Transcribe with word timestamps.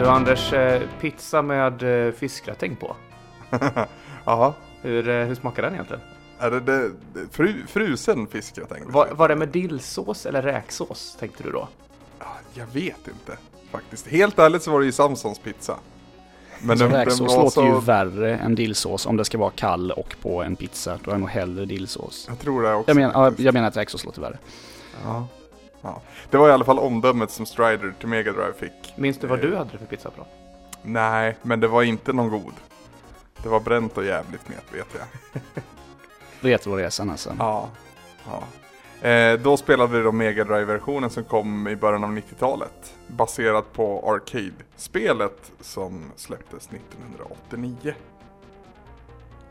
Du 0.00 0.06
Anders, 0.06 0.52
eh, 0.52 0.82
pizza 1.00 1.42
med 1.42 2.06
eh, 2.06 2.12
fiskgratäng 2.12 2.76
på. 2.76 2.96
Ja, 4.24 4.54
Hur, 4.82 5.08
eh, 5.08 5.26
hur 5.26 5.34
smakar 5.34 5.62
den 5.62 5.72
egentligen? 5.72 6.02
är 6.38 6.50
det, 6.50 6.60
det 6.60 6.90
fru, 7.30 7.54
frusen 7.68 8.26
fisk 8.26 8.58
jag 8.58 8.68
tänkte 8.68 8.92
Var, 8.92 9.08
var 9.08 9.28
det 9.28 9.36
med 9.36 9.48
dillsås 9.48 10.26
eller 10.26 10.42
räksås 10.42 11.16
tänkte 11.20 11.42
du 11.42 11.50
då? 11.50 11.68
Ja, 12.18 12.26
Jag 12.54 12.66
vet 12.66 13.08
inte 13.08 13.38
faktiskt. 13.70 14.06
Helt 14.08 14.38
ärligt 14.38 14.62
så 14.62 14.70
var 14.70 14.80
det 14.80 14.86
ju 14.86 14.92
Samsons 14.92 15.38
pizza. 15.38 15.76
Men 16.60 16.78
Så 16.78 16.84
den, 16.84 16.92
den 16.92 17.04
räksås 17.04 17.20
var 17.36 17.42
låter 17.42 17.50
så... 17.50 17.66
ju 17.66 17.80
värre 17.80 18.36
än 18.36 18.54
dillsås 18.54 19.06
om 19.06 19.16
det 19.16 19.24
ska 19.24 19.38
vara 19.38 19.50
kall 19.50 19.90
och 19.90 20.16
på 20.22 20.42
en 20.42 20.56
pizza. 20.56 20.98
Då 21.04 21.10
är 21.10 21.14
jag 21.14 21.20
nog 21.20 21.30
hellre 21.30 21.64
dillsås. 21.64 22.24
Jag 22.28 22.38
tror 22.38 22.62
det 22.62 22.74
också. 22.74 23.00
Jag 23.00 23.12
faktiskt. 23.12 23.44
jag 23.44 23.54
menar 23.54 23.68
att 23.68 23.76
räksås 23.76 24.04
låter 24.04 24.20
värre. 24.20 24.38
Ja. 25.04 25.26
Ja. 25.82 26.00
Det 26.30 26.36
var 26.36 26.48
i 26.48 26.52
alla 26.52 26.64
fall 26.64 26.78
omdömet 26.78 27.30
som 27.30 27.46
Strider 27.46 27.94
till 27.98 28.08
Mega 28.08 28.32
Drive 28.32 28.52
fick. 28.52 28.94
Minns 28.96 29.18
du 29.18 29.26
vad 29.26 29.44
Eh, 29.44 29.50
du 29.50 29.56
hade 29.56 29.70
för 29.70 29.86
pizza 29.86 30.10
på? 30.10 30.26
Nej, 30.82 31.36
men 31.42 31.60
det 31.60 31.68
var 31.68 31.82
inte 31.82 32.12
någon 32.12 32.30
god. 32.30 32.54
Det 33.42 33.48
var 33.48 33.60
bränt 33.60 33.96
och 33.98 34.04
jävligt 34.04 34.48
met 34.48 34.64
vet 34.74 34.86
jag. 34.98 35.42
Retroresan 36.40 37.10
alltså. 37.10 37.36
Ja. 37.38 37.68
ja. 38.26 38.42
Eh, 39.08 39.38
då 39.40 39.56
spelade 39.56 39.96
vi 39.98 40.04
då 40.04 40.12
Mega 40.12 40.44
Drive-versionen 40.44 41.10
som 41.10 41.24
kom 41.24 41.68
i 41.68 41.76
början 41.76 42.04
av 42.04 42.10
90-talet. 42.10 42.94
Baserat 43.06 43.72
på 43.72 44.10
Arcade-spelet 44.12 45.52
som 45.60 46.12
släpptes 46.16 46.68
1989. 46.68 47.94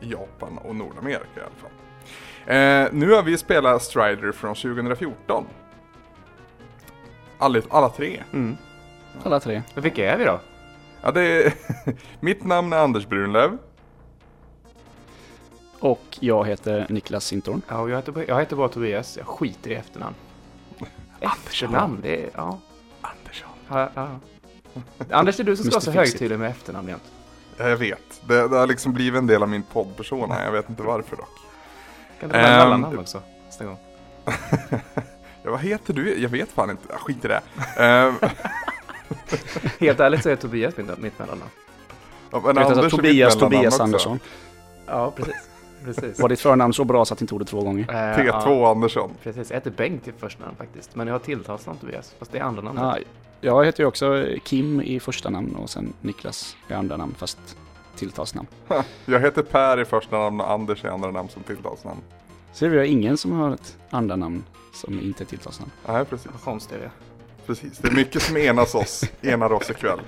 I 0.00 0.10
Japan 0.12 0.58
och 0.58 0.76
Nordamerika 0.76 1.20
i 1.36 1.40
alla 1.40 1.50
fall. 1.60 1.70
Eh, 2.46 2.88
nu 2.92 3.10
har 3.14 3.22
vi 3.22 3.38
spelat 3.38 3.82
Strider 3.82 4.32
från 4.32 4.54
2014. 4.54 5.44
Alla, 7.40 7.62
alla 7.70 7.88
tre. 7.88 8.22
Mm. 8.32 8.56
Alla 9.24 9.40
tre. 9.40 9.62
Men 9.74 9.82
vilka 9.82 10.12
är 10.12 10.18
vi 10.18 10.24
då? 10.24 10.40
Ja, 11.02 11.10
det 11.10 11.22
är 11.22 11.52
Mitt 12.20 12.44
namn 12.44 12.72
är 12.72 12.76
Anders 12.76 13.06
Brunlöv. 13.06 13.58
Och 15.80 16.18
jag 16.20 16.46
heter 16.46 16.86
Niklas 16.88 17.24
Sintorn. 17.24 17.62
Ja, 17.68 17.78
och 17.80 17.90
jag 17.90 17.96
heter, 17.96 18.24
jag 18.28 18.40
heter 18.40 18.56
bara 18.56 18.68
Tobias. 18.68 19.16
Jag 19.16 19.26
skiter 19.26 19.70
i 19.70 19.74
efternamn. 19.74 20.14
Efternamn, 21.20 21.98
det 22.02 22.24
är... 22.24 22.30
Ja. 22.34 22.58
Andersson. 23.00 23.48
ja, 23.68 23.90
ja. 23.94 24.08
Anders, 25.10 25.36
det 25.36 25.42
är 25.42 25.44
du 25.44 25.56
som 25.56 25.64
ska 25.64 25.74
vara 25.74 25.80
så 25.80 25.90
högtidlig 25.90 26.38
med 26.38 26.50
efternamn 26.50 26.88
jämt. 26.88 27.12
Ja, 27.56 27.68
jag 27.68 27.76
vet. 27.76 28.20
Det, 28.28 28.48
det 28.48 28.56
har 28.56 28.66
liksom 28.66 28.92
blivit 28.92 29.18
en 29.18 29.26
del 29.26 29.42
av 29.42 29.48
min 29.48 29.62
poddpersona. 29.62 30.44
Jag 30.44 30.52
vet 30.52 30.70
inte 30.70 30.82
varför 30.82 31.16
dock. 31.16 31.38
Kan 32.20 32.28
du 32.28 32.34
Ehm, 32.34 32.42
mellannamn 32.42 32.98
också 32.98 33.22
nästa 33.46 33.64
gång? 33.64 33.76
Ja, 35.42 35.50
vad 35.50 35.60
heter 35.60 35.94
du? 35.94 36.18
Jag 36.22 36.28
vet 36.28 36.48
fan 36.52 36.70
inte. 36.70 36.82
Ja, 36.88 36.98
skit 36.98 37.24
i 37.24 37.28
det. 37.28 37.40
Ehm, 37.76 38.14
Helt 39.80 40.00
ärligt 40.00 40.22
så 40.22 40.28
är 40.30 40.36
Tobias 40.36 40.76
mitt, 40.76 40.98
mitt 40.98 41.18
mellannamn. 41.18 41.50
ja, 42.30 42.42
men 42.44 42.58
Anders 42.58 42.82
mitt 42.82 42.90
Tobias 42.90 43.36
Tobias. 43.36 43.80
Andersson. 43.80 44.18
Ja, 44.86 45.10
precis. 45.10 45.34
precis. 45.84 46.20
Var 46.20 46.28
ditt 46.28 46.40
förnamn 46.40 46.72
så 46.72 46.84
bra 46.84 47.04
så 47.04 47.14
att 47.14 47.20
inte 47.20 47.34
ordet 47.34 47.48
två 47.48 47.60
gånger? 47.62 47.82
Eh, 47.90 47.94
T2 48.18 48.24
ja, 48.46 48.70
Andersson. 48.70 49.10
precis. 49.22 49.50
Jag 49.50 49.56
heter 49.56 49.70
Bengt 49.70 50.08
i 50.08 50.12
första 50.18 50.44
namn 50.44 50.56
faktiskt. 50.58 50.94
Men 50.96 51.06
jag 51.06 51.14
har 51.14 51.18
tilltalsnamn 51.18 51.78
Tobias. 51.78 52.14
Fast 52.18 52.32
det 52.32 52.38
är 52.38 52.42
andra 52.42 52.62
namnet. 52.62 52.84
Ja, 52.84 52.98
jag 53.40 53.64
heter 53.64 53.82
ju 53.82 53.86
också 53.86 54.26
Kim 54.44 54.80
i 54.80 55.00
första 55.00 55.30
namn 55.30 55.54
och 55.54 55.70
sen 55.70 55.92
Niklas 56.00 56.56
i 56.68 56.72
andra 56.72 56.96
namn 56.96 57.14
fast 57.18 57.56
tilltalsnamn. 57.96 58.48
Jag 59.06 59.20
heter 59.20 59.42
Per 59.42 59.80
i 59.80 59.84
första 59.84 60.18
namn 60.18 60.40
och 60.40 60.50
Anders 60.50 60.84
i 60.84 60.88
andra 60.88 61.10
namn 61.10 61.28
som 61.28 61.42
tilltalsnamn. 61.42 62.00
Så 62.52 62.68
vi 62.68 62.76
har 62.78 62.84
ingen 62.84 63.16
som 63.16 63.32
har 63.32 63.54
ett 63.54 63.78
andra 63.90 64.16
namn 64.16 64.44
som 64.74 65.00
inte 65.00 65.24
är 65.24 65.26
tilltalsnamn. 65.26 65.70
Nej, 65.88 66.04
precis. 66.04 66.26
Vad 66.32 66.42
konstigt 66.42 66.78
det 66.78 66.84
är. 66.84 66.90
precis. 67.46 67.78
Det 67.78 67.88
är 67.88 67.92
mycket 67.92 68.22
som 68.22 68.36
enas 68.36 68.74
oss, 68.74 69.04
enar 69.22 69.52
oss 69.52 69.70
ikväll. 69.70 70.00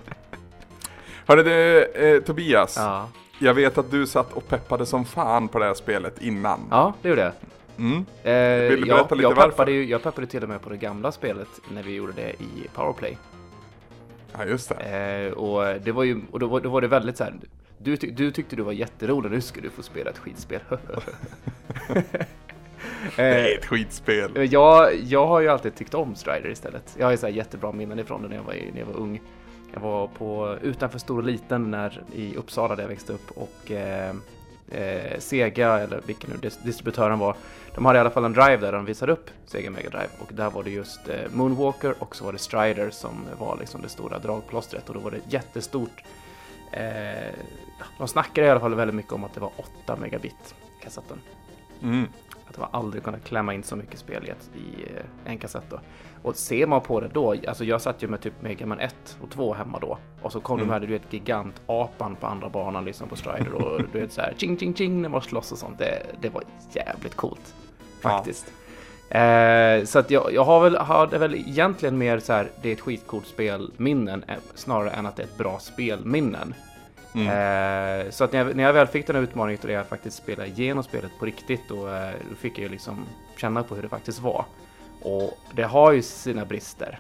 Hörru 1.27 1.43
du, 1.43 1.84
eh, 1.84 2.21
Tobias. 2.22 2.75
Ja. 2.77 3.09
Jag 3.39 3.55
vet 3.55 3.78
att 3.78 3.91
du 3.91 4.06
satt 4.06 4.33
och 4.33 4.49
peppade 4.49 4.87
som 4.87 5.05
fan 5.05 5.49
på 5.49 5.59
det 5.59 5.65
här 5.65 5.75
spelet 5.75 6.22
innan. 6.22 6.61
ja, 6.71 6.94
det 7.03 7.09
gjorde 7.09 7.22
jag. 7.22 7.33
Mm. 7.78 7.97
Eh, 8.22 8.71
Vill 8.71 8.81
du 8.81 8.87
jag, 8.88 8.97
berätta 8.99 9.15
lite 9.15 9.22
jag, 9.28 9.34
varför? 9.34 9.50
peppade 9.50 9.72
ju, 9.72 9.84
jag 9.84 10.03
peppade 10.03 10.27
till 10.27 10.43
och 10.43 10.49
med 10.49 10.62
på 10.62 10.71
det 10.71 10.77
gamla 10.77 11.12
spelet 11.12 11.49
när 11.75 11.83
vi 11.83 11.94
gjorde 11.94 12.12
det 12.12 12.31
i 12.31 12.69
Powerplay. 12.75 13.19
Ja, 14.38 14.44
just 14.44 14.69
det. 14.69 15.28
Eh, 15.28 15.33
och 15.33 15.81
det 15.81 15.93
var 15.93 16.05
ju, 16.05 16.21
och 16.31 16.38
då, 16.41 16.47
var- 16.47 16.61
då 16.61 16.69
var 16.69 16.81
det 16.81 16.88
väldigt 16.88 17.17
så 17.17 17.25
här. 17.25 17.34
Du, 17.82 17.97
tyck- 17.97 18.15
du 18.15 18.31
tyckte 18.31 18.56
du 18.56 18.62
var 18.62 18.72
jätterolig, 18.72 19.31
nu 19.31 19.41
ska 19.41 19.60
du 19.60 19.70
få 19.70 19.82
spela 19.82 20.10
ett 20.10 20.19
skitspel. 20.19 20.60
Det 23.16 23.22
är 23.22 23.38
eh, 23.38 23.56
ett 23.56 23.65
skitspel. 23.66 24.53
jag, 24.53 24.94
jag 24.97 25.26
har 25.26 25.41
ju 25.41 25.48
alltid 25.48 25.75
tyckt 25.75 25.94
om 25.94 26.15
Strider 26.15 26.50
istället. 26.50 26.94
Jag 26.98 27.06
har 27.06 27.10
ju 27.10 27.16
så 27.16 27.26
här 27.26 27.32
jättebra 27.34 27.72
minnen 27.72 27.98
ifrån 27.98 28.22
det 28.22 28.28
när 28.28 28.37
jag 28.37 28.43
var, 28.43 28.54
när 28.72 28.78
jag 28.81 28.87
var 28.87 28.97
ung. 28.97 29.20
Jag 29.75 29.81
var 29.81 30.06
på, 30.06 30.56
utanför 30.62 30.98
Stor 30.98 31.19
och 31.19 31.25
Liten 31.25 31.70
när, 31.70 32.03
i 32.15 32.37
Uppsala 32.37 32.75
där 32.76 32.82
jag 32.82 32.88
växte 32.88 33.12
upp 33.12 33.31
och 33.31 33.70
eh, 33.70 34.14
eh, 34.70 35.19
Sega, 35.19 35.78
eller 35.78 36.00
vilken 36.06 36.31
nu 36.31 36.37
dis- 36.49 36.59
distributören 36.64 37.19
var, 37.19 37.37
de 37.75 37.84
hade 37.84 37.97
i 37.97 38.00
alla 38.00 38.10
fall 38.10 38.25
en 38.25 38.32
drive 38.32 38.56
där 38.56 38.72
de 38.72 38.84
visade 38.84 39.12
upp 39.12 39.31
Sega 39.47 39.70
Mega 39.70 39.91
Drive 39.91 40.09
och 40.19 40.31
där 40.32 40.50
var 40.50 40.62
det 40.62 40.70
just 40.70 41.09
eh, 41.09 41.16
Moonwalker 41.32 41.94
och 41.99 42.16
så 42.16 42.25
var 42.25 42.32
det 42.32 42.38
Strider 42.38 42.91
som 42.91 43.25
var 43.38 43.56
liksom 43.60 43.82
det 43.82 43.88
stora 43.88 44.19
dragplåstret 44.19 44.88
och 44.88 44.94
då 44.94 45.00
var 45.00 45.10
det 45.10 45.20
jättestort. 45.28 46.03
Eh, 46.72 47.34
de 47.99 48.09
snackade 48.09 48.47
i 48.47 48.50
alla 48.50 48.60
fall 48.60 48.75
väldigt 48.75 48.94
mycket 48.94 49.12
om 49.12 49.25
att 49.25 49.34
det 49.34 49.41
var 49.41 49.50
8 49.84 49.97
megabit 49.97 50.55
kassetten. 50.83 51.21
Mm. 51.83 52.09
Att 52.50 52.59
man 52.59 52.69
aldrig 52.72 53.03
kunnat 53.05 53.25
klämma 53.25 53.55
in 53.55 53.62
så 53.62 53.77
mycket 53.77 53.99
spel 53.99 54.25
i, 54.27 54.31
ett, 54.31 54.50
i 54.55 54.82
eh, 54.82 55.31
en 55.32 55.38
kassett 55.38 55.71
då. 55.71 55.81
Och 56.22 56.37
ser 56.37 56.66
man 56.66 56.81
på 56.81 57.00
det 57.00 57.09
då, 57.09 57.34
alltså 57.49 57.65
jag 57.65 57.81
satt 57.82 58.03
ju 58.03 58.09
med 58.09 58.21
typ 58.21 58.43
Mega 58.43 58.66
Man 58.66 58.81
1 58.81 59.16
och 59.22 59.31
2 59.31 59.55
hemma 59.55 59.78
då. 59.78 59.99
Och 60.22 60.32
så 60.32 60.41
kom 60.41 60.56
Mm. 60.59 60.69
de 60.69 60.72
här, 60.72 60.81
du 60.81 60.87
vet, 60.87 61.12
gigantapan 61.12 62.16
på 62.16 62.27
andra 62.27 62.49
banan 62.49 62.84
liksom 62.84 63.09
på 63.09 63.16
Strider 63.16 63.55
och 63.55 63.81
du 63.93 64.00
vet 64.00 64.12
så 64.12 64.21
här 64.21 64.34
ching 64.37 64.59
ching 64.59 64.75
ching 64.75 65.03
när 65.03 65.09
man 65.09 65.22
slåss 65.22 65.53
och 65.53 65.59
sånt. 65.59 65.78
Det, 65.78 66.06
det 66.21 66.28
var 66.28 66.43
jävligt 66.72 67.15
coolt. 67.15 67.55
Ja. 68.03 68.25
Eh, 69.15 69.84
så 69.84 69.99
att 69.99 70.11
jag, 70.11 70.33
jag 70.33 70.45
har 70.45 70.61
väl, 70.61 70.77
hade 70.77 71.19
väl 71.19 71.34
egentligen 71.34 71.99
mer 71.99 72.19
så 72.19 72.33
här, 72.33 72.50
det 72.62 72.69
är 72.69 72.73
ett 72.73 72.81
skitcoolt 72.81 73.27
spelminnen 73.27 74.25
eh, 74.28 74.34
snarare 74.55 74.91
än 74.91 75.06
att 75.06 75.17
det 75.17 75.23
är 75.23 75.27
ett 75.27 75.39
bra 75.39 75.59
spelminnen. 75.59 76.55
Mm. 77.15 77.27
Eh, 77.27 78.11
så 78.11 78.25
att 78.25 78.33
när 78.33 78.39
jag, 78.39 78.56
när 78.56 78.65
jag 78.65 78.73
väl 78.73 78.87
fick 78.87 79.06
den 79.06 79.17
här 79.17 79.23
utmaningen 79.23 79.61
och 79.65 79.71
jag 79.71 79.87
faktiskt 79.87 80.17
spelade 80.17 80.49
igenom 80.49 80.84
spelet 80.84 81.11
på 81.19 81.27
riktigt 81.27 81.61
då, 81.69 81.89
eh, 81.89 82.11
då 82.31 82.37
fick 82.37 82.59
jag 82.59 82.62
ju 82.62 82.69
liksom 82.69 83.06
känna 83.37 83.62
på 83.62 83.75
hur 83.75 83.83
det 83.83 83.89
faktiskt 83.89 84.21
var. 84.21 84.45
Och 85.03 85.39
det 85.55 85.62
har 85.62 85.93
ju 85.93 86.03
sina 86.03 86.44
brister. 86.44 86.99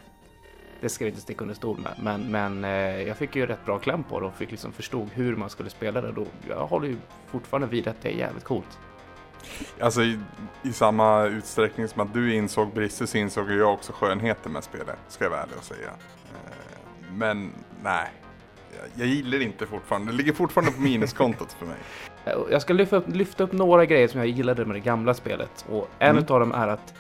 Det 0.80 0.88
ska 0.88 1.04
vi 1.04 1.10
inte 1.10 1.22
sticka 1.22 1.42
under 1.42 1.54
stol 1.54 1.78
med. 1.78 1.92
Men, 2.02 2.30
men 2.30 2.64
eh, 2.64 3.02
jag 3.08 3.16
fick 3.16 3.36
ju 3.36 3.46
rätt 3.46 3.64
bra 3.64 3.78
kläm 3.78 4.04
på 4.04 4.20
det 4.20 4.26
och 4.26 4.34
fick 4.34 4.50
liksom 4.50 4.72
förstod 4.72 5.08
hur 5.12 5.36
man 5.36 5.50
skulle 5.50 5.70
spela 5.70 6.00
det. 6.00 6.12
Då, 6.12 6.26
jag 6.48 6.66
håller 6.66 6.88
ju 6.88 6.96
fortfarande 7.26 7.66
vid 7.66 7.88
att 7.88 8.02
det 8.02 8.08
är 8.08 8.12
jävligt 8.12 8.44
coolt. 8.44 8.78
Alltså 9.80 10.02
i, 10.02 10.18
i 10.62 10.72
samma 10.72 11.24
utsträckning 11.24 11.88
som 11.88 12.00
att 12.00 12.14
du 12.14 12.34
insåg 12.34 12.72
brister 12.74 13.06
så 13.06 13.18
insåg 13.18 13.50
jag 13.52 13.72
också 13.74 13.92
skönheten 13.92 14.52
med 14.52 14.64
spelet, 14.64 14.96
ska 15.08 15.24
jag 15.24 15.30
vara 15.30 15.40
ärlig 15.42 15.56
och 15.58 15.64
säga. 15.64 15.88
Eh, 15.88 17.12
Men 17.14 17.52
nej, 17.82 18.08
jag, 18.94 19.06
gillar 19.06 19.38
det 19.38 19.44
inte 19.44 19.66
fortfarande. 19.66 20.12
Det 20.12 20.16
ligger 20.16 20.32
fortfarande 20.32 20.72
på 20.72 20.80
minuskontot 20.80 21.52
för 21.52 21.66
mig. 21.66 21.76
Eh, 22.24 22.32
Jag 22.50 22.62
ska 22.62 22.72
lyfta 22.72 22.96
upp, 22.96 23.04
lyfta 23.08 23.44
upp 23.44 23.52
några 23.52 23.86
grejer 23.86 24.08
som 24.08 24.20
jag 24.20 24.28
gillade 24.28 24.64
med 24.64 24.76
det 24.76 24.80
gamla 24.80 25.14
spelet. 25.14 25.64
Och 25.70 25.88
en 25.98 26.10
Mm. 26.10 26.22
utav 26.22 26.40
dem 26.40 26.52
är 26.52 26.68
att 26.68 26.94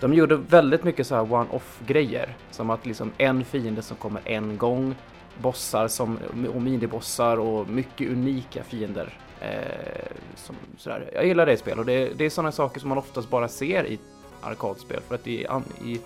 de 0.00 0.14
gjorde 0.14 0.36
väldigt 0.36 0.84
mycket 0.84 1.06
så 1.06 1.14
här 1.14 1.32
one-off 1.32 1.80
grejer. 1.86 2.36
Som 2.50 2.70
att 2.70 2.86
liksom 2.86 3.12
en 3.18 3.44
fiende 3.44 3.82
som 3.82 3.96
kommer 3.96 4.20
en 4.24 4.56
gång, 4.58 4.94
bossar 5.38 5.88
som, 5.88 6.18
och 6.54 6.62
minibossar 6.62 7.36
och 7.36 7.68
mycket 7.68 8.08
unika 8.10 8.64
fiender. 8.64 9.18
Eh, 9.44 10.06
som, 10.36 10.56
sådär. 10.78 11.10
Jag 11.14 11.26
gillar 11.26 11.46
det 11.46 11.56
spel 11.56 11.78
och 11.78 11.86
det, 11.86 12.18
det 12.18 12.24
är 12.24 12.30
sådana 12.30 12.52
saker 12.52 12.80
som 12.80 12.88
man 12.88 12.98
oftast 12.98 13.30
bara 13.30 13.48
ser 13.48 13.86
i 13.86 13.98
arkadspel. 14.40 15.00
För 15.08 15.14
att 15.14 15.26
i, 15.26 15.46
i 15.84 16.00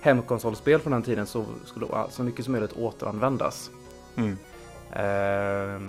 hemkonsolspel 0.00 0.80
från 0.80 0.92
den 0.92 1.02
tiden 1.02 1.26
så 1.26 1.44
skulle 1.64 1.86
så 2.10 2.22
mycket 2.22 2.44
som 2.44 2.52
möjligt 2.52 2.72
återanvändas. 2.72 3.70
Mm. 4.16 4.36
Eh, 4.92 5.80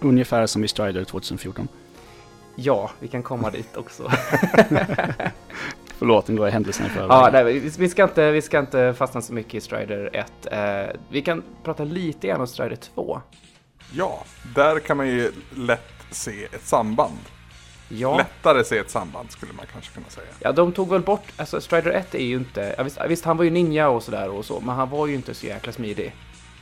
Ungefär 0.00 0.46
som 0.46 0.64
i 0.64 0.68
Strider 0.68 1.04
2014. 1.04 1.68
ja, 2.56 2.90
vi 3.00 3.08
kan 3.08 3.22
komma 3.22 3.50
dit 3.56 3.76
också. 3.76 4.10
Förlåt, 5.98 6.28
nu 6.28 6.36
går 6.36 6.46
jag 6.46 6.52
händelserna 6.52 6.88
i 6.88 6.90
förväg. 6.90 7.10
Ja, 7.10 7.30
nej, 7.32 7.58
vi, 7.58 7.88
ska 7.88 8.02
inte, 8.04 8.30
vi 8.30 8.42
ska 8.42 8.58
inte 8.58 8.94
fastna 8.94 9.22
så 9.22 9.32
mycket 9.32 9.54
i 9.54 9.60
Strider 9.60 10.10
1. 10.12 10.46
Eh, 10.52 10.96
vi 11.08 11.22
kan 11.22 11.42
prata 11.64 11.84
lite 11.84 12.26
grann 12.26 12.40
om 12.40 12.46
Strider 12.46 12.76
2. 12.76 13.20
Ja, 13.92 14.24
där 14.54 14.78
kan 14.78 14.96
man 14.96 15.08
ju 15.08 15.32
lätt 15.56 15.99
se 16.10 16.44
ett 16.44 16.66
samband. 16.66 17.18
Ja, 17.88 18.16
Lättare 18.16 18.64
se 18.64 18.78
ett 18.78 18.90
samband 18.90 19.30
skulle 19.30 19.52
man 19.52 19.66
kanske 19.72 19.94
kunna 19.94 20.08
säga. 20.08 20.26
ja, 20.40 20.52
de 20.52 20.72
tog 20.72 20.90
väl 20.90 21.00
bort, 21.00 21.32
alltså 21.36 21.60
Strider 21.60 21.90
1 21.90 22.14
är 22.14 22.24
ju 22.24 22.36
inte, 22.36 22.74
ja, 22.78 22.82
visst, 22.82 22.98
visst 23.08 23.24
han 23.24 23.36
var 23.36 23.44
ju 23.44 23.50
ninja 23.50 23.88
och 23.88 24.02
sådär 24.02 24.28
och 24.28 24.44
så, 24.44 24.60
men 24.60 24.74
han 24.74 24.90
var 24.90 25.06
ju 25.06 25.14
inte 25.14 25.34
så 25.34 25.46
jäkla 25.46 25.72
smidig. 25.72 26.14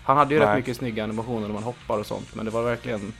Han 0.05 0.17
hade 0.17 0.35
ju 0.35 0.41
rätt 0.41 0.49
Nej. 0.49 0.57
mycket 0.57 0.77
snygga 0.77 1.05
animationer 1.05 1.47
när 1.47 1.55
man 1.55 1.63
hoppar 1.63 1.99
och 1.99 2.07
sånt, 2.07 2.35
men 2.35 2.45
det 2.45 2.51
var 2.51 2.63
verkligen, 2.63 3.13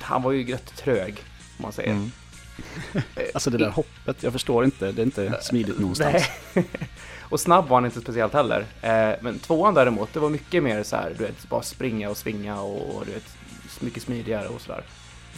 han 0.00 0.22
var 0.22 0.32
ju 0.32 0.52
rätt 0.52 0.76
trög, 0.76 1.24
om 1.58 1.62
man 1.62 1.72
säger. 1.72 1.92
Mm. 1.92 2.10
Alltså 3.34 3.50
det 3.50 3.58
där 3.58 3.70
hoppet, 3.70 4.22
jag 4.22 4.32
förstår 4.32 4.64
inte. 4.64 4.92
Det 4.92 5.02
är 5.02 5.06
inte 5.06 5.38
smidigt 5.42 5.78
någonstans. 5.78 6.24
Nej. 6.54 6.64
och 7.22 7.40
snabb 7.40 7.68
var 7.68 7.76
han 7.76 7.84
inte 7.84 8.00
speciellt 8.00 8.32
heller. 8.32 8.66
Eh, 8.82 9.14
men 9.20 9.38
tvåan 9.38 9.74
däremot, 9.74 10.12
det 10.12 10.20
var 10.20 10.30
mycket 10.30 10.62
mer 10.62 10.82
så 10.82 10.96
här, 10.96 11.14
du 11.18 11.24
vet, 11.24 11.48
bara 11.48 11.62
springa 11.62 12.10
och 12.10 12.16
svinga 12.16 12.60
och, 12.60 12.96
och 12.96 13.06
du 13.06 13.12
vet, 13.12 13.36
mycket 13.80 14.02
smidigare 14.02 14.48
och 14.48 14.60
sådär. 14.60 14.82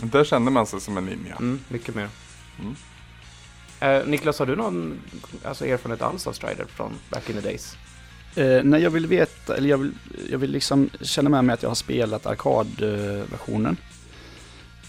Där 0.03 0.25
kände 0.25 0.51
man 0.51 0.67
sig 0.67 0.81
som 0.81 0.97
en 0.97 1.05
ninja. 1.05 1.37
Mm, 1.37 1.61
mycket 1.69 1.95
mer. 1.95 2.09
Mm. 2.59 2.75
Eh, 3.81 4.07
Niklas, 4.07 4.39
har 4.39 4.47
du 4.47 4.57
någon 4.57 5.01
alltså, 5.45 5.67
erfarenhet 5.67 6.03
alls 6.03 6.27
av 6.27 6.33
Strider 6.33 6.65
från 6.65 6.93
back 7.11 7.31
in 7.31 7.37
the 7.37 7.41
days? 7.41 7.77
Eh, 8.35 8.65
nej, 8.65 8.83
jag 8.83 8.91
vill 8.91 9.07
veta, 9.07 9.57
eller 9.57 9.69
jag 9.69 9.79
vill, 9.79 9.93
jag 10.31 10.39
vill 10.39 10.51
liksom 10.51 10.91
känna 11.01 11.31
med 11.31 11.45
mig 11.45 11.55
att 11.55 11.63
jag 11.63 11.71
har 11.71 11.75
spelat 11.75 12.27
arkadversionen. 12.27 13.77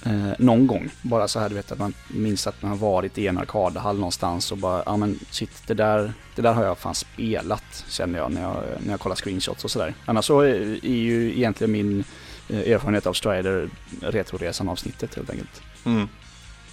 Eh, 0.06 0.32
någon 0.40 0.68
gång. 0.68 0.90
Bara 1.02 1.28
så 1.28 1.40
här, 1.40 1.50
du 1.50 1.56
vet 1.56 1.72
att 1.72 1.80
man 1.80 1.94
minns 2.08 2.48
att 2.48 2.62
man 2.62 2.72
har 2.72 2.78
varit 2.78 3.18
i 3.18 3.28
en 3.28 3.38
arkadhall 3.38 3.96
någonstans 3.96 4.52
och 4.52 4.58
bara, 4.58 4.84
ja 4.86 4.98
men 4.98 5.20
shit, 5.30 5.68
det 5.68 5.74
där, 5.74 6.14
det 6.36 6.42
där 6.42 6.54
har 6.54 6.64
jag 6.64 6.78
fan 6.78 6.96
spelat, 6.96 7.86
känner 7.90 8.20
jag 8.20 8.32
när 8.32 8.42
jag, 8.42 8.56
när 8.80 8.92
jag 8.92 9.00
kollar 9.00 9.16
screenshots 9.16 9.64
och 9.64 9.72
sådär. 9.72 9.94
Annars 10.06 10.26
så 10.26 10.40
är, 10.40 10.86
är 10.86 10.98
ju 10.98 11.32
egentligen 11.38 11.72
min 11.72 12.00
eh, 12.00 12.06
erfarenhet 12.52 13.08
av 13.08 13.14
Strider 13.14 13.70
Retroresan-avsnittet 14.02 15.16
helt 15.16 15.30
enkelt. 15.30 15.62
Mm. 15.86 16.08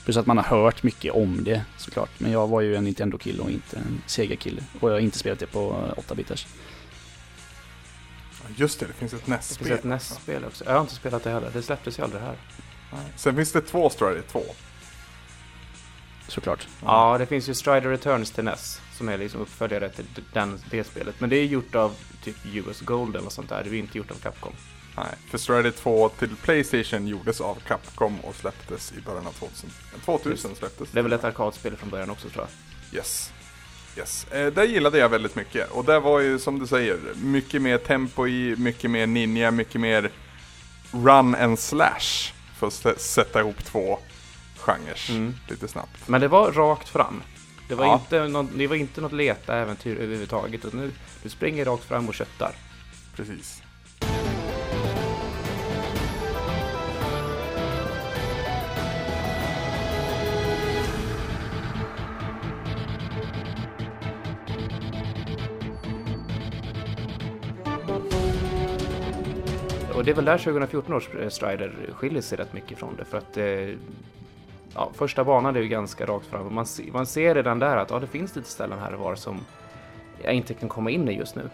Plus 0.04 0.16
att 0.16 0.26
man 0.26 0.36
har 0.38 0.44
hört 0.44 0.82
mycket 0.82 1.12
om 1.12 1.44
det 1.44 1.62
såklart. 1.76 2.10
Men 2.18 2.32
jag 2.32 2.48
var 2.48 2.60
ju 2.60 2.76
en 2.76 2.84
Nintendo-kille 2.84 3.42
och 3.42 3.50
inte 3.50 3.76
en 3.76 4.02
Sega-kille. 4.06 4.62
Och 4.80 4.88
jag 4.88 4.94
har 4.94 5.00
inte 5.00 5.18
spelat 5.18 5.38
det 5.38 5.46
på 5.46 5.92
8-bitars. 5.96 6.46
Just 8.56 8.80
det, 8.80 8.86
det 8.86 8.92
finns 8.92 9.12
ett 9.12 9.26
Det 9.26 9.32
finns 9.32 9.60
NES-spel. 9.60 9.72
ett 9.72 9.84
NES-spel 9.84 10.44
också. 10.44 10.64
Jag 10.64 10.72
har 10.72 10.80
inte 10.80 10.94
spelat 10.94 11.24
det 11.24 11.30
heller, 11.30 11.50
det 11.52 11.62
släpptes 11.62 11.98
ju 11.98 12.02
aldrig 12.02 12.22
här. 12.22 12.36
Nej. 12.92 13.00
Sen 13.16 13.36
finns 13.36 13.52
det 13.52 13.60
två 13.60 13.90
Strider 13.90 14.22
2. 14.32 14.42
Såklart. 16.28 16.68
Ja, 16.82 17.18
det 17.18 17.26
finns 17.26 17.48
ju 17.48 17.54
Strider 17.54 17.90
Returns 17.90 18.30
till 18.30 18.44
NES, 18.44 18.80
som 18.92 19.08
är 19.08 19.18
liksom 19.18 19.40
uppföljare 19.40 19.88
till 19.88 20.04
den, 20.32 20.58
det 20.70 20.84
spelet. 20.84 21.14
Men 21.18 21.30
det 21.30 21.36
är 21.36 21.44
gjort 21.44 21.74
av 21.74 21.94
typ 22.24 22.36
US 22.46 22.80
Gold 22.80 23.16
eller 23.16 23.30
sånt 23.30 23.48
där, 23.48 23.64
det 23.64 23.70
är 23.70 23.74
inte 23.74 23.98
gjort 23.98 24.10
av 24.10 24.14
Capcom. 24.14 24.52
Nej, 25.04 25.14
för 25.30 25.38
Strider 25.38 25.70
2 25.70 26.08
till 26.08 26.36
Playstation 26.36 27.06
gjordes 27.06 27.40
av 27.40 27.58
Capcom 27.66 28.20
och 28.20 28.34
släpptes 28.34 28.92
i 28.92 29.00
början 29.00 29.26
av 29.26 29.32
2000. 29.32 29.70
2000 30.04 30.54
släpptes 30.56 30.88
Det 30.90 30.98
är 30.98 31.02
väl 31.02 31.12
ett 31.12 31.24
arkadspel 31.24 31.76
från 31.76 31.90
början 31.90 32.10
också 32.10 32.28
tror 32.28 32.46
jag. 32.92 32.98
Yes. 32.98 33.32
Yes. 33.96 34.26
Eh, 34.32 34.46
det 34.52 34.64
gillade 34.64 34.98
jag 34.98 35.08
väldigt 35.08 35.36
mycket. 35.36 35.70
Och 35.70 35.84
det 35.84 36.00
var 36.00 36.20
ju 36.20 36.38
som 36.38 36.58
du 36.58 36.66
säger, 36.66 36.98
mycket 37.16 37.62
mer 37.62 37.78
tempo 37.78 38.26
i, 38.26 38.54
mycket 38.58 38.90
mer 38.90 39.06
ninja, 39.06 39.50
mycket 39.50 39.80
mer 39.80 40.10
run 40.90 41.34
and 41.34 41.58
slash. 41.58 42.32
För 42.58 42.66
att 42.66 42.72
sä- 42.72 42.98
sätta 42.98 43.40
ihop 43.40 43.64
två 43.64 43.98
genrer 44.56 45.06
Mm. 45.10 45.34
lite 45.48 45.68
snabbt. 45.68 46.08
Men 46.08 46.20
det 46.20 46.28
var 46.28 46.52
rakt 46.52 46.88
fram. 46.88 47.22
Det 47.68 47.74
var, 47.74 47.86
Ja. 47.86 47.94
inte, 47.94 48.28
något, 48.28 48.46
det 48.54 48.66
var 48.66 48.76
inte 48.76 49.00
något 49.00 49.12
leta-äventyr 49.12 49.96
överhuvudtaget. 49.96 50.64
utan 50.64 50.80
Nu, 50.80 50.90
du 51.22 51.28
springer 51.28 51.64
rakt 51.64 51.84
fram 51.84 52.08
och 52.08 52.14
köttar. 52.14 52.52
Precis. 53.16 53.62
Det 70.08 70.12
är 70.12 70.16
väl 70.16 70.24
där 70.24 70.38
2014 70.38 70.94
års 70.94 71.08
eh, 71.14 71.28
Strider 71.28 71.72
skiljer 71.92 72.22
sig 72.22 72.38
rätt 72.38 72.52
mycket 72.52 72.78
från 72.78 72.96
det. 72.96 73.04
För 73.04 73.18
att 73.18 73.36
eh, 73.36 73.44
ja, 74.74 74.90
första 74.94 75.24
banan 75.24 75.56
är 75.56 75.60
ju 75.60 75.68
ganska 75.68 76.06
rakt 76.06 76.26
fram. 76.26 76.54
Man, 76.54 76.66
man 76.92 77.06
ser 77.06 77.34
redan 77.34 77.58
där 77.58 77.76
att 77.76 77.90
ja, 77.90 77.98
det 77.98 78.06
finns 78.06 78.36
lite 78.36 78.48
ställen 78.48 78.78
här 78.78 78.94
och 78.94 79.00
var 79.00 79.14
som 79.14 79.40
jag 80.22 80.34
inte 80.34 80.54
kan 80.54 80.68
komma 80.68 80.90
in 80.90 81.08
i 81.08 81.12
just 81.12 81.36
nu. 81.36 81.50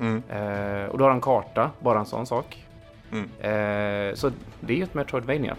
Mm. 0.00 0.22
Eh, 0.28 0.86
och 0.86 0.98
då 0.98 1.04
har 1.04 1.10
han 1.10 1.20
karta, 1.20 1.70
bara 1.80 1.98
en 1.98 2.06
sån 2.06 2.26
sak. 2.26 2.66
Mm. 3.12 3.24
Eh, 3.24 4.14
så 4.14 4.30
det 4.60 4.72
är 4.72 4.76
ju 4.76 4.82
ett 4.82 4.94
Metroidvania. 4.94 5.56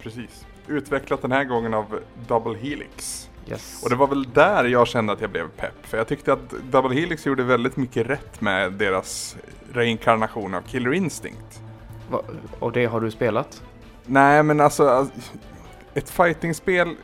Precis. 0.00 0.46
Utvecklat 0.66 1.22
den 1.22 1.32
här 1.32 1.44
gången 1.44 1.74
av 1.74 2.00
Double 2.28 2.58
Helix. 2.58 3.28
Yes. 3.50 3.80
Och 3.82 3.90
det 3.90 3.96
var 3.96 4.06
väl 4.06 4.32
där 4.32 4.64
jag 4.64 4.86
kände 4.88 5.12
att 5.12 5.20
jag 5.20 5.30
blev 5.30 5.48
pepp. 5.48 5.86
För 5.86 5.98
jag 5.98 6.08
tyckte 6.08 6.32
att 6.32 6.50
Double 6.70 7.00
Helix 7.00 7.26
gjorde 7.26 7.42
väldigt 7.42 7.76
mycket 7.76 8.06
rätt 8.06 8.40
med 8.40 8.72
deras 8.72 9.36
reinkarnation 9.72 10.54
av 10.54 10.62
Killer 10.62 10.92
Instinct. 10.92 11.62
Va- 12.10 12.22
och 12.58 12.72
det 12.72 12.86
har 12.86 13.00
du 13.00 13.10
spelat? 13.10 13.62
Nej 14.06 14.42
men 14.42 14.60
alltså, 14.60 15.08
ett 15.94 16.10
fightingspel, 16.10 16.94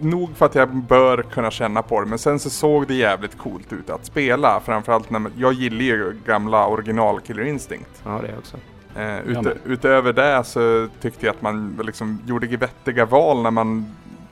nog 0.00 0.36
för 0.36 0.46
att 0.46 0.54
jag 0.54 0.74
bör 0.74 1.22
kunna 1.22 1.50
känna 1.50 1.82
på 1.82 2.00
det, 2.00 2.06
men 2.06 2.18
sen 2.18 2.38
så 2.38 2.50
såg 2.50 2.86
det 2.86 2.94
jävligt 2.94 3.38
coolt 3.38 3.72
ut 3.72 3.90
att 3.90 4.06
spela. 4.06 4.60
Framförallt 4.60 5.10
när 5.10 5.18
man, 5.18 5.32
jag 5.36 5.52
gillar 5.52 5.80
ju 5.80 6.16
gamla 6.26 6.66
original 6.66 7.20
Killer 7.20 7.44
Instinct. 7.44 8.02
Ja, 8.04 8.20
det 8.22 8.38
också. 8.38 8.56
Eh, 8.96 9.42
med. 9.42 9.58
utöver 9.64 10.12
det 10.12 10.44
så 10.44 10.88
tyckte 11.00 11.26
jag 11.26 11.34
att 11.34 11.42
man 11.42 11.80
liksom 11.84 12.18
gjorde 12.26 12.46
vettiga 12.56 13.04
val 13.04 13.42
när 13.42 13.50
man, 13.50 13.86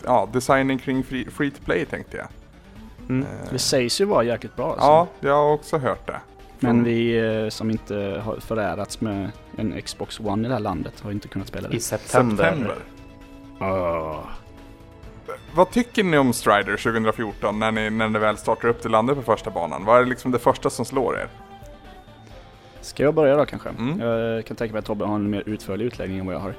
ja, 0.04 0.28
designen 0.32 0.78
kring 0.78 1.04
free, 1.04 1.31
free 1.31 1.50
to 1.50 1.58
play 1.64 1.84
tänkte 1.84 2.16
jag. 2.16 2.26
Mm. 3.08 3.22
Eh, 3.22 3.52
Det 3.52 3.58
sägs 3.58 4.00
ju 4.00 4.04
vara 4.04 4.22
jäkligt 4.25 4.56
bra. 4.56 4.66
Alltså. 4.70 4.87
ja, 4.87 5.06
jag 5.20 5.34
har 5.34 5.52
också 5.52 5.78
hört 5.78 6.06
det. 6.06 6.20
Men 6.60 6.84
vi 6.84 7.19
eh, 7.43 7.49
som 7.49 7.70
inte 7.70 8.22
har 8.25 8.37
förärats 8.40 9.00
med 9.00 9.31
en 9.56 9.82
Xbox 9.82 10.20
One 10.20 10.46
i 10.46 10.49
det 10.49 10.54
här 10.54 10.60
landet 10.60 11.00
har 11.00 11.10
inte 11.12 11.28
kunnat 11.28 11.49
spela 11.49 11.69
det. 11.69 11.76
I 11.76 11.81
september. 11.81 12.44
September. 12.44 12.76
Åh. 13.60 14.19
Vad 15.54 15.70
tycker 15.70 16.04
ni 16.04 16.19
om 16.19 16.32
Strider 16.32 16.76
2014 16.76 17.58
när 17.58 17.72
ni, 17.72 17.90
när 17.90 18.08
ni 18.08 18.19
väl 18.19 18.37
startar 18.37 18.69
upp 18.69 18.82
till 18.82 18.90
landet 18.90 19.16
på 19.16 19.22
första 19.22 19.50
banan? 19.50 19.84
Vad 19.84 20.00
är 20.00 20.04
liksom 20.06 20.31
det 20.31 20.38
första 20.38 20.70
som 20.70 20.84
slår 20.84 21.19
er? 21.19 21.28
Ska 22.81 23.02
jag 23.02 23.14
börja 23.14 23.37
då 23.37 23.46
kanske? 23.46 23.69
Mm. 23.69 24.00
Jag 24.00 24.46
kan 24.46 24.56
tänka 24.56 24.72
mig 24.72 24.78
att 24.78 24.84
Tobbe 24.84 25.04
har 25.04 25.14
en 25.14 25.31
mer 25.31 25.43
utförlig 25.46 25.84
utläggning 25.84 26.19
än 26.19 26.26
vad 26.26 26.34
jag 26.34 26.40
har. 26.40 26.54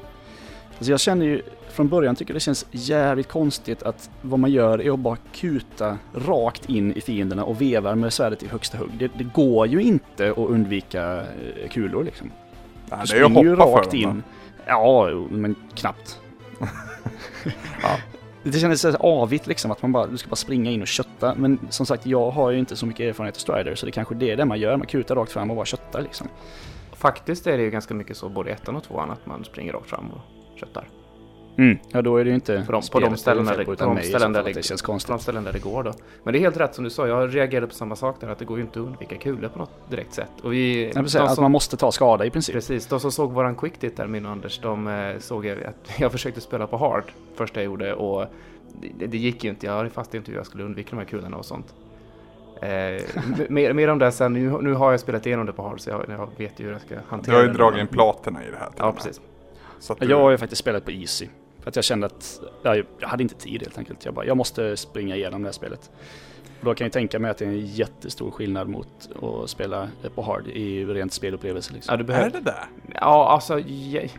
Alltså 0.84 0.92
jag 0.92 1.00
känner 1.00 1.26
ju 1.26 1.42
från 1.70 1.88
början 1.90 2.16
tycker 2.16 2.34
det 2.34 2.40
känns 2.40 2.66
jävligt 2.72 3.28
konstigt 3.28 3.84
att 3.84 4.10
vad 4.22 4.40
man 4.40 4.52
gör 4.52 4.82
är 4.82 4.94
att 4.94 5.00
bara 5.00 5.18
kuta 5.34 5.98
rakt 6.14 6.70
in 6.70 6.94
i 6.94 7.02
fienderna 7.02 7.44
och 7.44 7.62
vevar 7.62 7.96
med 7.96 8.14
svärdet 8.14 8.44
i 8.44 8.48
högsta 8.48 8.78
hugg. 8.78 8.90
Det, 9.00 9.12
det 9.18 9.24
går 9.24 9.68
ju 9.68 9.82
inte 9.82 10.32
att 10.32 10.38
undvika 10.38 11.20
eh, 11.22 11.70
kulor 11.70 12.04
liksom. 12.04 12.32
Nej, 12.90 13.00
Du 13.08 13.20
det 13.20 13.40
är 13.40 13.44
ju 13.44 13.56
rakt 13.56 13.92
för 13.92 13.92
dem, 13.92 14.12
in. 14.12 14.24
Ja, 14.66 15.10
jo, 15.12 15.28
men 15.32 15.56
knappt. 15.76 16.20
Ja. 17.82 17.98
Det 18.44 18.60
kändes 18.60 18.82
så 18.82 18.96
avigt 18.96 19.48
liksom 19.48 19.72
att 19.72 19.82
man 19.82 19.92
bara, 19.92 20.08
du 20.08 20.18
ska 20.18 20.30
bara 20.30 20.36
springa 20.36 20.72
in 20.72 20.82
och 20.82 20.88
kötta. 20.88 21.36
Men 21.36 21.60
som 21.70 21.86
sagt, 21.86 22.06
jag 22.06 22.32
har 22.32 22.52
ju 22.52 22.60
inte 22.60 22.76
så 22.76 22.86
mycket 22.86 23.10
erfarenhet 23.10 23.36
av 23.36 23.40
Strider 23.40 23.76
så 23.76 23.86
det 23.86 23.92
kanske 23.92 24.16
det 24.16 24.32
är 24.32 24.38
det 24.38 24.46
man 24.46 24.60
gör. 24.60 24.78
Man 24.78 24.88
kutar 24.88 25.16
rakt 25.16 25.32
fram 25.32 25.50
och 25.50 25.56
bara 25.56 25.66
köttar 25.66 26.02
liksom. 26.02 26.28
Faktiskt 26.92 27.48
är 27.48 27.58
det 27.58 27.64
ju 27.64 27.70
ganska 27.70 27.94
mycket 27.94 28.18
så 28.18 28.30
både 28.30 28.50
i 28.50 28.54
ettan 28.54 28.76
och 28.76 28.84
tvåan 28.84 29.12
att 29.12 29.26
man 29.26 29.46
springer 29.46 29.74
rakt 29.74 29.90
fram 29.90 30.12
och 30.12 30.43
köttar. 30.56 30.90
Mm. 31.58 31.78
Ja, 31.92 32.02
då 32.02 32.18
är 32.18 32.24
det 32.24 32.30
ju 32.30 32.36
inte 32.36 32.64
På 32.66 32.72
de, 32.72 32.82
på 32.92 33.00
de 33.00 33.18
ställen, 33.18 33.46
det 33.46 33.52
är 33.52 33.58
där 33.58 33.66
det, 33.66 33.66
på 33.66 33.86
de 33.96 34.02
ställen 34.02 34.34
där 34.34 34.44
det, 34.44 34.54
det 34.54 34.64
känns 34.64 34.82
på 34.82 34.86
de 34.88 34.92
konstigt. 34.92 35.22
ställen 35.22 35.44
där 35.44 35.54
det 35.54 35.60
går 35.64 35.84
då. 35.84 35.94
Men 36.24 36.34
det 36.34 36.40
är 36.40 36.42
helt 36.42 36.58
rätt 36.58 36.76
som 36.76 36.84
du 36.84 36.90
sa, 36.90 37.08
jag 37.08 37.36
reagerade 37.36 37.68
på 37.68 37.74
samma 37.74 37.96
sak 37.96 38.16
där, 38.20 38.28
att 38.28 38.40
det 38.40 38.46
går 38.46 38.58
ju 38.58 38.64
inte 38.64 38.80
att 38.80 38.86
undvika 38.86 39.16
kulor 39.16 39.50
på 39.50 39.60
något 39.60 39.90
direkt 39.90 40.14
sätt. 40.14 40.32
Och 40.44 40.54
vi, 40.54 40.92
Ja, 40.96 41.02
precis, 41.02 41.16
att 41.22 41.36
som, 41.36 41.42
man 41.42 41.52
måste 41.52 41.78
ta 41.78 41.92
skada 41.92 42.26
i 42.26 42.30
princip. 42.30 42.56
precis, 42.56 42.88
de 42.88 43.00
som 43.00 43.12
såg 43.12 43.32
våran 43.32 43.56
quick 43.56 43.80
dit 43.82 43.98
där, 43.98 44.08
min 44.08 44.26
och 44.26 44.32
Anders, 44.32 44.60
de 44.60 44.88
eh, 44.88 45.18
såg 45.20 45.48
att 45.48 45.76
jag 46.00 46.12
försökte 46.12 46.42
spela 46.42 46.68
på 46.68 46.78
hard 46.78 47.04
första 47.36 47.60
jag 47.60 47.66
gjorde 47.66 47.94
och 47.94 48.26
det, 49.00 49.08
det 49.08 49.18
gick 49.18 49.44
ju 49.44 49.50
inte, 49.50 49.66
jag 49.66 49.92
fattade 49.92 50.18
inte 50.18 50.32
hur 50.32 50.38
jag 50.38 50.46
skulle 50.46 50.64
undvika 50.64 50.90
de 50.90 50.98
här 50.98 51.06
kulorna 51.06 51.38
och 51.38 51.46
sånt. 51.46 51.74
Eh, 52.62 52.70
mer, 53.50 53.74
mer 53.74 53.88
om 53.90 54.00
det 54.00 54.12
sen, 54.12 54.34
nu, 54.34 54.58
nu 54.62 54.74
har 54.74 54.92
jag 54.92 55.00
spelat 55.00 55.26
igenom 55.26 55.46
det 55.46 55.54
på 55.54 55.62
hard 55.64 55.80
så 55.80 55.90
jag, 55.90 56.06
jag 56.10 56.30
vet 56.38 56.60
ju 56.60 56.64
hur 56.66 56.72
jag 56.72 56.82
ska 56.82 56.96
Du 56.96 57.02
hantera 57.10 57.36
har 57.36 57.42
ju 57.44 57.48
det. 57.48 57.54
dragit 57.54 57.80
in 57.82 57.88
platerna 57.88 58.46
i 58.48 58.52
det 58.52 58.58
här. 58.58 58.70
Ja, 58.78 58.92
precis. 58.92 59.22
Så 59.84 59.94
att 59.94 60.00
du, 60.00 60.10
Jag 60.10 60.22
har 60.22 60.32
ju 60.32 60.38
faktiskt 60.38 60.60
spelat 60.60 60.86
på 60.86 60.92
Easy. 60.92 61.28
För 61.60 61.70
att 61.70 61.76
jag 61.76 61.86
kände 61.86 62.06
att 62.06 62.42
ja, 62.64 62.76
jag 62.76 63.08
hade 63.08 63.24
inte 63.24 63.36
tid 63.36 63.62
helt 63.62 63.78
enkelt. 63.78 64.06
Jag 64.06 64.14
bara, 64.14 64.26
jag 64.26 64.38
måste 64.38 64.78
springa 64.78 65.16
igenom 65.16 65.42
det 65.42 65.48
här 65.48 65.54
spelet. 65.54 65.92
Och 66.60 66.66
då 66.66 66.76
kan 66.76 66.86
jag 66.86 66.92
tänka 66.92 67.20
mig 67.20 67.32
att 67.32 67.38
det 67.38 67.46
är 67.46 67.50
en 67.50 67.66
jättestor 67.66 68.32
skillnad 68.32 68.70
mot 68.70 69.10
att 69.22 69.50
spela 69.50 69.90
på 70.16 70.22
hard 70.22 70.48
i 70.48 70.86
rent 70.86 71.14
spelupplevelse. 71.14 71.74
Liksom. 71.74 71.92
Ja, 71.94 71.98
du 71.98 72.04
Är 72.04 72.08
behöver, 72.08 72.32
det 72.32 72.40
där? 72.40 72.66
Ja, 72.94 73.30
alltså 73.30 73.60
jag, 73.60 74.10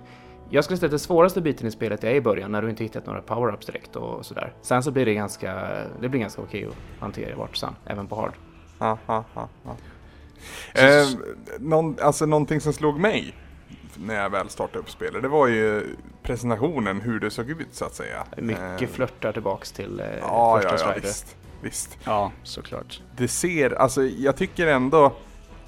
jag 0.51 0.65
skulle 0.65 0.77
säga 0.79 0.87
att 0.87 0.91
den 0.93 0.99
svåraste 0.99 1.41
biten 1.41 1.67
i 1.67 1.71
spelet 1.71 2.05
är 2.05 2.15
i 2.15 2.21
början 2.21 2.53
när 2.53 2.63
du 2.63 2.71
inte 2.71 2.83
hittat 2.83 3.07
några 3.07 3.21
power-ups 3.21 3.67
direkt 3.67 3.97
och 3.97 4.27
sådär. 4.27 4.53
Sen 4.63 4.83
så 4.83 4.91
blir 4.91 5.07
det 5.07 5.15
ganska, 5.15 5.69
det 6.01 6.09
blir 6.09 6.21
ganska 6.21 6.43
okej 6.43 6.67
att 6.67 7.01
hantera 7.01 7.37
vart 7.37 7.57
sen, 7.57 7.77
även 7.87 8.07
på 8.07 8.17
hard. 8.17 8.33
Ja, 8.79 8.99
ja, 9.07 9.25
ja, 9.35 9.49
ja. 9.65 9.77
Eh, 10.83 11.07
någon, 11.59 11.97
alltså 12.01 12.27
någonting 12.27 12.61
som 12.61 12.73
slog 12.73 13.01
mig 13.01 13.35
när 13.99 14.15
jag 14.23 14.31
väl 14.31 14.49
startade 14.49 14.79
upp 14.79 14.91
spelet, 14.91 15.23
det 15.23 15.29
var 15.29 15.47
ju 15.47 15.87
presentationen, 16.23 17.01
hur 17.01 17.21
det 17.21 17.31
såg 17.31 17.51
ut 17.51 17.69
så 17.71 17.85
att 17.85 17.95
säga. 17.95 18.25
Mycket 18.37 18.83
Eh, 18.83 18.89
flörtar 18.89 19.33
tillbaks 19.33 19.73
till 19.73 20.01
eh, 20.01 20.07
Ja, 20.21 20.57
första 20.57 20.69
ja, 20.69 20.75
ja, 20.75 20.79
Strider. 20.79 21.01
visst. 21.09 21.37
visst. 21.63 21.99
Ja, 22.05 22.33
såklart. 22.43 23.03
Det 23.17 23.29
ser, 23.29 23.71
alltså 23.71 24.03
jag 24.03 24.37
tycker 24.37 24.67
ändå 24.67 25.13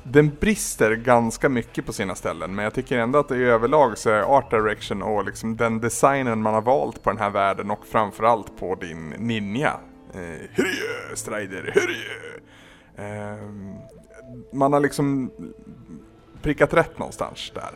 den 0.02 0.30
brister 0.40 0.95
ganska 0.95 1.49
mycket 1.49 1.87
på 1.87 1.92
sina 1.92 2.14
ställen 2.14 2.54
men 2.54 2.62
jag 2.64 2.75
tycker 2.75 2.99
ändå 2.99 3.18
att 3.18 3.30
i 3.30 3.35
överlag 3.45 3.99
så 3.99 4.11
är 4.11 4.23
art 4.23 4.50
direction 4.50 5.02
och 5.02 5.25
liksom 5.25 5.56
den 5.56 5.80
designen 5.80 6.42
man 6.42 6.54
har 6.54 6.62
valt 6.62 7.02
på 7.02 7.11
den 7.11 7.18
här 7.18 7.30
världen 7.30 7.71
och 7.71 7.87
framförallt 7.87 8.59
på 8.59 8.75
din 8.75 9.09
ninja. 9.11 9.80
Eh, 10.14 10.21
hurje, 10.54 11.14
Strider, 11.16 11.73
hurje! 11.75 12.16
Eh, 12.97 13.37
man 14.52 14.73
har 14.73 14.80
liksom 14.80 15.30
prickat 16.42 16.75
rätt 16.75 16.99
någonstans 16.99 17.52
där. 17.54 17.71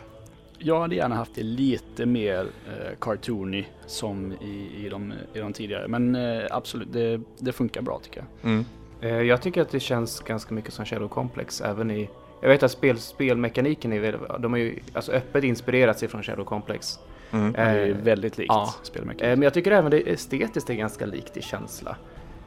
Jag 0.62 0.81
hade 0.81 0.95
gärna 0.95 1.14
haft 1.14 1.35
det 1.35 1.43
lite 1.43 2.07
mer 2.07 2.47
eh, 2.67 2.97
cartoony 3.00 3.64
som 3.87 4.33
i, 4.33 4.87
i, 4.87 4.88
de, 4.88 5.12
i 5.35 5.38
de 5.38 5.52
tidigare. 5.52 5.88
Men 5.88 6.14
eh, 6.14 6.43
absolut, 6.50 6.93
det, 6.93 7.21
det 7.38 7.52
funkar 7.52 7.83
bra 7.83 8.00
tycker 8.02 8.25
jag. 8.40 8.50
Mm. 8.50 8.64
Eh, 9.00 9.23
Jag 9.23 9.43
tycker 9.43 9.62
att 9.62 9.71
det 9.71 9.81
känns 9.81 10.21
ganska 10.21 10.55
mycket 10.55 10.73
som 10.75 10.85
Shadow 10.85 11.09
Complex 11.09 11.61
även 11.61 11.90
i 11.90 12.11
jag 12.43 12.49
vet 12.49 12.62
att 12.62 12.71
spel, 12.71 12.99
spelmekaniken 12.99 13.93
är 13.93 14.19
de 14.38 14.52
har 14.52 14.59
ju 14.59 14.79
alltså 14.93 15.12
öppet 15.12 15.45
inspirerats 15.45 16.02
ifrån 16.02 16.23
Shadow 16.23 16.45
Complex. 16.45 16.99
Mm. 17.31 17.52
Det 17.52 17.59
är 17.59 17.88
Eh, 17.88 17.97
väldigt 17.97 18.38
likt 18.38 18.49
ja. 18.52 18.75
spelmekanik. 18.83 19.23
Eh, 19.23 19.31
Men 19.31 19.43
jag 19.43 19.55
tycker 19.55 19.71
även 19.71 19.90
det 19.90 20.11
estetiskt 20.12 20.71
är 20.71 20.75
ganska 20.75 21.07
likt 21.07 21.37
i 21.37 21.43
känsla. 21.43 21.97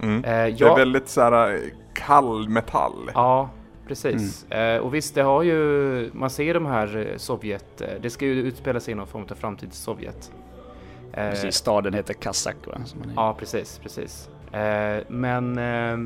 Mm. 0.01 0.15
Eh, 0.17 0.21
Det 0.23 0.29
är 0.29 0.55
jag- 0.57 0.75
väldigt 0.77 1.07
såhär 1.09 1.59
kall 1.93 2.49
metall. 2.49 3.11
Ja, 3.13 3.49
precis. 3.87 4.51
Eh, 4.51 4.79
och 4.79 4.93
visst, 4.93 5.15
det 5.15 5.21
har 5.21 5.43
ju, 5.43 6.09
man 6.13 6.29
ser 6.29 6.53
de 6.53 6.65
här 6.65 6.97
eh, 6.97 7.17
Sovjet, 7.17 7.81
eh, 7.81 7.87
det 8.01 8.09
ska 8.09 8.25
ju 8.25 8.33
utspela 8.33 8.79
sig 8.79 8.91
i 8.91 8.95
någon 8.95 9.07
form 9.07 9.25
av 9.31 9.35
framtids 9.35 9.77
Sovjet. 9.77 10.31
Eh, 11.13 11.29
Precis, 11.29 11.55
staden 11.55 11.93
heter 11.93 12.13
Kazak 12.13 12.67
va? 12.67 12.81
Som 12.85 12.99
man 12.99 13.09
är. 13.09 13.13
Ja, 13.15 13.35
precis, 13.39 13.79
precis. 13.79 14.29
Eh, 14.51 15.03
men 15.07 15.57
eh, 15.57 15.97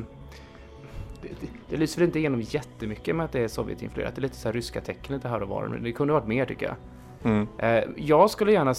det, 1.22 1.28
det, 1.40 1.48
det 1.70 1.76
lyser 1.76 2.02
inte 2.02 2.18
igenom 2.18 2.40
jättemycket 2.40 3.16
med 3.16 3.24
att 3.24 3.32
det 3.32 3.40
är 3.40 3.48
Sovjetinfluerat. 3.48 4.14
Det 4.14 4.18
är 4.18 4.22
lite 4.22 4.36
så 4.36 4.48
här 4.48 4.52
ryska 4.52 4.80
tecken 4.80 5.16
lite 5.16 5.28
här 5.28 5.42
och 5.42 5.48
var, 5.48 5.66
men 5.66 5.82
det 5.82 5.92
kunde 5.92 6.12
varit 6.12 6.26
mer 6.26 6.46
tycker 6.46 6.66
jag. 6.66 6.76
Mm. 7.24 7.46
Jag 7.96 8.30
skulle 8.30 8.52
gärna, 8.52 8.74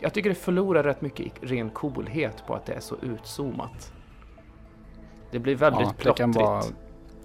jag 0.00 0.14
tycker 0.14 0.28
det 0.28 0.34
förlorar 0.34 0.82
rätt 0.82 1.00
mycket 1.00 1.26
i 1.26 1.46
ren 1.46 1.70
coolhet 1.70 2.44
på 2.46 2.54
att 2.54 2.66
det 2.66 2.72
är 2.72 2.80
så 2.80 2.96
utzoomat. 3.02 3.92
Det 5.30 5.38
blir 5.38 5.54
väldigt 5.54 5.80
ja, 5.80 5.94
det 5.96 6.02
plottrigt. 6.02 6.74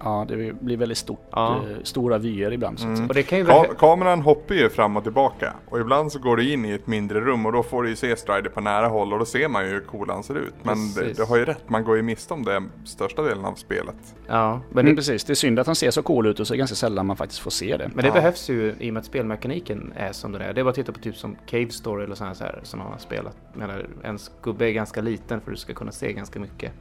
Ja, 0.04 0.24
det 0.28 0.52
blir 0.60 0.76
väldigt 0.76 0.98
stort, 0.98 1.26
Ja. 1.30 1.56
eh, 1.56 1.76
stora 1.82 2.18
vyer 2.18 2.52
ibland. 2.52 2.80
Mm. 2.80 2.96
säga. 2.96 3.08
Och 3.08 3.14
det 3.14 3.22
kan 3.22 3.38
ju 3.38 3.44
Ka 3.44 3.64
kameran 3.78 4.20
hoppar 4.22 4.54
ju 4.54 4.68
fram 4.68 4.96
och 4.96 5.02
tillbaka 5.02 5.52
och 5.68 5.80
ibland 5.80 6.12
så 6.12 6.18
går 6.18 6.36
du 6.36 6.52
in 6.52 6.64
i 6.64 6.70
ett 6.70 6.86
mindre 6.86 7.20
rum 7.20 7.46
och 7.46 7.52
då 7.52 7.62
får 7.62 7.82
du 7.82 7.88
ju 7.88 7.96
se 7.96 8.16
Strider 8.16 8.50
på 8.50 8.60
nära 8.60 8.86
håll 8.88 9.12
och 9.12 9.18
då 9.18 9.24
ser 9.24 9.48
man 9.48 9.64
ju 9.64 9.70
hur 9.70 9.80
cool 9.80 10.10
han 10.10 10.22
ser 10.22 10.34
ut. 10.34 10.54
Men 10.62 10.92
det, 10.94 11.16
du 11.16 11.22
har 11.24 11.36
ju 11.36 11.44
rätt, 11.44 11.70
man 11.70 11.84
går 11.84 11.96
ju 11.96 12.02
miste 12.02 12.34
om 12.34 12.44
det 12.44 12.62
största 12.84 13.22
delen 13.22 13.44
av 13.44 13.54
spelet. 13.54 13.96
Ja, 14.26 14.60
men 14.70 14.84
det, 14.84 14.94
precis, 14.94 15.24
det 15.24 15.32
är 15.32 15.34
synd 15.34 15.58
att 15.58 15.66
han 15.66 15.76
ser 15.76 15.90
så 15.90 16.02
cool 16.02 16.26
ut 16.26 16.40
och 16.40 16.46
så 16.46 16.52
är 16.52 16.56
det 16.56 16.58
ganska 16.58 16.76
sällan 16.76 17.06
man 17.06 17.16
faktiskt 17.16 17.40
får 17.40 17.50
se 17.50 17.76
det. 17.76 17.90
Men 17.94 18.02
det 18.02 18.08
Ja. 18.08 18.14
behövs 18.14 18.50
ju 18.50 18.74
i 18.78 18.90
och 18.90 18.94
med 18.94 19.00
att 19.00 19.06
spelmekaniken 19.06 19.92
är 19.96 20.12
som 20.12 20.32
den 20.32 20.42
är. 20.42 20.52
Det 20.52 20.60
är 20.60 20.64
bara 20.64 20.68
att 20.70 20.74
titta 20.76 20.92
på 20.92 20.98
typ 20.98 21.16
som 21.16 21.36
Cave 21.46 21.70
Story 21.70 22.04
eller 22.04 22.14
sådana 22.14 22.34
här 22.40 22.60
som 22.62 22.80
har 22.80 22.98
spelat. 22.98 23.36
Jag 23.52 23.58
menar, 23.58 23.86
ens 24.04 24.30
gubbe 24.42 24.66
är 24.66 24.72
ganska 24.72 25.00
liten 25.00 25.40
för 25.40 25.50
att 25.50 25.56
du 25.56 25.60
ska 25.60 25.74
kunna 25.74 25.92
se 25.92 26.12
ganska 26.12 26.40
mycket. 26.40 26.72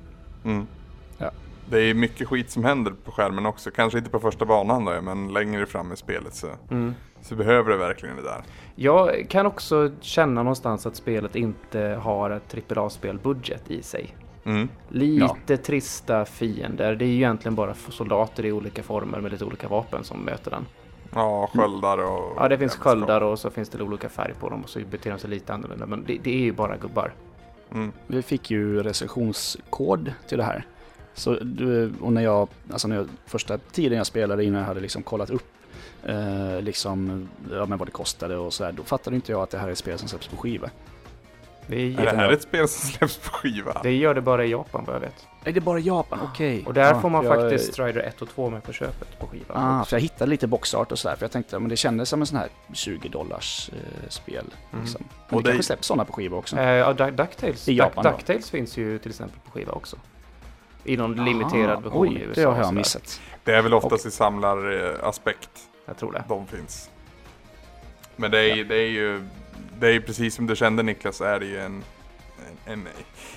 Mm. 0.46 0.68
Ja. 1.18 1.32
Det 1.70 1.80
är 1.80 1.94
mycket 1.94 2.28
skit 2.28 2.52
som 2.52 2.64
händer 2.64 2.92
på 2.92 3.12
skärmen 3.12 3.46
också. 3.46 3.72
Kanske 3.72 3.98
inte 3.98 4.10
på 4.10 4.20
första 4.20 4.46
banan 4.46 4.86
då, 4.86 5.02
men 5.02 5.34
längre 5.34 5.66
fram 5.66 5.92
i 5.92 5.96
spelet 5.96 6.34
så, 6.34 6.48
så 7.22 7.36
behöver 7.36 7.72
det 7.72 7.78
verkligen 7.78 8.16
det 8.16 8.22
där. 8.22 8.44
Jag 8.76 9.26
kan 9.30 9.46
också 9.46 9.92
känna 10.02 10.44
någonstans 10.44 10.86
att 10.86 10.96
spelet 10.96 11.36
inte 11.36 12.00
har 12.04 12.30
ett 12.30 12.72
AAA-spel-budget 12.78 13.72
i 13.72 13.82
sig. 13.82 14.16
Mm. 14.44 14.70
Lite 14.90 15.58
trista 15.58 16.26
fiender. 16.26 16.96
Det 16.96 17.06
är 17.06 17.10
ju 17.10 17.16
egentligen 17.16 17.56
bara 17.56 17.74
soldater 17.74 18.46
i 18.46 18.52
olika 18.52 18.84
former 18.84 19.20
med 19.22 19.32
lite 19.32 19.46
olika 19.46 19.68
vapen 19.68 20.04
som 20.04 20.20
möter 20.20 20.52
den. 20.52 20.66
Ja, 21.14 21.50
sköldar 21.54 21.98
och... 21.98 22.34
Ja, 22.38 22.48
det 22.48 22.58
finns 22.58 22.76
sköldar 22.76 23.22
och 23.22 23.40
så 23.40 23.50
finns 23.50 23.70
det 23.70 23.84
olika 23.84 24.10
färg 24.10 24.34
på 24.40 24.50
dem 24.50 24.64
och 24.64 24.70
så 24.70 24.80
beter 24.92 25.12
de 25.12 25.20
sig 25.20 25.30
lite 25.30 25.54
annorlunda. 25.54 25.86
Men 25.86 26.04
det, 26.08 26.18
det 26.24 26.34
är 26.34 26.40
ju 26.40 26.52
bara 26.52 26.78
gubbar. 26.78 27.14
Mm. 27.74 27.92
Vi 28.08 28.22
fick 28.22 28.52
ju 28.52 28.84
recensionskod 28.84 30.14
till 30.28 30.38
det 30.38 30.44
här. 30.44 30.66
Så, 31.18 31.32
och 32.02 32.14
när 32.14 32.22
jag, 32.22 32.48
alltså 32.72 32.88
när 32.88 32.96
jag, 32.96 33.08
första 33.26 33.58
tiden 33.58 33.98
jag 33.98 34.08
spelade 34.08 34.44
innan 34.44 34.60
jag 34.60 34.68
hade 34.68 34.80
liksom 34.80 35.04
kollat 35.04 35.30
upp 35.30 35.48
eh, 36.04 36.62
liksom, 36.62 37.30
ja, 37.52 37.66
men 37.66 37.78
vad 37.78 37.88
det 37.88 37.92
kostade 37.92 38.38
och 38.38 38.54
sådär, 38.54 38.72
då 38.72 38.84
fattade 38.84 39.16
inte 39.16 39.32
jag 39.32 39.42
att 39.42 39.50
det 39.50 39.58
här 39.58 39.68
är 39.68 39.72
ett 39.72 39.78
spel 39.78 39.98
som 39.98 40.08
släpps 40.08 40.28
på 40.28 40.38
skiva. 40.38 40.70
Det, 41.70 41.76
Är 41.82 42.00
är, 42.02 42.06
det 42.06 42.18
här 42.18 42.32
ett 42.32 42.42
spel 42.42 42.68
som 42.68 42.90
släpps 42.90 43.18
på 43.18 43.30
skiva? 43.30 43.80
det 43.84 43.96
gör 43.96 44.14
det 44.16 44.22
bara 44.22 44.46
i 44.46 44.52
Japan 44.52 44.84
vad 44.88 44.96
jag 44.96 45.00
vet. 45.00 45.28
Är 45.44 45.52
det 45.52 45.62
bara 45.62 45.80
Japan? 45.80 46.20
Okej. 46.34 46.64
Och 46.66 46.74
där 46.74 46.82
Ja, 46.94 47.02
får 47.02 47.10
man 47.10 47.26
jag- 47.26 47.36
faktiskt 47.36 47.74
Strider 47.74 48.02
1 48.02 48.22
och 48.22 48.30
2 48.30 48.50
med 48.50 48.64
på 48.64 48.74
köpet 48.74 49.20
på 49.20 49.28
skivan. 49.28 49.58
Ah, 49.80 49.86
för 49.86 49.96
jag 49.96 50.02
hittade 50.02 50.30
lite 50.32 50.48
boxart 50.48 50.92
och 50.92 51.00
sådär, 51.00 51.16
för 51.16 51.24
jag 51.24 51.32
tänkte 51.32 51.60
men 51.60 51.70
det 51.70 51.78
kändes 51.78 52.10
som 52.10 52.22
en 52.22 52.26
sån 52.28 52.38
här 52.38 52.48
20 52.74 53.10
dollars 53.10 53.70
eh, 53.74 54.10
spel. 54.10 54.46
Mm. 54.72 54.84
Liksom. 54.86 55.04
Och 55.28 55.34
Och 55.34 55.44
det 55.44 55.50
det- 55.50 55.54
kanske 55.54 55.64
släpps 55.68 55.88
sådana 55.88 56.06
på 56.06 56.14
skiva 56.14 56.38
också. 56.38 56.58
Eh, 56.58 56.64
ja, 56.70 56.94
Du- 56.94 57.12
Ducktails, 57.12 57.70
I 57.70 57.74
Japan 57.78 58.04
Duck? 58.04 58.14
Ducktails 58.14 58.50
finns 58.50 58.78
ju 58.78 59.00
till 59.00 59.12
exempel 59.12 59.40
på 59.46 59.52
skiva 59.52 59.72
också. 59.72 59.98
I 60.88 60.98
någon 60.98 61.26
limiterad 61.26 61.84
version 61.84 62.18
i 62.18 62.22
USA. 62.22 62.42
det 62.42 62.48
har 62.48 62.58
jag 62.58 62.74
missat. 62.74 63.22
Det 63.44 63.54
är 63.56 63.62
väl 63.62 63.74
oftast 63.74 64.06
i 64.06 64.12
samlaraspekt 64.12 65.50
Jag 65.86 65.98
tror 65.98 66.12
det. 66.12 66.24
de 66.28 66.48
finns. 66.48 66.90
Men 68.16 68.32
det 68.32 68.52
är, 68.52 68.64
det 68.64 68.76
är 68.76 68.90
ju, 68.90 69.28
det 69.80 69.88
är 69.88 69.92
ju 69.92 70.02
precis 70.02 70.36
som 70.36 70.48
du 70.48 70.56
kände 70.56 70.84
Niklas, 70.84 71.22
är 71.22 71.40
det 71.40 71.46
ju 71.46 71.60
en, 71.60 71.84
en, 72.66 72.74
en 72.74 72.88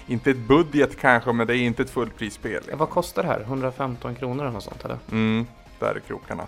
inte 0.07 0.31
ett 0.31 0.37
budget 0.49 1.01
kanske, 1.01 1.33
men 1.33 1.47
det 1.47 1.57
är 1.57 1.59
inte 1.59 1.83
ett 1.83 1.91
fullprisspel. 1.91 2.63
Ja, 2.71 2.77
vad 2.77 2.91
kostar 2.91 3.23
det 3.23 3.29
här? 3.29 3.41
115 3.41 4.15
kronor 4.15 4.43
eller 4.43 4.53
något 4.53 4.65
sånt 4.65 4.85
eller? 4.85 4.99
Mm, 5.13 5.47
där 5.79 5.95
är 5.95 6.01
krokarna. 6.01 6.47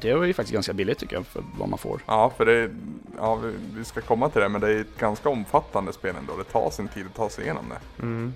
Det 0.00 0.14
var 0.14 0.24
ju 0.24 0.34
faktiskt 0.34 0.54
ganska 0.54 0.72
billigt 0.72 0.98
tycker 0.98 1.16
jag 1.16 1.26
för 1.26 1.42
vad 1.58 1.68
man 1.68 1.78
får. 1.78 2.00
Ja, 2.06 2.32
för 2.36 2.46
det, 2.46 2.70
ja, 3.18 3.34
vi, 3.34 3.54
vi 3.74 3.84
ska 3.84 4.00
komma 4.00 4.28
till 4.28 4.40
det, 4.40 4.48
men 4.48 4.60
det 4.60 4.68
är 4.68 4.80
ett 4.80 4.98
ganska 4.98 5.28
omfattande 5.28 5.92
spel 5.92 6.14
ändå. 6.18 6.32
Det 6.36 6.44
tar 6.44 6.70
sin 6.70 6.88
tid 6.88 7.06
att 7.06 7.14
ta 7.14 7.28
sig 7.28 7.44
igenom 7.44 7.64
det. 7.68 8.02
Mm. 8.02 8.34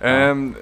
Ehm, 0.00 0.54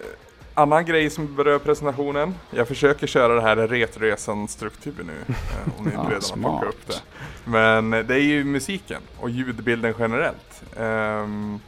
annan 0.57 0.85
grej 0.85 1.11
som 1.11 1.35
berör 1.35 1.59
presentationen. 1.59 2.35
Jag 2.51 2.69
försöker 2.69 3.07
köra 3.07 3.35
det 3.35 3.41
här 3.41 3.57
Retresan-struktur 3.57 5.05
nu. 5.07 5.13
eh, 5.29 5.79
om 5.79 5.85
ni 5.85 5.91
inte 5.91 5.97
Ja, 5.97 6.19
redan 6.19 6.45
har 6.45 6.51
plockat 6.51 6.75
upp 6.75 6.87
det. 6.87 7.01
Men 7.45 7.91
det 7.91 8.15
är 8.15 8.25
ju 8.25 8.45
musiken 8.45 9.03
och 9.21 9.31
ljudbilden 9.31 9.95
generellt. 9.99 10.63
Ehm, 10.77 11.61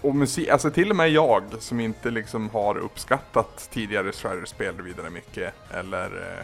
och 0.00 0.14
musik, 0.14 0.48
alltså 0.48 0.70
till 0.70 0.90
och 0.90 0.96
med 0.96 1.10
jag 1.10 1.42
som 1.58 1.80
inte 1.80 2.10
liksom 2.10 2.50
har 2.50 2.78
uppskattat 2.78 3.68
tidigare 3.72 4.12
Strider-spel 4.12 4.82
vidare 4.82 5.10
mycket 5.10 5.54
eller 5.70 6.36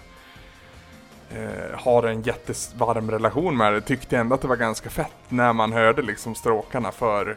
eh, 1.31 1.43
eh, 1.43 1.79
har 1.79 2.03
en 2.03 2.23
jättevarm 2.23 3.11
relation 3.11 3.57
med 3.57 3.73
det 3.73 3.81
tyckte 3.81 4.19
ändå 4.19 4.35
att 4.35 4.43
det 4.43 4.49
var 4.49 4.57
ganska 4.57 4.91
fett 4.91 5.17
när 5.29 5.53
man 5.53 5.73
hörde 5.73 6.03
liksom 6.03 6.35
stråkarna 6.35 6.93
för 6.93 7.37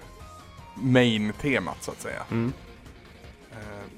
main-temat 0.75 1.77
så 1.81 1.91
att 1.91 2.01
säga. 2.01 2.22
Mm. 2.31 2.53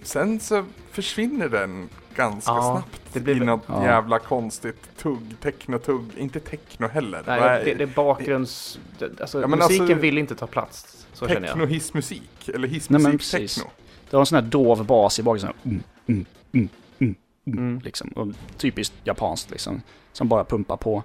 Sen 0.07 0.39
så 0.39 0.65
försvinner 0.91 1.49
den 1.49 1.89
ganska 2.15 2.51
Ja, 2.51 2.61
snabbt 2.61 3.01
det 3.13 3.19
blir 3.19 3.35
i 3.35 3.39
något 3.45 3.63
Ja. 3.67 3.83
jävla 3.85 4.19
konstigt 4.19 4.97
tugg, 4.97 5.35
techno-tugg, 5.41 6.05
inte 6.17 6.39
techno 6.39 6.87
heller. 6.87 7.23
Nej, 7.27 7.61
det, 7.65 7.73
det 7.73 7.83
är 7.83 7.87
bakgrunds... 7.95 8.79
det- 8.99 9.21
Alltså, 9.21 9.41
Ja, 9.41 9.47
men 9.47 9.59
musiken 9.59 9.81
alltså- 9.81 9.95
vill 9.95 10.17
inte 10.17 10.35
ta 10.35 10.47
plats. 10.47 11.07
Så 11.13 11.27
känner 11.27 11.47
jag. 11.47 11.57
Techno-hissmusik, 11.57 12.49
eller 12.55 12.67
hissmusik 12.67 13.31
techno. 13.31 13.69
Det 14.09 14.15
var 14.15 14.19
en 14.19 14.25
sån 14.25 14.35
här 14.35 14.49
dov 14.49 14.85
bas 14.85 15.19
i 15.19 15.23
bakgrunden. 15.23 15.53
sån 15.63 15.71
här, 15.71 15.81
Mm, 16.07 16.25
mm, 16.53 16.69
mm, 16.99 17.15
mm, 17.45 17.57
Mm. 17.67 17.79
liksom. 17.83 18.07
Och 18.09 18.27
typiskt 18.57 18.93
japanskt 19.03 19.51
liksom. 19.51 19.81
Som 20.13 20.27
bara 20.27 20.43
pumpar 20.43 20.77
på. 20.77 21.03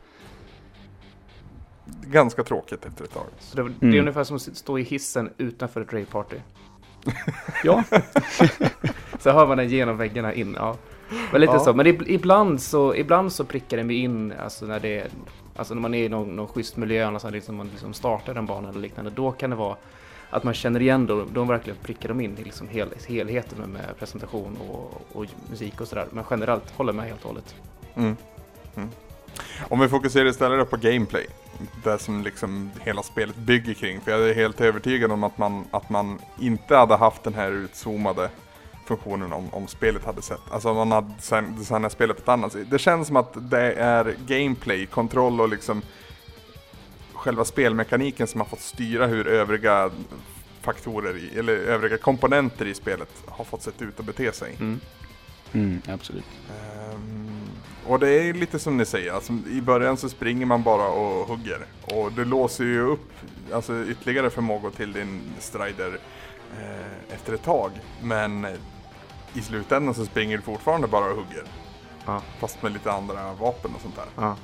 Ganska 2.06 2.44
tråkigt 2.44 2.84
efter 2.86 3.04
ett 3.04 3.12
tag. 3.12 3.26
Så 3.40 3.56
det, 3.56 3.62
det 3.62 3.68
är 3.86 3.88
Mm. 3.88 4.00
ungefär 4.00 4.24
som 4.24 4.36
att 4.36 4.56
stå 4.56 4.78
i 4.78 4.82
hissen 4.82 5.30
utanför 5.38 5.80
ett 5.80 5.92
rave-party. 5.92 6.36
Ja, 7.64 7.84
Så 9.18 9.30
hör 9.30 9.46
man 9.46 9.58
den 9.58 9.68
genom 9.68 9.96
väggarna 9.96 10.32
in. 10.34 10.56
Ja. 10.58 10.76
Men 11.32 11.40
lite 11.40 11.52
Ja. 11.52 11.58
så. 11.60 11.72
Men 11.72 11.86
ib- 11.86 12.04
ibland 12.06 12.62
så, 12.62 12.94
ibland 12.94 13.32
så 13.32 13.44
prickar 13.44 13.76
den 13.76 13.90
in, 13.90 14.32
alltså 14.42 14.66
när 14.66 14.80
det 14.80 15.06
alltså 15.56 15.74
när 15.74 15.80
man 15.82 15.94
är 15.94 16.04
i 16.04 16.08
någon, 16.08 16.36
någon 16.36 16.48
schysst 16.48 16.76
miljö, 16.76 17.06
alltså 17.06 17.30
liksom 17.30 17.56
man 17.56 17.68
liksom 17.68 17.94
startar 17.94 18.34
en 18.34 18.46
bana 18.46 18.68
eller 18.68 18.80
liknande, 18.80 19.10
då 19.10 19.32
kan 19.32 19.50
det 19.50 19.56
vara 19.56 19.76
att 20.30 20.44
man 20.44 20.54
känner 20.54 20.80
igen 20.82 21.06
då, 21.06 21.24
de 21.32 21.48
verkligen 21.48 21.76
prickar 21.82 22.08
de 22.08 22.20
in 22.20 22.38
i 22.38 22.44
liksom 22.44 22.68
hel, 22.68 22.88
helheten 23.08 23.58
med, 23.70 23.98
presentation 23.98 24.56
och, 24.70 25.02
och 25.12 25.26
musik 25.50 25.80
och 25.80 25.88
sådär. 25.88 26.06
Men 26.10 26.24
generellt 26.30 26.70
håller 26.76 26.92
med 26.92 27.04
helt 27.06 27.20
och 27.22 27.28
hållet. 27.28 27.54
Mm. 27.94 28.16
Mm. 28.76 28.88
Om 29.68 29.80
vi 29.80 29.88
fokuserar 29.88 30.26
istället 30.26 30.70
på 30.70 30.76
gameplay. 30.76 31.26
Det 31.84 31.98
som 31.98 32.22
liksom 32.22 32.70
hela 32.80 33.02
spelet 33.02 33.36
bygger 33.36 33.74
kring. 33.74 34.00
För 34.00 34.10
jag 34.10 34.30
är 34.30 34.34
helt 34.34 34.60
övertygad 34.60 35.12
om 35.12 35.24
att 35.24 35.38
man, 35.38 35.64
att 35.70 35.90
man 35.90 36.18
inte 36.40 36.76
hade 36.76 36.96
haft 36.96 37.22
den 37.22 37.34
här 37.34 37.52
utzoomade 37.52 38.30
funktionen 38.86 39.32
om, 39.32 39.48
om 39.54 39.66
spelet 39.66 40.04
hade 40.04 40.22
sett. 40.22 40.40
Alltså 40.50 40.70
om 40.70 40.76
man 40.76 40.92
hade 40.92 41.14
design- 41.16 41.56
designat 41.58 41.92
spelet 41.92 42.16
på 42.16 42.22
ett 42.22 42.28
annat 42.28 42.52
sätt. 42.52 42.70
Det 42.70 42.78
känns 42.78 43.06
som 43.06 43.16
att 43.16 43.50
det 43.50 43.72
är 43.72 44.16
gameplay, 44.26 44.86
kontroll 44.86 45.40
och 45.40 45.48
liksom 45.48 45.82
själva 47.12 47.44
spelmekaniken 47.44 48.26
som 48.26 48.40
har 48.40 48.48
fått 48.48 48.60
styra 48.60 49.06
hur 49.06 49.26
övriga 49.26 49.90
faktorer, 50.60 51.16
i, 51.16 51.38
eller 51.38 51.52
övriga 51.52 51.98
komponenter 51.98 52.66
i 52.66 52.74
spelet 52.74 53.08
har 53.26 53.44
fått 53.44 53.62
sett 53.62 53.82
ut 53.82 53.98
och 53.98 54.04
bete 54.04 54.32
sig. 54.32 54.56
Mm. 54.60 54.80
mm, 55.52 55.82
absolut. 55.88 56.24
Ehm, 56.50 57.31
Och 57.86 57.98
det 57.98 58.08
är 58.08 58.34
lite 58.34 58.58
som 58.58 58.76
ni 58.76 58.84
säger, 58.84 59.12
alltså, 59.12 59.32
i 59.32 59.62
början 59.62 59.96
så 59.96 60.08
springer 60.08 60.46
man 60.46 60.62
bara 60.62 60.88
och 60.88 61.28
hugger. 61.28 61.58
Och 61.84 62.12
det 62.12 62.24
låser 62.24 62.64
ju 62.64 62.80
upp 62.80 63.12
alltså, 63.52 63.84
ytterligare 63.84 64.30
förmågor 64.30 64.70
till 64.70 64.92
din 64.92 65.22
strider 65.38 65.98
eh, 66.60 67.14
efter 67.14 67.32
ett 67.32 67.42
tag. 67.42 67.70
Men 68.02 68.46
i 69.34 69.40
slutändan 69.42 69.94
så 69.94 70.04
springer 70.04 70.36
du 70.36 70.42
fortfarande 70.42 70.86
bara 70.86 71.04
och 71.04 71.16
hugger. 71.16 71.44
Ja. 72.06 72.22
Fast 72.38 72.62
med 72.62 72.72
lite 72.72 72.92
andra 72.92 73.32
vapen 73.32 73.74
och 73.74 73.80
sånt 73.80 73.96
där. 73.96 74.06
Ja. 74.16 74.36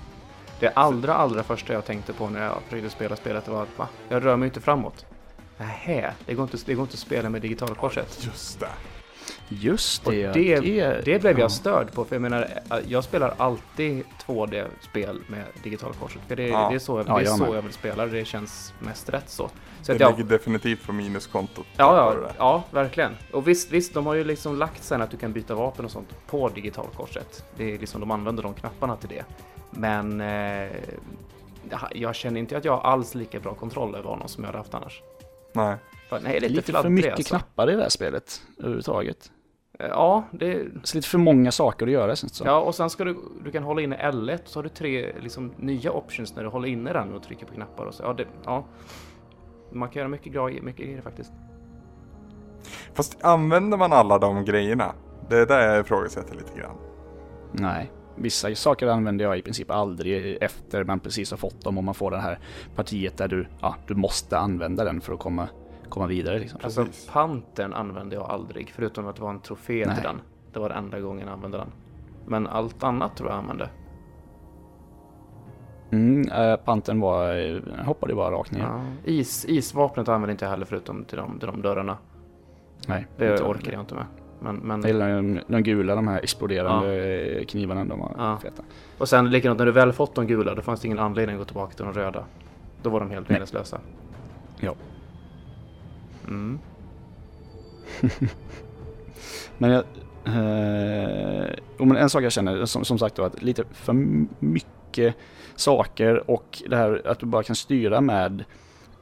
Det 0.60 0.68
allra, 0.68 1.14
allra 1.14 1.42
första 1.42 1.72
jag 1.72 1.84
tänkte 1.84 2.12
på 2.12 2.28
när 2.30 2.44
jag 2.44 2.62
försökte 2.62 2.90
spela 2.90 3.16
spelet 3.16 3.48
var 3.48 3.62
att 3.62 3.78
va? 3.78 3.88
Jag 4.08 4.24
rör 4.24 4.36
mig 4.36 4.46
inte 4.46 4.60
framåt. 4.60 5.06
Nähä, 5.56 6.14
det 6.26 6.34
går 6.34 6.42
inte, 6.42 6.56
det 6.66 6.74
går 6.74 6.82
inte 6.82 6.94
att 6.94 6.98
spela 6.98 7.30
med 7.30 7.42
digitalkorset. 7.42 8.24
Just 8.24 8.60
det. 8.60 8.68
Just 9.48 10.06
Och 10.06 10.12
det. 10.12 10.18
ja. 10.20 10.32
det, 10.32 10.60
det 11.04 11.18
blev 11.20 11.24
ja. 11.38 11.38
jag 11.44 11.50
störd 11.52 11.92
på, 11.92 12.04
för 12.04 12.14
jag 12.14 12.22
menar, 12.22 12.48
jag 12.88 13.04
spelar 13.04 13.34
alltid 13.36 14.04
2D-spel 14.26 15.20
med 15.28 15.44
digitalkorset. 15.62 16.22
För 16.28 16.36
det, 16.36 16.48
Ja. 16.48 16.68
det 16.68 16.74
är 16.74 16.78
så, 16.78 16.98
jag, 16.98 17.08
Ja, 17.08 17.14
det 17.14 17.20
är 17.20 17.24
jag 17.24 17.38
så 17.38 17.54
jag 17.54 17.62
vill 17.62 17.72
spela, 17.72 18.06
det 18.06 18.24
känns 18.24 18.72
mest 18.78 19.08
rätt 19.08 19.28
så. 19.30 19.48
så 19.48 19.52
Det 19.86 19.92
att 19.92 20.00
jag, 20.00 20.16
ligger 20.18 20.30
definitivt 20.30 20.86
på 20.86 20.92
minuskontot. 20.92 21.66
Ja, 21.76 21.96
ja, 22.14 22.20
det. 22.20 22.34
ja, 22.38 22.64
verkligen. 22.70 23.12
Och 23.32 23.48
visst, 23.48 23.70
visst, 23.72 23.94
de 23.94 24.06
har 24.06 24.14
ju 24.14 24.24
liksom 24.24 24.56
lagt 24.58 24.84
sen 24.84 25.02
att 25.02 25.10
du 25.10 25.16
kan 25.16 25.32
byta 25.32 25.54
vapen 25.54 25.84
och 25.84 25.90
sånt 25.90 26.08
på 26.26 26.48
digitalkorset. 26.48 27.44
Det 27.56 27.74
är 27.74 27.78
liksom, 27.78 28.00
de 28.00 28.10
använder 28.10 28.42
de 28.42 28.54
knapparna 28.54 28.96
till 28.96 29.08
det. 29.08 29.24
Men 29.70 30.20
eh, 30.20 30.70
jag 31.94 32.14
känner 32.14 32.40
inte 32.40 32.56
att 32.56 32.64
jag 32.64 32.72
har 32.76 32.90
alls 32.92 33.14
lika 33.14 33.40
bra 33.40 33.54
kontroll 33.54 33.94
över 33.94 34.08
honom 34.08 34.28
som 34.28 34.44
jag 34.44 34.48
hade 34.48 34.58
haft 34.58 34.74
annars. 34.74 35.02
Nej. 35.52 35.76
För, 36.08 36.20
nej, 36.20 36.40
lite, 36.40 36.54
Lite 36.54 36.72
för 36.72 36.88
mycket 36.88 37.12
alltså. 37.14 37.28
knappar 37.28 37.70
i 37.70 37.74
det 37.74 37.82
här 37.82 37.88
spelet 37.88 38.42
överhuvudtaget. 38.58 39.30
Eh, 39.78 39.86
Ja, 39.86 40.24
det, 40.30 40.66
Så 40.82 40.96
lite 40.96 41.08
för 41.08 41.18
många 41.18 41.52
saker 41.52 41.86
att 41.86 41.92
göra 41.92 42.16
känns 42.16 42.32
det 42.32 42.38
som. 42.38 42.46
ja, 42.46 42.60
och 42.60 42.74
sen 42.74 42.90
ska 42.90 43.04
du, 43.04 43.16
du 43.44 43.50
kan 43.50 43.62
hålla 43.62 43.80
inne 43.80 43.96
L1 44.10 44.38
så 44.44 44.58
har 44.58 44.62
du 44.62 44.68
tre 44.68 45.12
liksom, 45.20 45.52
nya 45.56 45.92
options 45.92 46.36
när 46.36 46.42
du 46.42 46.48
håller 46.48 46.68
inne 46.68 46.92
den 46.92 47.14
och 47.14 47.22
trycker 47.22 47.46
på 47.46 47.54
knappar 47.54 47.86
och 47.86 47.94
så. 47.94 48.02
Ja, 48.02 48.12
det, 48.12 48.26
ja. 48.44 48.64
Man 49.72 49.88
kan 49.88 50.00
göra 50.00 50.08
mycket 50.08 50.32
grejer, 50.32 50.62
mycket 50.62 50.86
grejer 50.86 51.02
faktiskt. 51.02 51.32
Fast 52.94 53.24
använder 53.24 53.78
man 53.78 53.92
alla 53.92 54.18
de 54.18 54.44
grejerna? 54.44 54.92
Det 55.28 55.36
är 55.36 55.46
där 55.46 55.68
jag 55.68 55.80
ifrågasätter 55.80 56.34
lite 56.34 56.58
grann. 56.58 56.76
Nej. 57.52 57.92
Vissa 58.16 58.54
saker 58.54 58.86
använder 58.86 59.24
jag 59.24 59.38
i 59.38 59.42
princip 59.42 59.70
aldrig 59.70 60.38
efter 60.40 60.84
man 60.84 61.00
precis 61.00 61.30
har 61.30 61.38
fått 61.38 61.64
dem 61.64 61.78
och 61.78 61.84
man 61.84 61.94
får 61.94 62.10
det 62.10 62.18
här 62.18 62.38
partiet 62.76 63.16
där 63.16 63.28
du, 63.28 63.46
ja, 63.60 63.74
du 63.86 63.94
måste 63.94 64.38
använda 64.38 64.84
den 64.84 65.00
för 65.00 65.12
att 65.12 65.18
komma, 65.18 65.48
komma 65.88 66.06
vidare. 66.06 66.38
Liksom. 66.38 66.60
Alltså. 66.62 66.86
Pantern 67.12 67.72
använde 67.72 68.16
jag 68.16 68.30
aldrig, 68.30 68.70
förutom 68.70 69.06
att 69.06 69.16
det 69.16 69.22
var 69.22 69.30
en 69.30 69.40
trofé 69.40 69.84
Nej. 69.86 69.94
till 69.94 70.04
den. 70.04 70.20
Det 70.52 70.58
var 70.58 70.68
den 70.68 70.78
enda 70.78 71.00
gången 71.00 71.26
jag 71.26 71.32
använde 71.32 71.58
den. 71.58 71.68
Men 72.26 72.46
allt 72.46 72.82
annat 72.82 73.16
tror 73.16 73.30
jag 73.30 73.38
använde. 73.38 73.70
Mm, 75.90 76.28
äh, 76.28 76.56
Pantern 76.56 77.00
var, 77.00 77.36
eh, 77.36 77.84
hoppade 77.84 78.14
bara 78.14 78.30
rakt 78.30 78.52
ner. 78.52 78.60
Ja. 78.60 78.80
Is, 79.04 79.44
isvapnet 79.48 80.08
använde 80.08 80.32
inte 80.32 80.44
jag 80.44 80.50
heller 80.50 80.66
förutom 80.66 81.04
till 81.04 81.18
de, 81.18 81.38
till 81.38 81.46
de 81.46 81.62
dörrarna. 81.62 81.98
Nej, 82.86 83.06
Det 83.16 83.32
inte 83.32 83.44
orkar 83.44 83.72
jag 83.72 83.80
inte 83.80 83.94
med. 83.94 84.04
Men, 84.40 84.56
men, 84.56 84.80
Jag 84.80 84.88
gillar 84.90 85.08
de, 85.16 85.40
de 85.46 85.62
gula, 85.62 85.94
de 85.94 86.08
här 86.08 86.20
exploderande 86.22 87.04
eh, 87.38 87.44
knivarna, 87.44 87.84
de 87.84 87.98
var 88.00 88.14
Ja. 88.18 88.38
feta. 88.42 88.62
Och 88.98 89.08
sen 89.08 89.30
likadant 89.30 89.58
när 89.58 89.66
du 89.66 89.72
väl 89.72 89.92
fått 89.92 90.14
de 90.14 90.26
gula, 90.26 90.54
då 90.54 90.62
fanns 90.62 90.80
det 90.80 90.86
ingen 90.86 90.98
anledning 90.98 91.36
att 91.36 91.40
gå 91.40 91.44
tillbaka 91.44 91.74
till 91.74 91.84
de 91.84 91.94
röda. 91.94 92.24
Då 92.82 92.90
var 92.90 93.00
de 93.00 93.10
helt 93.10 93.28
meningslösa. 93.28 93.80
Ja. 94.60 94.74
Mm. 96.28 96.58
Men 99.58 99.70
jag, 99.70 99.84
eh, 100.24 101.46
men 101.78 101.96
en 101.96 102.10
sak 102.10 102.22
jag 102.22 102.32
känner, 102.32 102.64
som, 102.64 102.84
som 102.84 102.98
sagt 102.98 103.14
då, 103.16 103.24
att 103.24 103.42
lite 103.42 103.64
för 103.72 103.92
mycket 104.44 105.14
saker 105.56 106.30
och 106.30 106.62
det 106.68 106.76
här 106.76 107.02
att 107.06 107.18
du 107.18 107.26
bara 107.26 107.42
kan 107.42 107.56
styra 107.56 108.00
med 108.00 108.44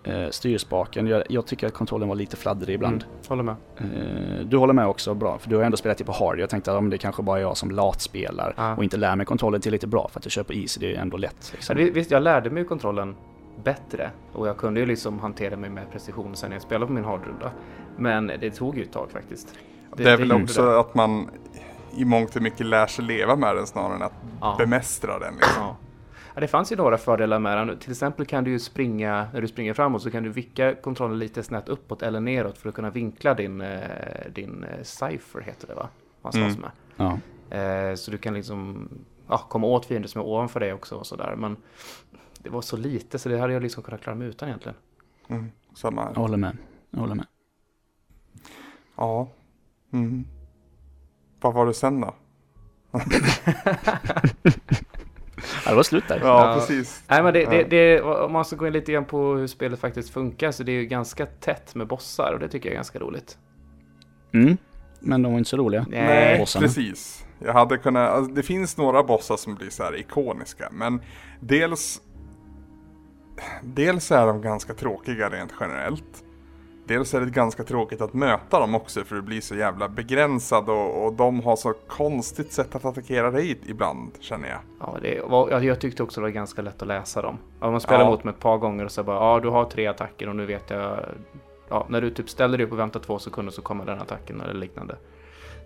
eh, 0.04 0.28
styrspaken. 0.30 1.06
Jag, 1.06 1.23
jag 1.28 1.47
tycker 1.47 1.66
att 1.66 1.73
kontrollen 1.75 2.09
var 2.09 2.16
lite 2.16 2.37
fladdrig 2.37 2.75
ibland. 2.75 3.02
Mm. 3.02 3.14
Håller 3.28 3.42
med. 3.42 3.56
Eh, 3.76 4.47
du 4.47 4.56
håller 4.56 4.75
med 4.75 4.87
också, 4.87 5.14
bra. 5.14 5.38
För 5.38 5.50
du 5.50 5.56
har 5.56 5.62
ändå 5.62 5.76
spelat 5.76 5.99
det 5.99 6.04
på 6.04 6.12
hard. 6.12 6.40
Jag 6.40 6.50
tänkte 6.50 6.73
att 6.73 6.78
om 6.78 6.91
det 6.91 6.99
kanske 6.99 7.23
bara 7.23 7.39
är 7.39 7.43
jag 7.43 7.56
som 7.56 7.71
latspelar 7.71 8.54
Ja. 8.56 8.76
och 8.76 8.84
inte 8.84 8.97
lär 8.97 9.17
mig 9.17 9.26
kontrollen 9.26 9.60
tillräckligt 9.60 9.91
bra 9.91 10.08
för 10.12 10.21
att 10.21 10.25
jag 10.25 10.32
kör 10.32 10.43
på 10.43 10.52
easy. 10.54 10.80
Det 10.80 10.95
är 10.95 11.00
ändå 11.00 11.17
lätt. 11.17 11.50
Liksom. 11.52 11.76
visst, 11.76 12.10
jag 12.10 12.23
lärde 12.23 12.50
mig 12.50 12.62
ju 12.62 12.69
kontrollen 12.69 13.17
bättre 13.64 14.10
och 14.32 14.49
jag 14.49 14.56
kunde 14.56 14.80
ju 14.80 14.86
liksom 14.86 15.19
hantera 15.19 15.56
mig 15.56 15.71
med 15.71 15.90
precision 15.92 16.36
sen 16.36 16.50
när 16.50 16.56
jag 16.56 16.62
spelade 16.62 16.86
på 16.86 16.92
min 16.92 17.04
hardrunda. 17.04 17.50
Men 17.97 18.26
det 18.26 18.50
tog 18.50 18.76
ju 18.76 18.82
ett 18.82 18.92
tag 18.92 19.10
faktiskt. 19.10 19.54
Det, 19.97 20.04
är 20.10 20.16
väl 20.16 20.28
gjorde 20.30 20.42
också 20.42 20.62
det. 20.62 20.80
att 20.80 20.95
man 20.95 21.30
i 21.97 22.04
mångt 22.04 22.36
och 22.36 22.42
mycket 22.42 22.66
lär 22.66 22.86
sig 22.86 23.04
leva 23.04 23.36
med 23.36 23.56
den 23.56 23.66
snarare 23.66 23.95
än 23.95 24.02
att 24.02 24.12
Ja. 24.40 24.54
bemästra 24.58 25.19
den. 25.19 25.34
Liksom. 25.34 25.62
Ja. 25.62 25.76
Ja, 26.34 26.40
det 26.40 26.49
fanns 26.49 26.73
ju 26.73 26.76
några 26.76 26.99
fördelar 26.99 27.38
med 27.38 27.58
den. 27.58 27.78
Till 27.78 27.90
exempel 27.90 28.26
kan 28.26 28.45
du 28.45 28.50
ju 28.50 28.58
springa, 28.58 29.26
när 29.32 29.40
du 29.40 29.49
springer 29.49 29.75
framåt 29.75 30.02
så 30.02 30.10
kan 30.10 30.23
du 30.23 30.28
vicka 30.30 30.75
kontrollen 30.75 31.19
lite 31.19 31.42
snett 31.42 31.69
uppåt 31.69 32.02
eller 32.02 32.21
neråt 32.21 32.58
för 32.58 32.69
att 32.69 32.75
kunna 32.75 32.90
vinkla 32.90 33.34
din, 33.34 33.60
eh, 33.60 33.78
din 34.32 34.64
eh, 34.64 34.82
cipher 34.82 35.40
heter 35.40 35.66
det 35.66 35.75
va? 35.75 35.88
Man 36.23 36.32
slåss 36.32 36.56
Mm. 36.56 36.60
med. 36.60 36.71
Ja. 37.50 37.56
Eh, 37.58 37.95
så 37.95 38.10
du 38.10 38.19
kan 38.19 38.34
liksom 38.34 38.88
ja, 39.28 39.38
komma 39.49 39.66
åt 39.66 39.86
fiender 39.86 40.08
som 40.08 40.21
är 40.21 40.25
ovanför 40.26 40.60
dig 40.60 40.73
också 40.73 40.95
och 40.95 41.06
sådär. 41.06 41.34
Men 41.38 41.56
det 42.47 42.52
var 42.52 42.63
så 42.63 42.76
lite 42.76 43.19
så 43.19 43.28
det 43.28 43.39
hade 43.39 43.52
jag 43.52 43.63
liksom 43.63 43.82
kunnat 43.82 44.00
klara 44.00 44.17
mig 44.17 44.28
utan 44.28 44.49
egentligen. 44.49 44.76
Mm. 45.28 45.50
Samma 45.75 46.02
här. 46.04 46.11
Jag 46.15 46.21
håller 46.21 46.37
med. 46.37 46.56
Jag 46.91 47.00
håller 47.00 47.15
med. 47.15 47.26
Ja. 48.97 49.28
Mm. 49.93 50.25
Vad 51.41 51.54
var 51.54 51.67
det 51.67 51.75
sen 51.75 52.00
då? 52.00 52.15
Ja, 55.65 55.71
det 55.71 55.76
var 55.76 55.82
slut 55.82 56.04
där. 56.09 56.21
Ja, 56.23 56.49
Ja. 56.49 56.54
precis. 56.54 57.04
Nej 57.09 57.23
men 57.23 57.35
det, 57.35 57.45
det, 57.45 57.63
det, 57.63 58.02
om 58.02 58.32
man 58.32 58.45
ska 58.45 58.56
gå 58.56 58.67
in 58.67 58.73
lite 58.73 58.93
grann 58.93 59.04
på 59.04 59.35
hur 59.35 59.47
spelet 59.47 59.80
faktiskt 59.80 60.11
funkar 60.11 60.50
så 60.50 60.63
det 60.63 60.73
är 60.73 60.80
ju 60.80 60.87
ganska 60.87 61.26
tätt 61.26 61.75
med 61.75 61.87
bossar 61.87 62.32
och 62.32 62.41
det 62.41 62.49
tycker 62.49 62.69
jag 62.69 62.73
är 62.73 62.76
ganska 62.76 62.99
roligt. 62.99 63.39
Mm. 64.35 64.56
Men 65.00 65.23
de 65.23 65.32
var 65.32 65.39
inte 65.39 65.50
så 65.50 65.56
roliga. 65.56 65.87
Nej, 65.91 66.39
bossarna. 66.39 66.67
precis. 66.67 67.26
Jag 67.39 67.52
hade 67.52 67.78
kunnat, 67.78 68.11
alltså, 68.11 68.32
det 68.32 68.43
finns 68.43 68.76
några 68.76 69.02
bossar 69.02 69.37
som 69.37 69.54
blir 69.54 69.71
så 69.71 69.82
här 69.82 69.97
ikoniska, 70.00 70.69
men 70.73 71.00
dels 71.41 72.00
Dels 73.62 74.10
är 74.12 74.26
de 74.26 74.40
ganska 74.42 74.75
tråkiga 74.75 75.28
rent 75.28 75.52
generellt. 75.60 76.22
Dels 76.84 77.14
är 77.14 77.20
det 77.20 77.30
ganska 77.30 77.64
tråkigt 77.64 78.00
att 78.00 78.14
möta 78.14 78.60
dem 78.60 78.75
också 78.75 79.04
för 79.04 79.16
det 79.16 79.22
blir 79.22 79.40
så 79.40 79.54
jävla 79.54 79.88
begränsad 79.88 80.68
och, 80.68 81.04
och 81.06 81.12
de 81.12 81.40
har 81.42 81.56
så 81.56 81.72
konstigt 81.88 82.52
sätt 82.52 82.75
att 82.75 82.84
attackera 82.84 83.30
dig 83.30 83.58
ibland 83.66 84.10
känner 84.20 84.49
jag. 84.49 84.58
Ja, 84.80 84.99
det 85.02 85.20
var, 85.28 85.50
ja, 85.50 85.60
jag 85.62 85.80
tyckte 85.80 86.02
också 86.02 86.20
det 86.20 86.22
var 86.22 86.30
ganska 86.30 86.62
lätt 86.62 86.82
att 86.82 86.88
läsa 86.88 87.22
dem. 87.22 87.38
Ja, 87.60 87.70
man 87.70 87.80
spelar 87.80 88.00
Ja. 88.04 88.10
mot 88.10 88.25
mig 88.25 88.34
ett 88.34 88.40
par 88.40 88.58
gånger 88.58 88.84
och 88.84 88.90
så 88.92 89.02
bara, 89.02 89.16
ja 89.16 89.40
du 89.40 89.49
har 89.49 89.64
tre 89.64 89.86
attacker 89.86 90.28
och 90.28 90.36
nu 90.36 90.46
vet 90.46 90.70
jag, 90.70 90.99
ja 91.68 91.86
när 91.88 92.00
du 92.00 92.10
typ 92.10 92.30
ställer 92.30 92.58
dig 92.58 92.66
upp 92.66 92.72
och 92.72 92.78
väntar 92.78 93.00
två 93.00 93.18
sekunder 93.18 93.52
så 93.52 93.62
kommer 93.62 93.84
den 93.84 94.00
attacken 94.00 94.40
eller 94.40 94.54
liknande. 94.54 94.96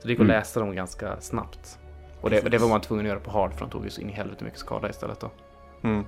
Så 0.00 0.06
det 0.06 0.08
gick 0.12 0.20
att 0.20 0.24
Mm. 0.24 0.36
läsa 0.36 0.60
dem 0.60 0.74
ganska 0.74 1.20
snabbt. 1.20 1.78
Och 2.20 2.30
det, 2.30 2.40
det 2.40 2.58
var 2.58 2.68
man 2.68 2.80
tvungen 2.80 3.06
att 3.06 3.10
göra 3.10 3.20
på 3.20 3.30
hard 3.30 3.52
för 3.52 3.60
de 3.60 3.70
tog 3.70 3.84
ju 3.84 3.90
så 3.90 4.00
in 4.00 4.10
i 4.10 4.12
helvete 4.12 4.44
mycket 4.44 4.58
skada 4.60 4.90
istället 4.90 5.20
då. 5.20 5.30
Mm. 5.82 6.04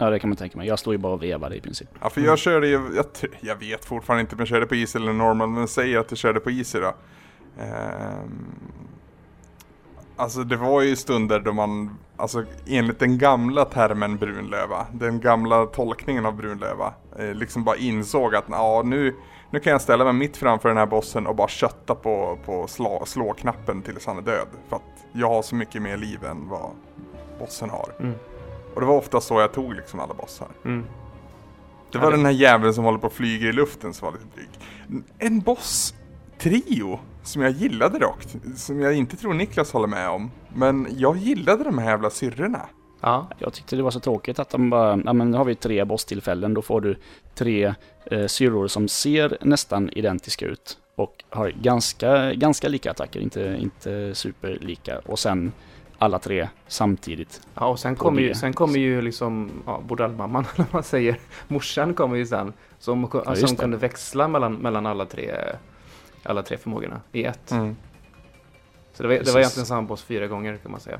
Ja, 0.00 0.10
det 0.10 0.18
kan 0.18 0.30
man 0.30 0.36
tänka 0.36 0.58
mig. 0.58 0.68
Jag 0.68 0.78
står 0.78 0.94
ju 0.94 0.98
bara 0.98 1.12
och 1.12 1.22
vevade 1.22 1.56
i 1.56 1.60
princip. 1.60 1.88
Ja, 2.00 2.10
för 2.10 2.20
jag 2.20 2.38
körde 2.38 2.66
ju, 2.68 2.80
jag, 2.96 3.06
jag 3.40 3.56
vet 3.56 3.84
fortfarande 3.84 4.20
inte 4.20 4.34
om 4.34 4.38
jag 4.38 4.48
körde 4.48 4.66
på 4.66 4.74
easy 4.74 4.98
eller 4.98 5.12
normal, 5.12 5.48
men 5.48 5.68
säger 5.68 5.98
att 5.98 6.10
jag 6.10 6.18
körde 6.18 6.40
på 6.40 6.50
easy 6.50 6.78
då. 6.80 6.94
Ehm, 7.60 8.44
alltså 10.16 10.44
det 10.44 10.56
var 10.56 10.82
ju 10.82 10.96
stunder 10.96 11.40
då 11.40 11.52
man, 11.52 11.98
alltså 12.16 12.44
enligt 12.66 12.98
den 12.98 13.18
gamla 13.18 13.64
termen 13.64 14.16
brunlöva, 14.16 14.86
den 14.92 15.20
gamla 15.20 15.66
tolkningen 15.66 16.26
av 16.26 16.36
brunlöva, 16.36 16.94
eh, 17.18 17.34
liksom 17.34 17.64
bara 17.64 17.76
insåg 17.76 18.34
att 18.34 18.44
ja, 18.48 18.82
nu, 18.84 19.14
nu 19.50 19.60
kan 19.60 19.72
jag 19.72 19.80
ställa 19.80 20.04
mig 20.04 20.12
mitt 20.12 20.36
framför 20.36 20.68
den 20.68 20.78
här 20.78 20.86
bossen 20.86 21.26
och 21.26 21.36
bara 21.36 21.48
kötta 21.48 21.94
på, 21.94 22.38
på 22.44 22.66
slå, 22.66 23.02
slå-knappen 23.06 23.82
tills 23.82 24.06
han 24.06 24.18
är 24.18 24.22
död. 24.22 24.48
För 24.68 24.76
att 24.76 25.06
jag 25.12 25.28
har 25.28 25.42
så 25.42 25.54
mycket 25.54 25.82
mer 25.82 25.96
liv 25.96 26.24
än 26.24 26.48
vad 26.48 26.70
bossen 27.38 27.70
har. 27.70 27.92
Mm. 28.00 28.14
Och 28.74 28.80
det 28.80 28.86
var 28.86 28.96
ofta 28.96 29.20
så 29.20 29.40
jag 29.40 29.52
tog 29.52 29.74
liksom 29.74 30.00
alla 30.00 30.14
bossar. 30.14 30.48
Mm. 30.64 30.82
Det 31.92 31.98
Ja, 31.98 32.00
var 32.04 32.10
det- 32.10 32.16
den 32.16 32.24
här 32.26 32.32
jäveln 32.32 32.74
som 32.74 32.84
håller 32.84 32.98
på 32.98 33.06
att 33.06 33.12
flyga 33.12 33.48
i 33.48 33.52
luften 33.52 33.94
som 33.94 34.06
var 34.06 34.12
lite 34.12 34.24
dryg. 34.36 34.48
En 35.18 35.40
boss-trio 35.40 36.98
som 37.22 37.42
jag 37.42 37.50
gillade 37.52 37.98
dock. 37.98 38.18
Som 38.56 38.80
jag 38.80 38.94
inte 38.94 39.16
tror 39.16 39.34
Niklas 39.34 39.72
håller 39.72 39.86
med 39.88 40.08
om. 40.08 40.30
Men 40.54 40.86
jag 40.96 41.16
gillade 41.16 41.64
de 41.64 41.78
här 41.78 41.90
jävla 41.90 42.10
syrrorna. 42.10 42.60
Ja, 43.00 43.28
Jag 43.38 43.52
tyckte 43.52 43.76
det 43.76 43.82
var 43.82 43.90
så 43.90 44.00
tråkigt 44.00 44.38
att 44.38 44.50
de 44.50 44.70
bara, 44.70 45.00
ja 45.04 45.12
men 45.12 45.30
nu 45.30 45.36
har 45.36 45.44
vi 45.44 45.54
tre 45.54 45.84
bosstillfällen, 45.84 46.54
då 46.54 46.62
får 46.62 46.80
du 46.80 46.96
tre 47.34 47.74
eh, 48.10 48.26
syrror 48.26 48.68
som 48.68 48.88
ser 48.88 49.38
nästan 49.40 49.90
identiska 49.90 50.46
ut 50.46 50.78
och 50.96 51.24
har 51.30 51.50
ganska, 51.50 52.32
ganska 52.34 52.68
lika 52.68 52.90
attacker, 52.90 53.20
inte, 53.20 53.56
inte 53.60 54.14
superlika. 54.14 54.98
Och 54.98 55.18
sen 55.18 55.52
alla 56.00 56.18
tre 56.18 56.48
samtidigt. 56.66 57.40
ja 57.54 57.66
och 57.66 57.78
sen 57.78 57.96
kommer 57.96 58.22
ju, 58.22 58.34
sen 58.34 58.52
kommer 58.52 58.78
ju 58.78 59.02
liksom, 59.02 59.50
ja, 59.66 59.80
bordellmamman 59.86 60.44
eller 60.54 60.64
vad 60.64 60.74
man 60.74 60.82
säger, 60.82 61.18
morsan 61.48 61.94
kommer 61.94 62.16
ju 62.16 62.26
sen. 62.26 62.52
Som, 62.78 63.22
just 63.28 63.48
som 63.48 63.56
kunde 63.56 63.76
växla 63.76 64.28
mellan, 64.28 64.54
mellan 64.54 64.86
alla 64.86 65.06
tre, 65.06 65.34
alla 66.22 66.42
tre 66.42 66.56
förmågorna 66.56 67.00
i 67.12 67.24
ett. 67.24 67.50
Mm. 67.50 67.76
Så 68.92 69.02
det 69.02 69.08
var, 69.08 69.24
det 69.24 69.30
var 69.32 69.38
egentligen 69.40 69.66
samma 69.66 69.82
boss 69.82 70.02
fyra 70.02 70.26
gånger 70.26 70.56
kan 70.56 70.70
man 70.70 70.80
säga. 70.80 70.98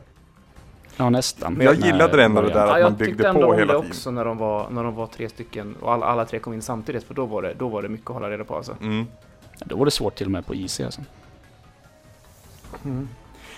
Ja, 0.97 1.11
nästan. 1.11 1.55
Men 1.55 1.67
jag 1.67 1.75
gillade 1.75 2.17
det 2.17 2.25
ändå 2.25 2.43
det 2.43 2.49
där. 2.49 2.61
att 2.61 2.67
Ja, 2.67 2.73
man 2.73 2.81
jag 2.81 2.93
byggde 2.93 3.23
tyckte 3.25 3.33
på 3.33 3.55
hela 3.55 3.73
det 3.73 3.79
tiden. 3.79 3.91
också 3.91 4.11
när 4.11 4.25
de 4.25 4.39
var, 4.39 4.71
när 4.71 4.85
de 4.85 4.95
var 4.95 5.07
tre 5.07 5.29
stycken 5.29 5.77
och 5.81 5.93
alla, 5.93 6.07
alla 6.07 6.25
tre 6.25 6.39
kom 6.39 6.53
in 6.53 6.63
samtidigt 6.63 7.05
för 7.05 7.15
då 7.15 7.27
var 7.27 7.43
det, 7.43 7.55
då 7.59 7.69
var 7.69 7.83
det 7.83 7.89
mycket 7.89 8.11
att 8.11 8.15
hålla 8.15 8.31
reda 8.31 8.45
på 8.45 8.57
alltså. 8.57 8.77
Mm. 8.81 9.07
Då 9.65 9.77
var 9.77 9.85
det 9.85 9.91
svårt 9.91 10.15
till 10.15 10.27
och 10.27 10.33
med 10.33 10.47
på 10.47 10.55
IC 10.55 10.81
alltså. 10.81 11.01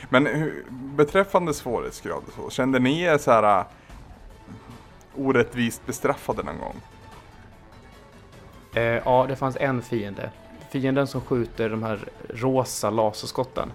Men 0.09 0.27
hur, 0.27 0.65
beträffande 0.71 1.55
svårighetsgrad 1.55 2.23
så, 2.37 2.51
kände 2.51 2.79
ni 2.79 3.01
er 3.01 3.19
så 3.19 3.31
här 3.31 3.59
äh, 3.59 3.65
orättvist 5.17 5.87
bestraffade 5.87 6.43
någon 6.43 6.59
gång? 6.59 6.77
Eh, 8.75 8.83
ja, 8.83 9.27
det 9.29 9.37
fanns 9.37 9.57
en 9.61 9.83
fiende. 9.83 10.31
Fienden 10.71 11.07
som 11.07 11.21
skjuter 11.21 11.69
de 11.69 11.83
här 11.83 12.09
rosa 12.29 12.91
laserskotten. 12.91 13.73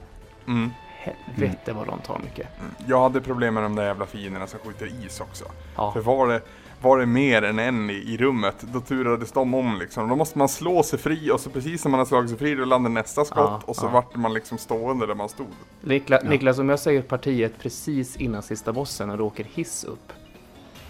Mm. 0.47 0.71
Helvete 0.97 1.73
vad 1.73 1.87
de 1.87 1.99
tar 1.99 2.19
mycket. 2.19 2.47
Mm. 2.59 2.71
Jag 2.87 3.01
hade 3.01 3.21
problem 3.21 3.53
med 3.53 3.63
de 3.63 3.75
där 3.75 3.83
jävla 3.85 4.05
fienderna 4.05 4.47
som 4.47 4.59
skjuter 4.59 5.05
is 5.05 5.21
också. 5.21 5.45
Ja, 5.75 5.91
För 5.91 6.01
var 6.01 6.27
det, 6.27 6.41
var 6.81 6.99
det 6.99 7.05
mer 7.05 7.41
än 7.41 7.59
en 7.59 7.89
i, 7.89 7.93
i 7.93 8.17
rummet, 8.17 8.55
då 8.61 8.81
turades 8.81 9.31
de 9.31 9.53
om 9.53 9.77
liksom. 9.79 10.09
Då 10.09 10.15
måste 10.15 10.37
man 10.37 10.49
slå 10.49 10.83
sig 10.83 10.99
fri 10.99 11.31
och 11.31 11.39
så 11.39 11.49
precis 11.49 11.85
när 11.85 11.91
man 11.91 11.99
har 11.99 12.05
slagit 12.05 12.29
sig 12.29 12.39
fri 12.39 12.55
då 12.55 12.65
landar 12.65 12.89
nästa 12.89 13.25
skott 13.25 13.37
Ja, 13.37 13.61
och 13.65 13.75
så 13.75 13.85
ja. 13.85 13.89
vart 13.89 14.15
man 14.15 14.33
liksom 14.33 14.57
stående 14.57 15.05
där 15.05 15.15
man 15.15 15.29
stod. 15.29 15.47
Nikla, 15.81 16.19
Ja. 16.23 16.29
Niklas, 16.29 16.59
om 16.59 16.69
jag 16.69 16.79
säger 16.79 17.01
partiet 17.01 17.53
precis 17.59 18.15
innan 18.15 18.43
sista 18.43 18.73
bossen 18.73 19.07
när 19.07 19.17
du 19.17 19.23
åker 19.23 19.43
hiss 19.43 19.83
upp. 19.83 20.13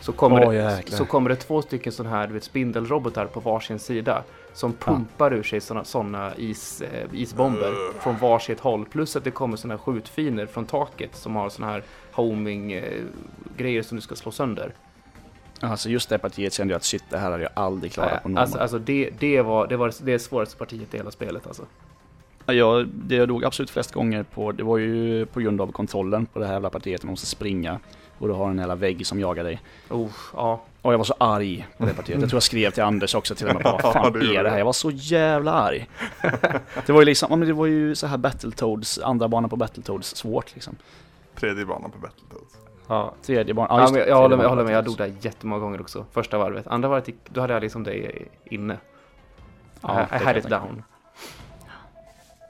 Så 0.01 0.13
kommer, 0.13 0.45
Åh, 0.45 0.53
det, 0.53 0.83
så 0.91 1.05
kommer 1.05 1.29
det 1.29 1.35
två 1.35 1.61
stycken 1.61 1.91
sådana 1.91 2.15
här 2.15 2.27
du 2.27 2.33
vet, 2.33 2.43
spindelrobotar 2.43 3.25
på 3.25 3.39
varsin 3.39 3.79
sida. 3.79 4.23
Som 4.53 4.73
pumpar 4.73 5.33
ur 5.33 5.43
sig 5.43 5.61
sådana 5.61 5.83
såna 5.83 6.35
is, 6.35 6.81
eh, 6.81 7.07
isbomber 7.13 7.67
Ugh. 7.67 7.99
från 7.99 8.17
varsitt 8.17 8.59
håll. 8.59 8.85
Plus 8.85 9.15
att 9.15 9.23
det 9.23 9.31
kommer 9.31 9.57
sådana 9.57 9.73
här 9.73 9.79
skjutfiner 9.83 10.45
från 10.45 10.65
taket 10.65 11.15
som 11.15 11.35
har 11.35 11.49
sådana 11.49 11.71
här 11.71 11.83
homing 12.11 12.71
eh, 12.71 13.03
grejer 13.57 13.81
som 13.83 13.95
du 13.95 14.01
ska 14.01 14.15
slå 14.15 14.31
sönder. 14.31 14.71
Alltså 15.59 15.89
just 15.89 16.09
det 16.09 16.17
partiet 16.17 16.53
kände 16.53 16.71
jag 16.71 16.77
att 16.77 16.83
shit, 16.83 17.03
det 17.09 17.17
här 17.17 17.31
hade 17.31 17.43
jag 17.43 17.51
aldrig 17.53 17.91
klarat 17.91 18.23
på 18.23 18.29
Nej, 18.29 18.33
normal. 18.33 18.41
alltså, 18.41 18.57
alltså 18.59 18.79
det, 18.79 19.09
det, 19.19 19.41
var, 19.41 19.67
det 19.67 19.77
var 19.77 19.93
det 20.01 20.19
svåraste 20.19 20.57
partiet 20.57 20.93
i 20.93 20.97
hela 20.97 21.11
spelet 21.11 21.47
alltså. 21.47 21.65
Ja, 22.45 22.85
det 22.93 23.15
jag 23.15 23.27
dog 23.27 23.45
absolut 23.45 23.69
flest 23.69 23.91
gånger 23.91 24.23
på, 24.23 24.51
det 24.51 24.63
var 24.63 24.77
ju 24.77 25.25
på 25.25 25.39
grund 25.39 25.61
av 25.61 25.71
kontrollen 25.71 26.25
på 26.25 26.39
det 26.39 26.45
här 26.45 26.53
jävla 26.53 26.69
partiet. 26.69 27.03
Man 27.03 27.09
måste 27.09 27.25
springa 27.25 27.79
och 28.17 28.27
du 28.27 28.33
har 28.33 28.49
en 28.49 28.57
jävla 28.57 28.75
vägg 28.75 29.07
som 29.07 29.19
jagar 29.19 29.43
dig. 29.43 29.61
Oh, 29.89 30.11
ja. 30.33 30.61
Och 30.81 30.93
jag 30.93 30.97
var 30.97 31.05
så 31.05 31.15
arg 31.17 31.67
på 31.77 31.85
det 31.85 31.93
partiet. 31.93 32.19
Jag 32.19 32.29
tror 32.29 32.35
jag 32.37 32.43
skrev 32.43 32.71
till 32.71 32.83
Anders 32.83 33.15
också 33.15 33.35
till 33.35 33.47
och 33.47 33.53
med. 33.53 33.63
Vad 33.63 33.81
fan 33.93 34.15
är 34.15 34.43
det 34.43 34.49
här? 34.49 34.57
Jag 34.57 34.65
var 34.65 34.73
så 34.73 34.91
jävla 34.91 35.51
arg. 35.51 35.87
Det 36.85 36.93
var 36.93 37.01
ju 37.01 37.05
liksom, 37.05 37.39
men 37.39 37.47
det 37.47 37.53
var 37.53 37.65
ju 37.65 37.95
så 37.95 38.07
här 38.07 38.17
Battletoads, 38.17 38.99
andra 38.99 39.27
banan 39.27 39.49
på 39.49 39.55
Battletoads 39.55 40.15
svårt 40.15 40.53
liksom. 40.53 40.75
Tredje 41.35 41.65
banan 41.65 41.91
på 41.91 41.97
Battletoads. 41.97 42.57
Ja. 42.87 43.13
Tredje 43.21 43.53
banan, 43.53 43.77
Ja, 43.77 43.81
just 43.81 43.93
men 43.93 44.01
det, 44.01 44.09
jag, 44.09 44.17
håller 44.17 44.37
med, 44.37 44.43
jag 44.43 44.49
håller 44.49 44.63
med, 44.63 44.73
jag 44.73 44.85
dog 44.85 44.97
där 44.97 45.13
jättemånga 45.21 45.61
gånger 45.61 45.81
också. 45.81 46.05
Första 46.11 46.37
varvet. 46.37 46.67
Andra 46.67 46.89
varvet, 46.89 47.09
då 47.29 47.41
hade 47.41 47.53
jag 47.53 47.61
liksom 47.61 47.83
det 47.83 48.11
inne. 48.45 48.77
Ja, 49.81 50.01
I, 50.01 50.05
det 50.09 50.15
I 50.15 50.25
had 50.25 50.35
jag 50.35 50.43
it 50.43 50.49
down. 50.49 50.83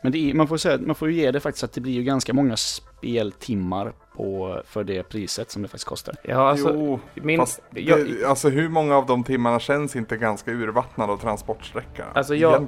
Men 0.01 0.11
det 0.11 0.29
är, 0.29 0.33
man, 0.33 0.47
får 0.47 0.57
säga, 0.57 0.77
man 0.81 0.95
får 0.95 1.11
ju 1.11 1.15
ge 1.15 1.31
det 1.31 1.39
faktiskt 1.39 1.63
att 1.63 1.73
det 1.73 1.81
blir 1.81 1.93
ju 1.93 2.03
ganska 2.03 2.33
många 2.33 2.57
speltimmar 2.57 3.93
på, 4.15 4.61
för 4.65 4.83
det 4.83 5.03
priset 5.03 5.51
som 5.51 5.61
det 5.61 5.67
faktiskt 5.67 5.87
kostar. 5.87 6.15
Ja, 6.23 6.49
alltså, 6.49 6.73
jo, 6.73 6.99
min, 7.13 7.39
fast 7.39 7.61
jag, 7.69 8.05
det, 8.05 8.25
alltså 8.25 8.49
hur 8.49 8.69
många 8.69 8.95
av 8.95 9.05
de 9.05 9.23
timmarna 9.23 9.59
känns 9.59 9.95
inte 9.95 10.17
ganska 10.17 10.51
urvattnade 10.51 11.13
och 11.13 11.21
transportsträcka? 11.21 12.05
alltså 12.13 12.35
jag, 12.35 12.67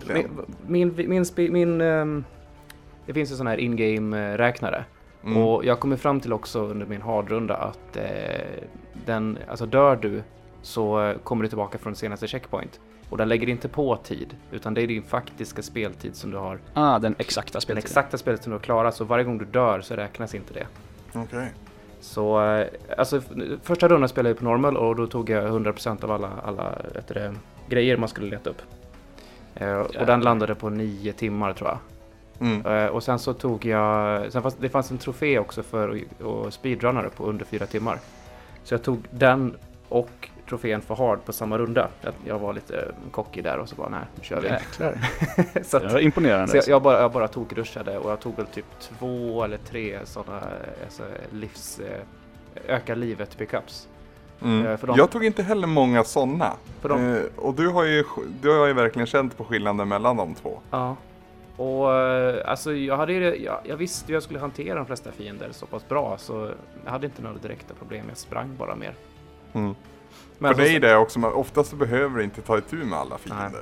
min, 0.67 0.95
min, 0.95 1.25
min, 1.36 1.53
min 1.53 1.82
ehm, 1.82 2.23
det 3.05 3.13
finns 3.13 3.32
en 3.32 3.38
sån 3.38 3.47
här 3.47 3.58
in-game 3.58 4.38
räknare. 4.38 4.86
Mm. 5.23 5.38
Och 5.38 5.65
jag 5.65 5.79
kommer 5.79 5.95
fram 5.97 6.19
till 6.19 6.34
också 6.34 6.60
under 6.60 6.86
min 6.86 7.01
hardrunda 7.01 7.55
att 7.55 7.97
eh, 7.97 8.03
den, 9.05 9.38
alltså 9.49 9.65
dör 9.65 9.95
du 9.95 10.23
så 10.62 11.01
eh, 11.01 11.17
kommer 11.17 11.43
du 11.43 11.47
tillbaka 11.49 11.77
från 11.77 11.95
senaste 11.95 12.27
checkpoint. 12.27 12.79
Och 13.10 13.17
den 13.17 13.29
lägger 13.29 13.49
inte 13.49 13.67
på 13.67 13.95
tid, 13.95 14.36
utan 14.51 14.73
det 14.73 14.82
är 14.82 14.88
din 14.88 15.03
faktiska 15.03 15.62
speltid 15.62 16.15
som 16.15 16.32
du 16.32 16.38
har. 16.38 16.60
Ah, 16.73 16.99
den 16.99 17.15
exakta 17.17 17.53
Den 17.53 17.62
speltiden. 17.62 17.84
exakta 17.86 18.17
spelet 18.17 18.43
som 18.43 18.51
du 18.51 18.55
har 18.58 18.63
klarat, 18.63 18.95
så 18.95 19.03
varje 19.03 19.23
gång 19.23 19.38
du 19.38 19.45
dör 19.45 19.82
så 19.82 19.95
räknas 19.95 20.36
inte 20.36 20.53
det. 20.53 20.67
Okej. 21.13 21.51
Så 22.01 22.45
eh, 22.45 22.67
alltså 22.97 23.21
första 23.63 23.88
rundan 23.88 24.10
spelade 24.10 24.29
jag 24.29 24.38
på 24.38 24.43
normal 24.43 24.77
och 24.77 24.95
då 24.95 25.08
tog 25.08 25.29
jag 25.29 25.43
100% 25.43 26.03
av 26.03 26.12
alla, 26.12 26.32
alla 26.43 26.75
det, 27.08 27.34
grejer 27.69 27.97
man 27.97 28.10
skulle 28.10 28.29
leta 28.29 28.49
upp. 28.49 28.62
Eh, 29.55 29.79
och 29.79 30.05
den 30.05 30.21
landade 30.21 30.55
på 30.55 30.69
nio 30.69 31.13
timmar 31.13 31.53
tror 31.53 31.69
jag. 31.69 31.77
Mm. 32.41 32.65
Eh, 32.65 32.86
och 32.88 33.04
sen 33.04 33.19
så 33.19 33.34
tog 33.34 33.65
jag, 33.65 34.32
sen 34.32 34.41
fanns, 34.41 34.56
det 34.56 34.69
fanns 34.69 34.91
en 34.91 34.97
trofé 34.97 35.39
också 35.39 35.63
för 35.63 35.89
att- 35.89 36.25
att 36.47 36.54
speedrunna 36.54 37.02
det 37.02 37.10
på 37.10 37.23
under 37.25 37.45
fyra 37.45 37.65
timmar. 37.65 37.99
Så 38.63 38.73
jag 38.73 38.84
tog 38.84 38.99
den 39.12 39.56
och 39.89 40.30
trofén 40.49 40.82
för 40.82 40.95
hard 40.95 41.25
på 41.25 41.34
samma 41.34 41.58
runda. 41.58 41.88
Jag, 42.02 42.13
jag 42.25 42.39
var 42.39 42.54
lite 42.54 42.75
eh, 42.78 43.12
cocky 43.12 43.41
där 43.41 43.58
och 43.58 43.69
så 43.69 43.75
bara 43.75 43.89
nej, 43.89 43.99
nu 44.15 44.23
kör 44.23 44.41
vi. 44.41 44.47
Jäklar. 44.47 44.97
så 45.63 45.78
att, 45.78 45.84
Det 45.84 45.89
var 45.93 45.99
imponerande. 45.99 46.47
så 46.47 46.58
jag, 46.58 46.67
jag 46.67 46.82
bara, 46.82 47.02
jag 47.02 47.12
bara 47.12 47.28
tog 47.28 47.58
rushade 47.58 47.97
och 47.97 48.12
jag 48.12 48.19
tog 48.19 48.36
väl 48.36 48.45
typ 48.45 48.65
två 48.80 49.43
eller 49.43 49.58
tre 49.58 49.99
sådana 50.06 50.41
alltså, 50.86 51.04
livs... 51.32 51.80
eh, 51.80 52.02
Öka 52.67 52.95
livet 52.95 53.38
pickups. 53.38 53.88
Mm. 54.43 54.65
Eh, 54.67 54.80
Jag 54.95 55.12
tog 55.12 55.25
inte 55.25 55.43
heller 55.43 55.67
många 55.67 56.04
sådana. 56.04 56.54
Eh, 56.84 57.17
och 57.36 57.54
du 57.54 57.67
har, 57.67 57.84
ju, 57.84 58.04
du 58.41 58.60
har 58.60 58.67
ju 58.67 58.73
verkligen 58.73 59.06
känt 59.06 59.38
på 59.38 59.43
skillnaden 59.43 59.88
mellan 59.88 60.17
de 60.17 60.36
två. 60.36 60.60
Ja. 60.71 60.95
Och 61.60 61.93
eh, 61.95 62.50
alltså 62.52 62.74
jag, 62.74 62.98
hade, 62.98 63.13
ju- 63.13 63.36
jag, 63.43 63.60
jag 63.63 63.78
visste 63.78 64.08
hur 64.08 64.13
jag 64.13 64.24
skulle 64.24 64.39
hantera 64.39 64.76
de 64.76 64.86
flesta 64.86 65.12
fiender 65.12 65.48
så 65.52 65.65
pass 65.65 65.88
bra 65.88 66.17
så 66.17 66.50
jag 66.86 66.91
hade 66.91 67.06
inte 67.06 67.22
några 67.22 67.38
direkta 67.38 67.74
problem. 67.74 68.06
Jag 68.08 68.17
sprang 68.17 68.56
bara 68.58 68.76
mer. 68.76 68.93
Mm. 69.54 69.76
Men 70.38 70.54
För 70.56 70.62
dig 70.62 70.69
så- 70.69 70.76
är 70.76 70.80
det 70.80 70.95
också, 70.98 71.19
man, 71.19 71.34
oftast 71.34 71.74
behöver 71.74 72.17
du 72.17 72.24
inte 72.24 72.41
ta 72.41 72.58
itu 72.58 72.76
med 72.76 73.00
alla 73.00 73.17
fiender. 73.17 73.62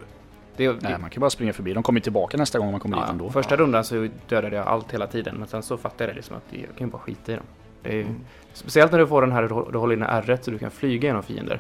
det, 0.58 0.68
Nej, 0.72 0.78
det, 0.82 0.98
man 0.98 1.10
kan 1.10 1.22
bara 1.22 1.30
springa 1.30 1.54
förbi. 1.54 1.74
De 1.74 1.84
kommer 1.84 2.00
tillbaka 2.00 2.38
nästa 2.38 2.60
gång 2.60 2.72
man 2.72 2.80
kommer 2.80 2.98
dit 2.98 3.04
ja, 3.08 3.12
ändå. 3.12 3.30
första 3.30 3.56
rundan 3.56 3.84
så 3.84 4.08
dödade 4.30 4.56
jag 4.56 4.68
allt 4.68 4.94
hela 4.94 5.08
tiden 5.08 5.36
men 5.38 5.48
sen 5.48 5.64
så 5.64 5.78
fattade 5.78 6.10
jag 6.10 6.16
liksom 6.16 6.36
att 6.38 6.44
jag 6.50 6.78
kan 6.78 6.88
ju 6.88 6.92
bara 6.92 7.02
skita 7.02 7.32
i 7.32 7.36
dem. 7.36 7.46
Det 7.84 7.90
är 7.90 7.94
ju, 7.96 8.02
Mm. 8.02 8.16
Speciellt 8.54 8.92
när 8.92 9.00
du 9.00 9.08
får 9.08 9.22
den 9.22 9.32
här 9.32 9.68
du 9.72 9.78
håller 9.78 9.96
inne 9.96 10.06
R1 10.06 10.38
så 10.42 10.52
du 10.52 10.58
kan 10.58 10.72
flyga 10.72 11.08
genom 11.08 11.24
fiender. 11.24 11.60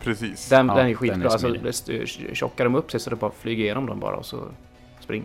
Precis. 0.00 0.48
Den, 0.48 0.66
Ja, 0.66 0.74
den 0.74 0.82
är 0.84 0.88
den 0.88 0.94
skitbra. 0.96 1.28
är 1.30 1.64
alltså, 1.66 2.06
tjockar 2.34 2.64
de 2.64 2.74
upp 2.74 2.90
sig 2.90 3.00
så 3.00 3.10
du 3.10 3.16
bara 3.16 3.30
flyger 3.30 3.64
igenom 3.64 3.86
dem 3.86 4.00
bara 4.00 4.16
och 4.16 4.26
så 4.26 4.44
spring. 5.00 5.24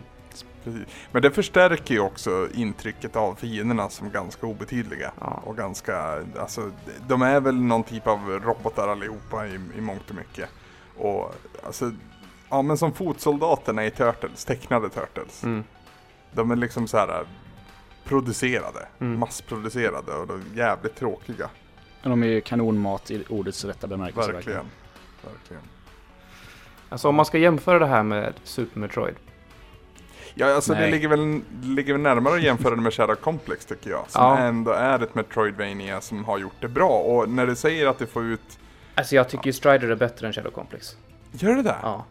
Precis. 0.64 0.86
Men 1.12 1.22
det 1.22 1.30
förstärker 1.30 1.94
ju 1.94 2.00
också 2.00 2.48
intrycket 2.54 3.16
av 3.16 3.34
fienderna 3.34 3.88
som 3.88 4.10
ganska 4.10 4.46
obetydliga. 4.46 5.12
Ja. 5.20 5.42
Och 5.44 5.56
ganska, 5.56 6.22
alltså, 6.38 6.70
de 7.08 7.22
är 7.22 7.40
väl 7.40 7.54
någon 7.62 7.82
typ 7.82 8.06
av 8.06 8.28
robotar 8.44 8.88
allihopa 8.88 9.46
i, 9.46 9.54
i 9.78 9.80
mångt 9.80 10.10
och 10.10 10.16
mycket. 10.16 10.48
Och 10.96 11.34
alltså, 11.66 11.92
ja 12.50 12.62
men 12.62 12.78
som 12.78 12.92
fotsoldaterna 12.92 13.86
i 13.86 13.90
Turtles, 13.90 14.44
tecknade 14.44 14.88
Turtles. 14.88 15.44
Mm. 15.44 15.64
De 16.32 16.50
är 16.50 16.56
liksom 16.56 16.88
så 16.88 16.96
här 16.96 17.08
äh, 17.08 17.26
producerade, 18.04 18.86
Mm. 19.00 19.18
massproducerade 19.18 20.12
och 20.12 20.26
de 20.26 20.34
är 20.34 20.58
jävligt 20.58 20.96
tråkiga. 20.96 21.50
Men 22.02 22.10
de 22.10 22.22
är 22.22 22.26
ju 22.26 22.40
kanonmat 22.40 23.10
i 23.10 23.24
ordets 23.28 23.64
rätta 23.64 23.86
bemärkelse. 23.86 24.32
Verkligen. 24.32 24.66
Verkligen. 25.24 25.62
Alltså 26.88 27.08
om 27.08 27.14
man 27.14 27.24
ska 27.26 27.38
jämföra 27.38 27.78
det 27.78 27.86
här 27.86 28.02
med 28.02 28.34
Super 28.44 28.80
Metroid. 28.80 29.14
Ja, 30.34 30.54
alltså 30.54 30.72
det 30.74 30.80
Nej. 30.80 30.90
ligger 30.90 31.08
väl, 31.08 31.40
ligger 31.62 31.92
väl 31.92 32.02
närmare 32.02 32.34
att 32.34 32.42
jämföra 32.42 32.74
det 32.76 32.80
med 32.82 32.92
Shadow 32.94 33.14
Complex 33.14 33.64
tycker 33.66 33.90
jag. 33.90 34.04
Som 34.10 34.22
Ja. 34.22 34.38
ändå 34.38 34.70
är 34.70 35.02
ett 35.02 35.14
Metroidvania 35.14 36.00
som 36.00 36.24
har 36.24 36.38
gjort 36.38 36.54
det 36.60 36.68
bra. 36.68 36.88
Och 36.98 37.28
när 37.28 37.46
du 37.46 37.56
säger 37.56 37.86
att 37.86 37.98
du 37.98 38.06
får 38.06 38.24
ut... 38.24 38.58
Alltså 38.94 39.14
jag 39.14 39.28
tycker 39.28 39.46
ju 39.46 39.52
Strider 39.52 39.88
är 39.88 39.94
bättre 39.96 40.26
än 40.26 40.32
Shadow 40.32 40.50
Complex. 40.50 40.96
Gör 41.32 41.54
det 41.54 41.62
det? 41.62 41.76
Ja. 41.82 42.04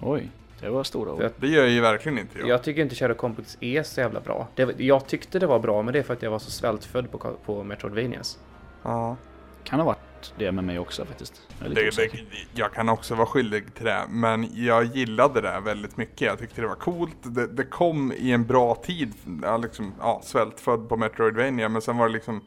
Oj, 0.00 0.30
det 0.60 0.68
var 0.70 0.84
stora 0.84 1.12
ord. 1.12 1.30
Det 1.36 1.48
gör 1.48 1.66
ju 1.66 1.80
verkligen 1.80 2.18
inte 2.18 2.38
jag. 2.38 2.48
Jag 2.48 2.62
tycker 2.62 2.82
inte 2.82 2.94
Shadow 2.94 3.14
Complex 3.16 3.56
är 3.60 3.82
så 3.82 4.00
jävla 4.00 4.20
bra. 4.20 4.48
Det, 4.54 4.80
jag 4.80 5.06
tyckte 5.06 5.38
det 5.38 5.46
var 5.46 5.58
bra, 5.58 5.82
men 5.82 5.92
det 5.92 5.98
är 5.98 6.02
för 6.02 6.14
att 6.14 6.22
jag 6.22 6.30
var 6.30 6.38
så 6.38 6.50
svältfödd 6.50 7.10
på, 7.10 7.18
på 7.46 7.64
Metroidvanias. 7.64 8.38
Ja. 8.82 9.16
Kan 9.64 9.78
ha 9.80 9.86
varit 9.86 9.98
det 10.36 10.52
med 10.52 10.64
mig 10.64 10.78
också 10.78 11.04
faktiskt. 11.04 11.42
Jag 11.58 11.74
Det, 11.74 11.90
det, 11.90 12.60
jag 12.60 12.72
kan 12.72 12.88
också 12.88 13.14
vara 13.14 13.26
skyldig 13.26 13.74
till 13.74 13.84
det, 13.84 14.04
men 14.08 14.64
jag 14.64 14.84
gillade 14.84 15.40
det 15.40 15.60
väldigt 15.64 15.96
mycket. 15.96 16.20
Jag 16.20 16.38
tyckte 16.38 16.60
det 16.60 16.66
var 16.66 16.74
coolt. 16.74 17.16
Det, 17.22 17.46
det 17.46 17.64
kom 17.64 18.12
i 18.12 18.32
en 18.32 18.46
bra 18.46 18.74
tid. 18.74 19.12
Jag 19.42 19.60
liksom, 19.60 19.94
ja, 20.00 20.20
svältfödd 20.24 20.88
på 20.88 20.96
Metroidvania, 20.96 21.68
men 21.68 21.82
sen 21.82 21.96
var 21.96 22.06
det 22.08 22.12
liksom 22.12 22.40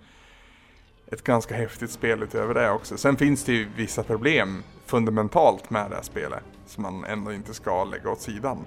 ett 1.12 1.23
ganska 1.23 1.55
häftigt 1.55 1.91
spel 1.91 2.23
utöver 2.23 2.53
det 2.53 2.71
också. 2.71 2.97
Sen 2.97 3.17
finns 3.17 3.43
det 3.43 3.53
ju 3.53 3.67
vissa 3.75 4.03
problem 4.03 4.63
fundamentalt 4.86 5.69
med 5.69 5.89
det 5.89 5.95
här 5.95 6.03
spelet 6.03 6.43
som 6.65 6.83
man 6.83 7.03
ändå 7.05 7.33
inte 7.33 7.53
ska 7.53 7.83
lägga 7.83 8.09
åt 8.09 8.21
sidan. 8.21 8.57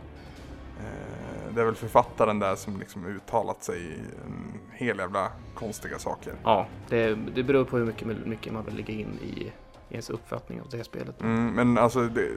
Eh, 0.81 1.26
Det 1.57 1.63
är 1.63 1.67
väl 1.67 1.75
författaren 1.75 2.39
där 2.39 2.57
som 2.57 2.79
liksom 2.79 3.07
uttalat 3.07 3.65
sig 3.65 3.81
i 3.83 3.95
en 4.27 4.61
hel 4.73 4.99
jävla 4.99 5.31
konstiga 5.55 5.99
saker. 5.99 6.35
Ja, 6.43 6.67
det, 6.89 7.15
det 7.15 7.43
beror 7.43 7.65
på 7.65 7.77
hur 7.79 7.87
mycket, 7.87 8.27
mycket 8.27 8.53
man 8.53 8.65
vill 8.65 8.75
lägga 8.75 8.95
in 8.95 9.19
i, 9.23 9.27
i 9.27 9.53
ens 9.91 10.11
uppfattning 10.11 10.61
av 10.61 10.69
det 10.71 10.77
här 10.77 10.85
spelet. 10.85 11.21
Mm, 11.21 11.55
men 11.55 11.79
alltså 11.79 12.03
det, 12.03 12.29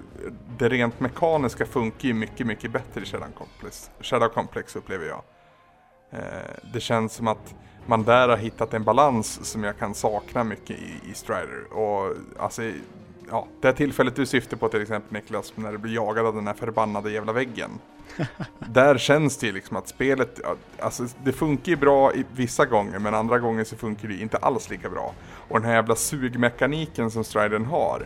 det 0.58 0.70
rent 0.70 1.00
mekaniska 1.00 1.66
funkar 1.66 2.08
ju 2.08 2.14
mycket, 2.14 2.48
mycket 2.48 2.72
bättre 2.72 3.02
i 3.02 3.06
Shadow 3.06 3.28
Complex, 3.38 3.92
Shadow 4.02 4.30
Complex 4.30 4.76
upplever 4.76 5.06
jag. 5.06 5.22
Eh, 6.12 6.72
det 6.74 6.80
känns 6.80 7.14
som 7.14 7.28
att 7.28 7.56
man 7.86 8.04
där 8.04 8.30
har 8.30 8.38
hittat 8.38 8.74
en 8.74 8.84
balans 8.84 9.46
som 9.46 9.64
jag 9.64 9.78
kan 9.78 9.94
sakna 9.94 10.44
mycket 10.44 10.80
i, 10.80 10.94
i 11.12 11.14
Strider. 11.14 11.74
Och 11.74 12.16
alltså, 12.40 12.62
ja, 13.30 13.48
det 13.62 13.68
här 13.68 13.76
tillfället 13.76 14.16
du 14.16 14.26
syftar 14.26 14.58
på 14.58 14.70
till 14.70 14.82
exempel 14.82 15.14
Niklas, 15.14 15.54
när 15.56 15.72
du 15.72 15.78
blir 15.78 15.96
jagad 15.96 16.26
av 16.26 16.36
den 16.36 16.48
här 16.48 16.54
förbannade 16.54 17.12
jävla 17.12 17.34
väggen. 17.34 17.72
där 18.60 18.98
känns 18.98 19.38
det 19.38 19.48
ju 19.48 19.54
liksom 19.54 19.78
att 19.78 19.88
spelet, 19.88 20.40
ja, 20.44 20.56
alltså 20.80 21.06
det 21.24 21.32
funkar 21.34 21.70
ju 21.70 21.76
bra 21.76 22.14
i 22.14 22.26
vissa 22.36 22.66
gånger 22.66 23.00
men 23.00 23.14
andra 23.16 23.40
gånger 23.40 23.64
så 23.64 23.76
funkar 23.76 24.08
det 24.08 24.16
inte 24.22 24.38
alls 24.38 24.70
lika 24.70 24.90
bra. 24.90 25.14
Och 25.50 25.60
den 25.60 25.70
här 25.70 25.76
jävla 25.76 25.96
sugmekaniken 25.96 27.12
som 27.12 27.24
Stridern 27.24 27.66
har, 27.66 28.06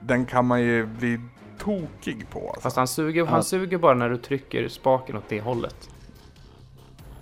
den 0.00 0.26
kan 0.26 0.46
man 0.46 0.60
ju 0.62 0.86
bli 0.86 1.20
tokig 1.58 2.30
på. 2.30 2.46
Alltså. 2.48 2.60
Fast 2.60 2.76
han 2.76 2.88
suger, 2.88 3.24
Ja. 3.24 3.30
han 3.30 3.44
suger 3.44 3.78
bara 3.78 3.94
när 3.94 4.08
du 4.08 4.16
trycker 4.16 4.68
spaken 4.68 5.16
åt 5.16 5.28
det 5.28 5.40
hållet. 5.40 5.90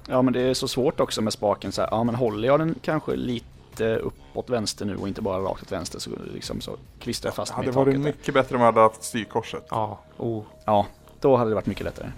Ja 0.08 0.22
men 0.22 0.32
det 0.32 0.40
är 0.40 0.54
så 0.54 0.68
svårt 0.68 1.00
också 1.00 1.22
med 1.22 1.32
spaken 1.32 1.72
så 1.72 1.80
här, 1.82 1.88
ja 1.92 2.04
men 2.04 2.14
håller 2.14 2.48
jag 2.48 2.60
den 2.60 2.74
kanske 2.82 3.16
lite 3.16 3.96
uppåt 3.96 4.50
vänster 4.50 4.84
nu 4.86 4.96
och 4.96 5.08
inte 5.08 5.22
bara 5.22 5.38
rakt 5.38 5.62
åt 5.62 5.72
vänster 5.72 5.98
så 5.98 6.10
liksom 6.34 6.60
så 6.60 6.76
klistrar 7.00 7.28
jag 7.28 7.34
fast 7.34 7.52
Det 7.52 7.56
mig 7.56 7.66
hade 7.66 7.70
i 7.70 7.74
taket. 7.74 7.86
varit 7.86 7.94
där. 8.04 8.12
mycket 8.18 8.34
bättre 8.34 8.54
om 8.54 8.58
man 8.60 8.66
hade 8.74 8.80
haft 8.80 9.02
styrkorset. 9.04 9.66
Ja, 9.70 9.98
oh. 10.16 10.42
Ja, 10.64 10.86
då 11.24 11.36
hade 11.36 11.50
det 11.50 11.54
varit 11.54 11.66
mycket 11.66 11.84
lättare. 11.84 12.10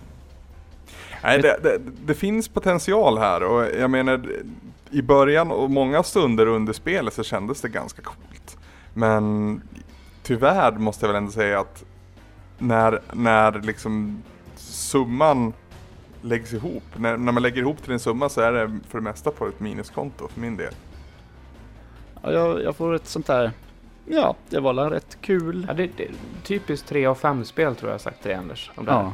Nej, 1.22 1.42
det, 1.42 1.58
det, 1.62 1.78
det 2.06 2.14
finns 2.14 2.48
potential 2.48 3.18
här 3.18 3.42
och 3.42 3.66
jag 3.80 3.90
menar 3.90 4.30
i 4.90 5.02
början 5.02 5.50
och 5.50 5.70
många 5.70 6.02
stunder 6.02 6.46
under 6.46 6.72
spelet 6.72 7.14
så 7.14 7.22
kändes 7.22 7.60
det 7.60 7.68
ganska 7.68 8.02
coolt. 8.02 8.58
Men 8.94 9.60
tyvärr 10.22 10.72
måste 10.72 11.06
jag 11.06 11.12
väl 11.12 11.16
ändå 11.16 11.32
säga 11.32 11.60
att 11.60 11.84
när, 12.58 13.00
när 13.12 13.52
liksom 13.52 14.22
summan 14.56 15.52
läggs 16.22 16.52
ihop, 16.52 16.84
när, 16.96 17.16
när 17.16 17.32
man 17.32 17.42
lägger 17.42 17.62
ihop 17.62 17.82
till 17.82 17.92
en 17.92 18.00
summa 18.00 18.28
så 18.28 18.40
är 18.40 18.52
det 18.52 18.78
för 18.88 18.98
det 18.98 19.04
mesta 19.04 19.30
på 19.30 19.46
ett 19.46 19.60
minuskonto 19.60 20.28
för 20.28 20.40
min 20.40 20.56
del. 20.56 20.74
Ja, 22.22 22.32
jag, 22.32 22.62
jag 22.62 22.76
får 22.76 22.94
ett 22.94 23.06
sånt 23.06 23.26
där, 23.26 23.52
ja 24.06 24.36
det 24.50 24.60
var 24.60 24.74
väl 24.74 24.90
rätt 24.90 25.18
kul. 25.20 25.64
ja 25.68 25.74
det, 25.74 25.90
det, 25.96 26.08
typiskt 26.44 26.88
3 26.88 27.06
av 27.06 27.14
5 27.14 27.44
spel 27.44 27.74
tror 27.76 27.90
jag 27.90 28.00
sagt 28.00 28.22
till 28.22 28.28
dig 28.28 28.38
Anders. 28.38 28.70
Om 28.74 28.84
det. 28.84 28.92
Ja, 28.92 29.12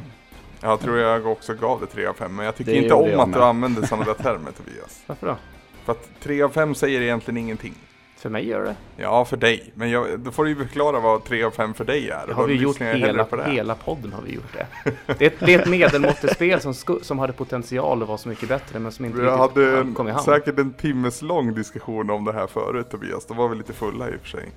Jag 0.62 0.80
tror 0.80 0.98
jag 0.98 1.26
också 1.26 1.54
gav 1.54 1.80
det 1.80 1.86
3 1.86 2.06
av 2.06 2.14
5 2.14 2.36
men 2.36 2.44
jag 2.46 2.56
tycker 2.56 2.72
Det 2.72 2.78
inte 2.78 2.94
om 2.94 3.20
att 3.20 3.28
med. 3.28 3.38
du 3.38 3.42
använder 3.44 3.86
sådana 3.86 4.04
där 4.04 4.14
termer 4.22 4.50
Tobias. 4.52 5.02
Varför 5.06 5.26
då? 5.26 5.36
För 5.84 5.92
att 5.92 6.08
3 6.22 6.42
av 6.42 6.48
5 6.48 6.74
säger 6.74 7.00
egentligen 7.00 7.38
ingenting. 7.38 7.74
För 8.16 8.30
mig 8.30 8.48
gör 8.48 8.64
det. 8.64 8.76
Ja, 8.96 9.24
för 9.24 9.36
dig. 9.36 9.72
Men 9.74 9.90
jag, 9.90 10.20
då 10.20 10.30
får 10.30 10.44
du 10.44 10.50
ju 10.50 10.56
förklara 10.56 11.00
vad 11.00 11.24
3 11.24 11.42
av 11.44 11.50
5 11.50 11.74
för 11.74 11.84
dig 11.84 12.10
är. 12.10 12.26
Det 12.26 12.34
har 12.34 12.46
vi 12.46 12.54
gjort 12.54 12.80
hela, 12.80 13.24
på 13.24 13.36
det. 13.36 13.50
hela 13.50 13.74
podden 13.74 14.12
har 14.12 14.22
vi 14.22 14.34
gjort 14.34 14.52
det. 14.52 14.66
Det 15.18 15.24
är 15.24 15.26
ett, 15.30 15.40
det 15.40 15.54
är 15.54 15.58
ett 15.60 15.68
medelmåttespel 15.68 16.60
som, 16.60 16.72
sku- 16.72 17.02
som 17.02 17.18
hade 17.18 17.32
potential 17.32 18.02
att 18.02 18.08
vara 18.08 18.18
så 18.18 18.28
mycket 18.28 18.48
bättre 18.48 18.78
men 18.78 18.92
som 18.92 19.04
inte 19.04 19.20
Vi 19.20 19.30
hade 19.30 19.76
riktigt 19.80 19.94
kom 19.96 20.06
i 20.06 20.10
en, 20.10 20.14
hamn. 20.16 20.24
säkert 20.24 20.58
en 20.58 20.72
timmes 20.72 21.22
lång 21.22 21.54
diskussion 21.54 22.10
om 22.10 22.24
det 22.24 22.32
här 22.32 22.46
förut 22.46 22.90
Tobias. 22.90 23.26
Då 23.26 23.34
var 23.34 23.48
vi 23.48 23.56
lite 23.56 23.72
fulla 23.72 24.08
i 24.10 24.16
och 24.16 24.20
för 24.20 24.28
sig. 24.28 24.48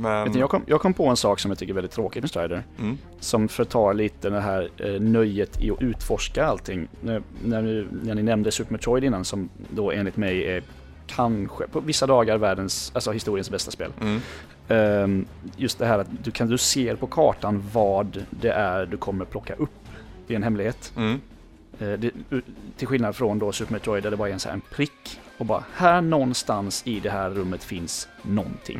Men... 0.00 0.24
Vet 0.24 0.34
ni, 0.34 0.40
jag, 0.40 0.50
kom, 0.50 0.62
jag 0.66 0.80
kom 0.80 0.94
på 0.94 1.06
en 1.06 1.16
sak 1.16 1.38
som 1.40 1.50
jag 1.50 1.58
tycker 1.58 1.72
är 1.72 1.74
väldigt 1.74 1.92
tråkigt 1.92 2.22
med 2.22 2.30
Strider. 2.30 2.62
mm, 2.78 2.98
Som 3.20 3.48
förtar 3.48 3.94
lite 3.94 4.30
det 4.30 4.40
här 4.40 4.68
eh, 4.76 5.00
nöjet 5.00 5.60
i 5.62 5.70
att 5.70 5.82
utforska 5.82 6.44
allting. 6.46 6.88
När, 7.00 7.22
när, 7.44 7.62
ni, 7.62 7.86
när 8.02 8.14
ni 8.14 8.22
nämnde 8.22 8.50
Super 8.50 8.72
Metroid 8.72 9.04
innan 9.04 9.24
som 9.24 9.48
då 9.70 9.90
enligt 9.92 10.16
mig 10.16 10.44
är 10.56 10.62
kanske 11.06 11.66
på 11.68 11.80
vissa 11.80 12.06
dagar 12.06 12.36
världens, 12.38 12.92
alltså 12.94 13.12
historiens 13.12 13.50
bästa 13.50 13.70
spel. 13.70 13.92
mm, 14.00 14.20
Ehm, 14.68 15.26
just 15.56 15.78
det 15.78 15.86
här 15.86 15.98
att 15.98 16.06
du, 16.24 16.30
kan, 16.30 16.48
du 16.48 16.58
ser 16.58 16.96
på 16.96 17.06
kartan 17.06 17.64
vad 17.72 18.24
det 18.30 18.50
är 18.52 18.86
du 18.86 18.96
kommer 18.96 19.24
plocka 19.24 19.54
upp. 19.54 19.70
Det 20.26 20.34
är 20.34 20.36
en 20.36 20.42
hemlighet. 20.42 20.92
mm. 20.96 21.20
Eh, 21.78 21.92
det, 21.92 22.10
till 22.76 22.86
skillnad 22.88 23.16
från 23.16 23.38
då 23.38 23.52
Super 23.52 23.72
Metroid 23.72 24.02
där 24.02 24.10
det 24.10 24.16
bara 24.16 24.28
är 24.28 24.32
en, 24.32 24.40
så 24.40 24.48
här, 24.48 24.54
en 24.54 24.60
prick. 24.60 25.20
Och 25.38 25.46
bara 25.46 25.64
här 25.74 26.00
någonstans 26.00 26.82
i 26.86 27.00
det 27.00 27.10
här 27.10 27.30
rummet 27.30 27.64
finns 27.64 28.08
någonting. 28.22 28.78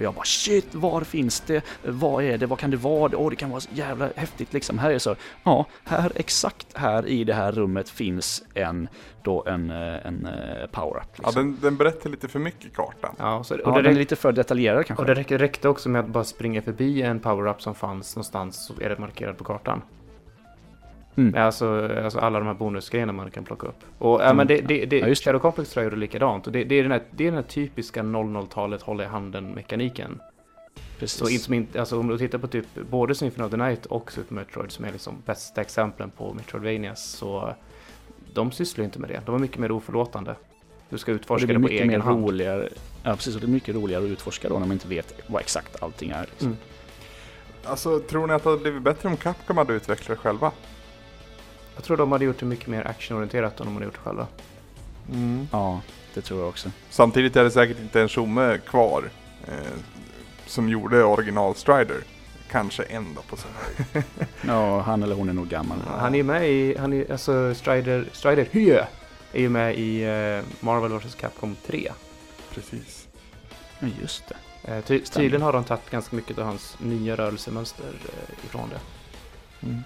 Och 0.00 0.04
jag 0.04 0.14
bara 0.14 0.24
shit, 0.24 0.74
var 0.74 1.00
finns 1.00 1.40
det? 1.40 1.64
Vad 1.84 2.24
är 2.24 2.38
det? 2.38 2.46
Vad 2.46 2.58
kan 2.58 2.70
det 2.70 2.76
vara? 2.76 3.16
Åh, 3.16 3.30
det 3.30 3.36
kan 3.36 3.50
vara 3.50 3.60
så 3.60 3.68
jävla 3.72 4.08
häftigt 4.16 4.52
liksom. 4.52 4.78
Här 4.78 4.90
är 4.90 4.98
så, 4.98 5.16
ja, 5.44 5.66
här 5.84 6.12
exakt 6.14 6.66
här 6.76 7.06
i 7.06 7.24
det 7.24 7.34
här 7.34 7.52
rummet 7.52 7.88
finns 7.90 8.42
en, 8.54 8.88
då 9.22 9.44
en, 9.46 9.70
eh, 9.70 10.06
en 10.06 10.26
eh, 10.26 10.66
power-up. 10.70 11.02
Ja, 11.16 11.22
Liksom. 11.26 11.34
den, 11.34 11.58
den 11.62 11.76
berättar 11.76 12.10
lite 12.10 12.28
för 12.28 12.38
mycket 12.38 12.76
kartan. 12.76 13.14
Ja, 13.18 13.44
så, 13.44 13.54
och, 13.54 13.60
Ja, 13.64 13.70
det 13.76 13.82
den 13.82 13.92
är 13.92 13.98
lite 13.98 14.16
för 14.16 14.32
detaljerad 14.32 14.86
kanske. 14.86 15.02
och 15.02 15.14
det 15.14 15.38
räckte 15.38 15.68
också 15.68 15.88
med 15.88 16.00
att 16.00 16.08
bara 16.08 16.24
springa 16.24 16.62
förbi 16.62 17.02
en 17.02 17.20
power-up 17.20 17.62
som 17.62 17.74
fanns 17.74 18.16
någonstans 18.16 18.66
så 18.66 18.74
är 18.80 18.88
det 18.88 18.98
markerat 18.98 19.38
på 19.38 19.44
kartan. 19.44 19.82
Mm. 21.16 21.42
Alltså, 21.44 21.88
alltså 22.04 22.18
alla 22.18 22.38
de 22.38 22.46
här 22.46 22.54
bonusgrejerna 22.54 23.12
man 23.12 23.30
kan 23.30 23.44
plocka 23.44 23.66
upp. 23.66 23.80
Och 23.98 24.20
ja, 24.20 24.24
Mm. 24.24 24.36
men 24.36 24.46
det, 24.46 24.60
det, 24.60 24.86
det, 24.86 24.98
Ja, 24.98 25.06
just 25.06 25.24
det. 25.24 25.28
Shadow 25.28 25.40
Complex 25.40 25.70
tror 25.70 25.82
jag 25.84 25.90
gjorde 25.90 26.00
likadant. 26.00 26.46
Och 26.46 26.52
det, 26.52 26.64
det, 26.64 26.74
är 26.74 26.82
den 26.82 26.92
här, 26.92 27.02
det 27.10 27.24
är 27.24 27.28
den 27.30 27.34
här 27.34 27.42
typiska 27.42 28.02
00-talet 28.02 28.82
hålla 28.82 29.04
i 29.04 29.06
handen-mekaniken. 29.06 30.20
Precis. 30.98 31.18
Så 31.18 31.28
inte, 31.28 31.44
som 31.44 31.54
inte, 31.54 31.80
alltså 31.80 31.98
om 32.00 32.08
du 32.08 32.18
tittar 32.18 32.38
på 32.38 32.46
typ 32.46 32.66
både 32.90 33.14
Symphony 33.14 33.44
of 33.46 33.50
the 33.50 33.56
Night 33.56 33.86
och 33.86 34.12
Super 34.12 34.34
Metroid 34.34 34.70
som 34.72 34.84
är 34.84 34.92
liksom 34.92 35.14
bästa 35.26 35.60
exemplen 35.60 36.10
på 36.10 36.34
Metroidvanias 36.34 37.04
så 37.04 37.54
de 38.34 38.52
sysslar 38.52 38.84
inte 38.84 38.98
med 38.98 39.10
det. 39.10 39.20
De 39.26 39.34
är 39.34 39.38
mycket 39.38 39.58
mer 39.58 39.70
oförlåtande. 39.72 40.34
Du 40.88 40.98
ska 40.98 41.12
det 41.12 41.16
utforska 41.16 41.46
blir 41.46 41.54
det, 41.56 41.60
på 41.60 41.68
mycket 41.68 41.78
egen 41.80 41.88
mer 41.88 41.98
hand. 41.98 42.24
roligare. 42.24 42.68
Ja, 43.02 43.14
precis. 43.16 43.34
Och 43.34 43.40
det 43.40 43.46
är 43.46 43.48
mycket 43.48 43.74
roligare 43.74 44.04
att 44.04 44.10
utforska 44.10 44.48
då 44.48 44.54
när 44.54 44.60
man 44.66 44.72
inte 44.72 44.88
vet 44.88 45.14
vad 45.26 45.40
exakt 45.40 45.82
allting 45.82 46.10
är. 46.10 46.20
Liksom. 46.30 46.46
Mm. 46.46 46.58
Alltså, 47.64 47.98
tror 47.98 48.26
ni 48.26 48.32
att 48.32 48.42
det 48.42 48.48
hade 48.50 48.62
blivit 48.62 48.82
bättre 48.82 49.08
om 49.08 49.16
Capcom 49.16 49.56
hade 49.58 49.72
utvecklat 49.74 50.18
det 50.18 50.22
själva? 50.22 50.52
Jag 51.80 51.84
tror 51.84 51.96
de 51.96 52.12
hade 52.12 52.24
gjort 52.24 52.38
det 52.38 52.46
mycket 52.46 52.66
mer 52.66 52.86
actionorienterat 52.86 53.60
om 53.60 53.66
de 53.66 53.74
hade 53.74 53.84
gjort 53.84 53.94
det 53.94 54.00
själva. 54.00 54.26
Mm. 55.12 55.48
Ja, 55.52 55.80
det 56.14 56.20
tror 56.20 56.40
jag 56.40 56.48
också. 56.48 56.70
Samtidigt 56.90 57.36
är 57.36 57.44
det 57.44 57.50
säkert 57.50 57.80
inte 57.80 58.00
en 58.00 58.08
tjomme 58.08 58.58
kvar 58.58 59.10
eh, 59.48 59.54
som 60.46 60.68
gjorde 60.68 61.04
original 61.04 61.54
Strider. 61.54 61.96
Kanske 62.50 62.82
en 62.82 63.14
då 63.14 63.22
på 63.22 63.36
sin 63.36 63.50
höjd. 63.92 64.04
Ja, 64.46 64.80
han 64.80 65.02
eller 65.02 65.14
hon 65.14 65.28
är 65.28 65.32
nog 65.32 65.48
gammal. 65.48 65.78
Han 65.98 66.14
är 66.14 66.18
ju 66.18 66.24
med 66.24 66.50
i, 66.50 66.76
han 66.78 66.92
är, 66.92 67.12
alltså 67.12 67.54
Strider, 67.54 68.08
Strider 68.12 68.46
Hye 68.50 68.86
är 69.32 69.40
ju 69.40 69.48
med 69.48 69.78
i 69.78 70.02
eh, 70.02 70.64
Marvel 70.64 70.98
vs 70.98 71.14
Capcom 71.14 71.56
3. 71.66 71.92
Precis. 72.54 73.08
Ja, 73.78 73.88
just 74.00 74.24
det. 74.28 74.36
Eh, 74.72 74.84
ty, 74.84 75.04
Stämmer. 75.04 75.22
tydligen 75.24 75.42
har 75.42 75.52
de 75.52 75.64
tagit 75.64 75.90
ganska 75.90 76.16
mycket 76.16 76.38
av 76.38 76.44
hans 76.44 76.76
nya 76.78 77.16
rörelsemönster 77.16 77.84
eh, 77.84 78.44
ifrån 78.44 78.68
det. 78.68 78.80
Mm. 79.66 79.82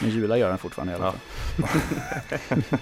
Men 0.00 0.10
Jula 0.10 0.36
gör 0.38 0.48
den 0.48 0.58
fortfarande 0.58 0.92
i 0.92 0.96
alla 0.96 1.14
Ja. 1.60 1.66
fall. 1.66 2.62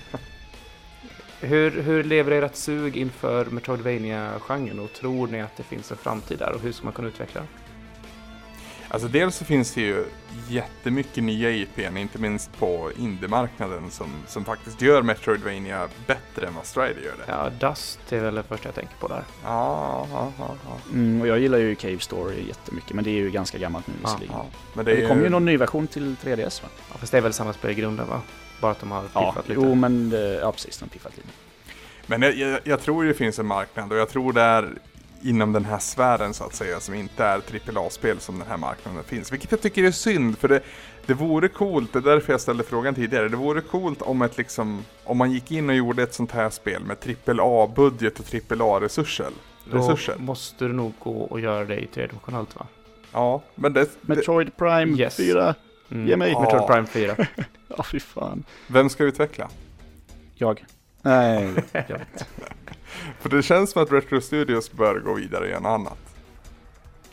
Hur, 1.42 1.82
hur 1.82 2.04
lever 2.04 2.42
ert 2.42 2.56
sug 2.56 2.96
inför 2.96 3.44
Metroidvania-genren 3.46 4.78
och 4.80 4.92
tror 4.92 5.26
ni 5.26 5.40
att 5.40 5.56
det 5.56 5.62
finns 5.62 5.90
en 5.90 5.96
framtid 5.96 6.38
där 6.38 6.52
och 6.52 6.60
hur 6.60 6.72
ska 6.72 6.84
man 6.84 6.92
kunna 6.92 7.08
utveckla 7.08 7.40
den? 7.40 7.48
Alltså 8.92 9.08
dels 9.08 9.36
så 9.36 9.44
finns 9.44 9.74
det 9.74 9.80
ju 9.80 10.04
jättemycket 10.48 11.24
nya 11.24 11.50
IPn, 11.50 11.96
inte 11.96 12.18
minst 12.18 12.58
på 12.58 12.90
indiemarknaden 12.98 13.90
som, 13.90 14.08
som 14.26 14.44
faktiskt 14.44 14.82
gör 14.82 15.02
Metroidvania 15.02 15.88
bättre 16.06 16.46
än 16.46 16.54
vad 16.54 16.66
Strider 16.66 17.00
gör 17.02 17.14
det. 17.26 17.32
Ja, 17.32 17.50
Dust 17.68 18.12
är 18.12 18.20
väl 18.20 18.34
det 18.34 18.42
första 18.42 18.68
jag 18.68 18.74
tänker 18.74 18.94
på 19.00 19.08
där. 19.08 19.22
Ja, 19.44 20.06
ja, 20.12 20.32
ja, 20.38 20.54
ja. 20.64 20.76
Mm, 20.92 21.20
och 21.20 21.26
jag 21.26 21.38
gillar 21.38 21.58
ju 21.58 21.74
Cave 21.74 21.98
Story 21.98 22.46
jättemycket, 22.48 22.92
men 22.92 23.04
det 23.04 23.10
är 23.10 23.14
ju 23.14 23.30
ganska 23.30 23.58
gammalt 23.58 23.86
nu 23.86 23.94
Ja, 24.02 24.08
visserligen. 24.08 24.34
ja. 24.36 24.46
Men 24.74 24.84
Det, 24.84 24.94
det, 24.94 25.02
är 25.04 25.08
kommer 25.08 25.22
ju 25.22 25.28
någon 25.28 25.44
ny 25.44 25.56
version 25.56 25.86
till 25.86 26.16
3DS 26.22 26.62
va? 26.62 26.68
Ja, 26.92 26.98
fast 26.98 27.12
det 27.12 27.18
är 27.18 27.22
väl 27.22 27.32
samma 27.32 27.52
spel 27.52 27.70
i 27.70 27.74
grunden 27.74 28.08
va? 28.08 28.20
Bara 28.60 28.72
att 28.72 28.80
de 28.80 28.90
har 28.90 29.04
Ja, 29.14 29.30
piffat 29.32 29.48
lite. 29.48 29.60
jo 29.60 29.74
men 29.74 30.10
det, 30.10 30.34
ja 30.34 30.52
precis, 30.52 30.78
de 30.78 30.84
har 30.84 30.90
piffat 30.90 31.16
lite. 31.16 31.28
Men 32.06 32.22
jag, 32.22 32.34
jag, 32.34 32.60
jag 32.64 32.80
tror 32.82 33.04
det 33.04 33.14
finns 33.14 33.38
en 33.38 33.46
marknad 33.46 33.92
och 33.92 33.98
jag 33.98 34.08
tror 34.08 34.32
det 34.32 34.42
är 34.42 34.68
inom 35.22 35.52
den 35.52 35.64
här 35.64 35.78
sfären 35.78 36.34
så 36.34 36.44
att 36.44 36.54
säga 36.54 36.80
som 36.80 36.94
inte 36.94 37.24
är 37.24 37.42
AAA-spel 37.76 38.20
som 38.20 38.38
den 38.38 38.48
här 38.48 38.56
marknaden 38.56 39.04
finns. 39.04 39.32
Vilket 39.32 39.50
jag 39.50 39.60
tycker 39.62 39.84
är 39.84 39.90
synd 39.90 40.38
för 40.38 40.48
det, 40.48 40.60
det 41.06 41.14
vore 41.14 41.48
coolt, 41.48 41.92
det 41.92 41.98
är 41.98 42.02
därför 42.02 42.32
jag 42.32 42.40
ställde 42.40 42.64
frågan 42.64 42.94
tidigare, 42.94 43.28
det 43.28 43.36
vore 43.36 43.60
coolt 43.60 44.02
om 44.02 44.22
ett 44.22 44.36
liksom, 44.38 44.84
om 45.04 45.18
man 45.18 45.30
gick 45.32 45.50
in 45.50 45.68
och 45.70 45.74
gjorde 45.76 46.02
ett 46.02 46.14
sånt 46.14 46.32
här 46.32 46.50
spel 46.50 46.82
med 46.84 46.96
AAA-budget 47.40 48.18
och 48.18 48.34
AAA-resurser. 48.60 49.30
Då 49.70 49.78
Resurser. 49.78 50.14
måste 50.18 50.64
du 50.64 50.72
nog 50.72 50.92
gå 50.98 51.20
och 51.20 51.40
göra 51.40 51.64
det 51.64 51.78
i 51.80 51.86
tredimensionellt 51.86 52.56
va? 52.56 52.66
Ja, 53.12 53.42
men 53.54 53.72
det, 53.72 53.80
det, 53.80 53.88
Metroid 54.02 54.56
Prime 54.56 54.98
Yes. 54.98 55.16
4. 55.16 55.54
Mm. 55.90 56.08
Ge 56.08 56.16
mig. 56.16 56.28
Metroid 56.40 56.62
Ja. 56.62 56.66
Prime 56.66 56.86
4. 56.86 57.16
Ja, 57.76 57.82
fy 57.82 58.00
fan. 58.00 58.44
vem 58.66 58.88
ska 58.90 59.04
utveckla? 59.04 59.48
Jag. 60.34 60.64
Nej, 61.02 61.52
jag 61.72 61.88
vet. 61.88 62.26
För 63.20 63.28
det 63.28 63.42
känns 63.42 63.70
som 63.70 63.82
att 63.82 63.92
Retro 63.92 64.20
Studios 64.20 64.72
bör 64.72 65.00
gå 65.00 65.14
vidare 65.14 65.42
och 65.44 65.48
göra 65.50 65.60
något 65.60 65.70
annat. 65.80 65.98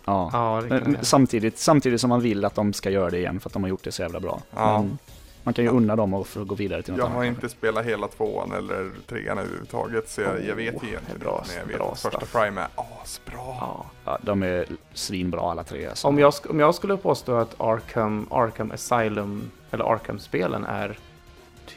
Ja. 0.06 0.30
ja, 0.34 0.64
jag. 0.70 0.96
samtidigt, 1.02 1.58
samtidigt 1.58 2.02
som 2.02 2.10
man 2.10 2.22
vill 2.22 2.46
att 2.46 2.56
de 2.56 2.74
ska 2.74 2.90
göra 2.90 3.10
det 3.10 3.18
igen 3.18 3.40
för 3.40 3.50
att 3.50 3.54
de 3.54 3.64
har 3.64 3.70
gjort 3.70 3.84
det 3.84 3.92
så 3.92 4.02
jävla 4.02 4.20
bra. 4.20 4.42
Ja. 4.56 4.82
Men 4.82 4.98
man 5.44 5.54
kan 5.54 5.66
ju 5.66 5.72
unna 5.72 5.96
dem 5.96 6.14
att 6.14 6.28
få 6.28 6.44
gå 6.44 6.56
vidare 6.56 6.82
till 6.82 6.94
något 6.94 6.98
Jag 7.00 7.06
annat. 7.06 7.16
har 7.18 7.26
kanske. 7.26 7.46
inte 7.46 7.58
spelat 7.58 7.86
hela 7.86 8.08
tvåan 8.08 8.52
eller 8.52 8.90
trean 9.08 9.38
överhuvudtaget 9.38 10.10
så 10.10 10.22
jag, 10.22 10.46
jag 10.46 10.56
vet 10.56 10.68
egentligen 10.68 11.02
bra- 11.20 11.38
inte. 11.44 11.50
Men 11.52 11.58
jag 11.60 11.66
vet 11.68 11.78
bra 11.78 11.92
att 11.92 12.00
första 12.00 12.18
stuff. 12.20 12.32
Prime 12.34 12.62
är 12.62 12.68
asbra. 12.76 13.34
Ja. 13.36 13.86
Ja, 14.06 14.18
de 14.22 14.44
är 14.44 14.66
svinbra 14.94 15.52
alla 15.52 15.64
tre. 15.64 15.86
Alltså. 15.88 16.08
Om, 16.08 16.20
jag, 16.20 16.34
om 16.50 16.60
jag 16.60 16.76
skulle 16.76 16.98
påstå 16.98 17.36
att 17.36 17.56
Arkham, 17.62 18.28
Arkham 18.32 18.72
Asylum 18.72 19.52
eller 19.72 19.84
Arkham-spelen 19.94 20.66
är 20.66 20.98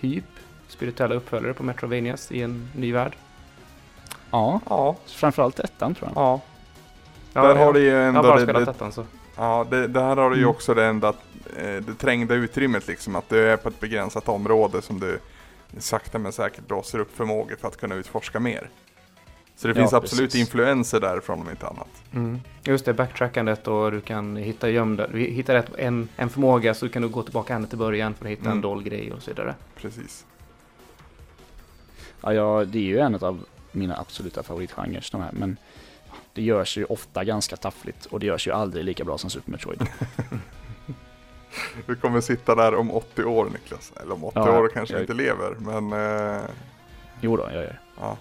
typ 0.01 0.25
spirituella 0.69 1.15
uppföljare 1.15 1.55
på 1.55 1.63
Metrovanias 1.63 2.33
i 2.33 2.43
en 2.43 2.69
ny 2.77 2.93
värld. 2.93 3.17
Ja, 4.31 4.61
Ja, 4.69 4.97
framförallt 5.07 5.59
ettan 5.59 5.95
tror 5.95 6.11
jag. 6.15 6.23
ja. 6.23 6.41
Ja, 7.33 7.43
Där 7.43 7.55
har 7.55 7.65
jag, 7.65 7.75
du 7.75 7.81
ju 7.81 7.87
jag 7.89 7.99
har 8.01 8.09
ändå 8.09 8.23
bara 8.23 8.41
spelat 8.41 8.65
det, 8.65 8.71
ettan 8.71 8.93
så. 8.93 9.05
ja, 9.37 9.67
det, 9.71 9.87
det 9.87 10.01
här 10.01 10.17
har 10.17 10.31
du 10.31 10.37
ju 10.37 10.43
Mm. 10.43 10.51
också 10.55 10.75
det 10.75 10.85
enda 10.87 11.09
eh, 11.09 11.77
det 11.83 11.95
trängda 11.99 12.35
utrymmet 12.35 12.87
liksom. 12.89 13.17
Att 13.17 13.29
du 13.29 13.51
är 13.51 13.57
på 13.57 13.69
ett 13.69 13.81
begränsat 13.81 14.29
område 14.29 14.83
som 14.83 15.01
du 15.01 15.19
sakta 15.79 16.19
men 16.19 16.33
säkert 16.33 16.67
blåser 16.67 16.99
upp 16.99 17.17
förmågor 17.17 17.57
för 17.61 17.69
att 17.69 17.77
kunna 17.77 17.95
utforska 17.95 18.41
mer. 18.41 18.71
Så 19.57 19.69
det 19.69 19.75
Ja, 19.75 19.83
finns 19.83 19.93
absolut 19.93 20.31
precis. 20.31 20.41
influenser 20.41 21.01
därifrån 21.01 21.41
om 21.41 21.51
inte 21.51 21.67
annat. 21.67 21.89
Mm. 22.15 22.41
Just 22.65 22.85
det, 22.85 22.95
backtrackandet 22.95 23.69
och 23.69 23.93
du 23.93 24.01
kan 24.01 24.37
hitta 24.37 24.69
gömda, 24.71 25.07
du 25.09 25.19
hittar 25.19 25.65
en, 25.79 26.09
en 26.17 26.29
förmåga 26.31 26.75
så 26.75 26.89
kan 26.89 27.03
du 27.03 27.09
gå 27.09 27.23
tillbaka 27.23 27.55
ända 27.55 27.69
till 27.69 27.79
början 27.79 28.15
för 28.15 28.25
att 28.25 28.31
hitta 28.31 28.45
en 28.45 28.51
Mm. 28.51 28.61
dold 28.63 28.85
grej 28.87 29.13
och 29.13 29.23
så 29.23 29.31
vidare. 29.31 29.55
Precis. 29.77 30.27
Ja, 32.23 32.33
ja, 32.35 32.65
det 32.65 32.79
är 32.79 32.83
ju 32.83 32.99
en 32.99 33.15
av 33.15 33.45
mina 33.73 33.97
absoluta 33.97 34.43
favoritgenrer 34.43 35.09
de 35.13 35.21
här, 35.21 35.33
men 35.33 35.57
det 36.33 36.43
görs 36.43 36.77
ju 36.79 36.85
ofta 36.85 37.25
ganska 37.25 37.57
taffligt 37.57 38.07
och 38.07 38.21
det 38.21 38.27
görs 38.27 38.47
ju 38.47 38.53
aldrig 38.53 38.85
lika 38.85 39.05
bra 39.05 39.19
som 39.19 39.31
Super 39.31 39.51
Metroid. 39.51 39.87
Du 41.87 41.97
kommer 41.97 42.21
sitta 42.21 42.55
där 42.55 42.75
om 42.75 42.91
80 42.91 43.25
år 43.25 43.45
Niklas. 43.45 43.93
Eller 44.03 44.13
om 44.15 44.25
80 44.25 44.39
Ja, 44.39 44.59
år 44.61 44.69
kanske 44.75 44.95
jag- 44.95 45.03
inte 45.03 45.15
lever, 45.15 45.55
men 45.59 45.93
eh, 45.93 46.43
Jo 47.21 47.37
då, 47.37 47.43
jag 47.43 47.53
gör 47.55 47.63
det. 47.63 47.77
ja. 48.01 48.17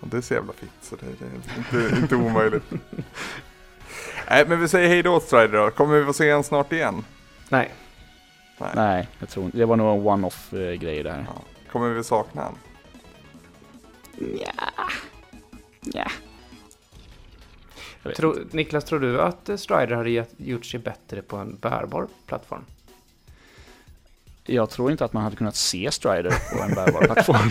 ja. 0.00 0.06
Det 0.10 0.16
är 0.16 0.20
så 0.20 0.34
jävla 0.34 0.52
fint 0.52 0.72
så 0.82 0.96
det, 0.96 1.06
det 1.18 1.24
är 1.24 1.58
inte, 1.88 1.96
inte 1.96 2.16
omöjligt. 2.16 2.64
Nej, 4.30 4.44
men 4.48 4.60
vi 4.60 4.68
säger 4.68 4.88
hej 4.88 5.02
då 5.02 5.20
Strider 5.20 5.58
då. 5.64 5.70
Kommer 5.70 5.98
vi 5.98 6.04
få 6.04 6.12
se 6.12 6.30
en 6.30 6.44
snart 6.44 6.72
igen? 6.72 7.04
Nej, 7.48 7.70
Nej. 8.58 8.70
Nej, 8.74 9.08
jag 9.18 9.28
tror 9.28 9.44
inte. 9.44 9.58
Det 9.58 9.64
var 9.64 9.76
nog 9.76 9.96
en 10.00 10.06
one-off 10.06 10.52
eh, 10.52 10.72
grej 10.72 11.02
där. 11.02 11.26
Ja. 11.34 11.42
Kommer 11.72 11.88
vi 11.88 12.04
sakna 12.04 12.42
han? 12.42 12.54
Ja. 14.18 14.90
Ja. 15.82 16.10
Tro. 18.16 18.34
Niklas, 18.50 18.84
tror 18.84 19.00
du 19.00 19.20
att 19.20 19.50
Strider 19.56 19.96
hade 19.96 20.26
gjort 20.36 20.66
sig 20.66 20.80
bättre 20.80 21.22
på 21.22 21.36
en 21.36 21.56
bärbar 21.56 22.06
plattform? 22.26 22.64
Jag 24.44 24.70
tror 24.70 24.90
inte 24.90 25.04
att 25.04 25.12
man 25.12 25.22
hade 25.22 25.36
kunnat 25.36 25.56
se 25.56 25.90
Strider 25.90 26.56
på 26.56 26.62
en 26.62 26.74
bärbar 26.74 27.00
plattform. 27.00 27.50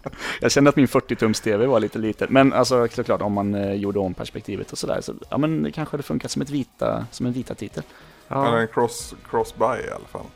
jag 0.40 0.52
kände 0.52 0.70
att 0.70 0.76
min 0.76 0.86
40-tums-TV 0.86 1.66
var 1.66 1.80
lite 1.80 1.98
liten. 1.98 2.28
Men 2.30 2.52
alltså 2.52 2.88
såklart 2.88 3.22
om 3.22 3.32
man 3.32 3.54
eh, 3.54 3.72
gjorde 3.72 3.98
om 3.98 4.14
perspektivet 4.14 4.72
och 4.72 4.78
sådär 4.78 5.00
så 5.00 5.14
ja 5.30 5.38
men 5.38 5.62
det 5.62 5.72
kanske 5.72 5.92
hade 5.92 6.02
funkat 6.02 6.30
som, 6.30 6.42
ett 6.42 6.50
vita, 6.50 7.06
som 7.10 7.26
en 7.26 7.32
vita 7.32 7.54
titel. 7.54 7.82
Eller 8.28 8.56
en 8.56 8.68
cross, 8.68 9.14
cross-buy 9.30 9.86
i 9.86 9.90
alla 9.90 10.06
fall. 10.06 10.26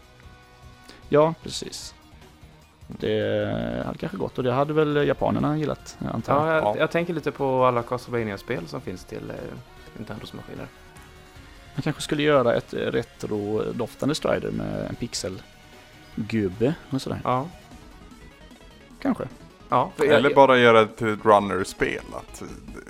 Ja, 1.08 1.35
precis. 1.42 1.94
Det 3.00 3.83
hade 3.87 3.98
kanske 3.98 4.18
gått 4.18 4.38
och 4.38 4.44
det 4.44 4.52
hade 4.52 4.72
väl 4.72 5.07
japanerna 5.09 5.59
gillat 5.59 5.98
antar 6.12 6.35
jag. 6.35 6.46
Ja, 6.48 6.55
jag, 6.55 6.64
Ja. 6.64 6.74
jag 6.78 6.90
tänker 6.90 7.14
lite 7.14 7.31
på 7.33 7.64
alla 7.64 7.83
Castlevania-spel 7.83 8.66
som 8.66 8.81
finns 8.81 9.05
till 9.05 9.31
eh, 9.31 9.37
Nintendos 9.96 10.33
maskiner. 10.33 10.66
Man 11.74 11.83
kanske 11.83 12.02
skulle 12.02 12.22
göra 12.22 12.55
ett 12.55 12.74
retro-doftande 12.74 14.14
Strider 14.14 14.50
med 14.50 14.87
en 14.88 14.94
pixelgubbe 14.94 16.74
och 16.90 17.02
sådär. 17.02 17.20
Ja, 17.24 17.48
Kanske. 19.02 19.24
ja. 19.68 19.90
jag- 19.98 20.07
Eller 20.09 20.35
bara 20.35 20.59
göra 20.59 20.81
det 20.85 20.87
till 20.96 21.09
ett 21.12 21.24
runner-spel. 21.24 22.02
Att 22.14 22.42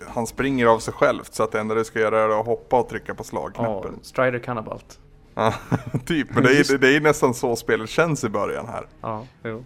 han 0.09 0.27
springer 0.27 0.67
av 0.67 0.79
sig 0.79 0.95
själv 0.95 1.23
så 1.31 1.43
att 1.43 1.53
det 1.53 1.61
enda 1.61 1.75
du 1.75 1.85
ska 1.85 1.99
göra 2.01 2.21
är 2.23 2.41
att 2.41 2.47
hoppa 2.47 2.81
och 2.81 2.89
trycka 2.89 3.15
på 3.15 3.21
ja, 3.21 3.25
slagknappen. 3.25 3.99
Strider 4.03 4.39
Cannabalt. 4.39 4.99
Ja, 5.35 5.55
typ. 6.07 6.35
Men 6.35 6.43
det 6.43 6.51
är, 6.71 6.79
det 6.79 6.97
är 6.97 7.01
nästan 7.01 7.35
så 7.35 7.57
spelet 7.57 7.89
känns 7.91 8.25
i 8.25 8.29
början 8.29 8.67
här. 8.69 8.87
Ja, 9.01 9.27
jo. 9.45 9.65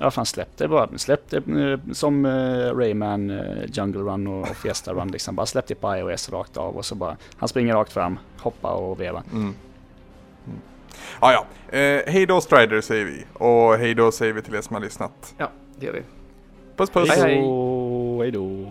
Ja, 0.00 0.10
fan 0.10 0.26
släpp 0.26 0.56
det 0.56 0.68
bara. 0.68 0.98
Släpp 0.98 1.30
det 1.30 1.36
eh, 1.36 1.92
som 1.92 2.26
eh, 2.26 2.76
Rayman, 2.76 3.30
eh, 3.30 3.64
Jungle 3.66 4.00
Run 4.00 4.26
och, 4.26 4.48
Fiesta 4.48 4.92
Run 4.92 5.08
liksom. 5.08 5.34
Bara 5.36 5.46
släpp 5.46 5.66
det 5.66 5.74
på 5.74 5.96
iOS 5.96 6.30
rakt 6.30 6.56
av 6.56 6.76
och 6.76 6.84
så 6.84 6.94
bara, 6.94 7.16
han 7.36 7.48
springer 7.48 7.74
rakt 7.74 7.92
fram, 7.92 8.18
hoppa 8.38 8.72
och 8.72 9.00
veva. 9.00 9.22
Mm. 9.32 9.42
Mm. 9.42 9.54
Ah, 11.20 11.32
ja, 11.32 11.46
eh, 11.78 12.02
hej 12.06 12.26
då 12.26 12.40
Strider 12.40 12.80
säger 12.80 13.04
vi. 13.04 13.24
Och 13.32 13.74
hej 13.74 13.94
då 13.94 14.12
säger 14.12 14.32
vi 14.32 14.42
till 14.42 14.54
er 14.54 14.60
som 14.60 14.74
har 14.74 14.82
lyssnat. 14.82 15.34
Ja, 15.38 15.50
det 15.76 15.86
gör 15.86 15.92
vi. 15.92 16.02
Puss 16.76 16.90
puss! 16.90 17.10
Hej, 17.10 17.20
hej. 17.20 17.42
Hej 18.20 18.30
då. 18.30 18.66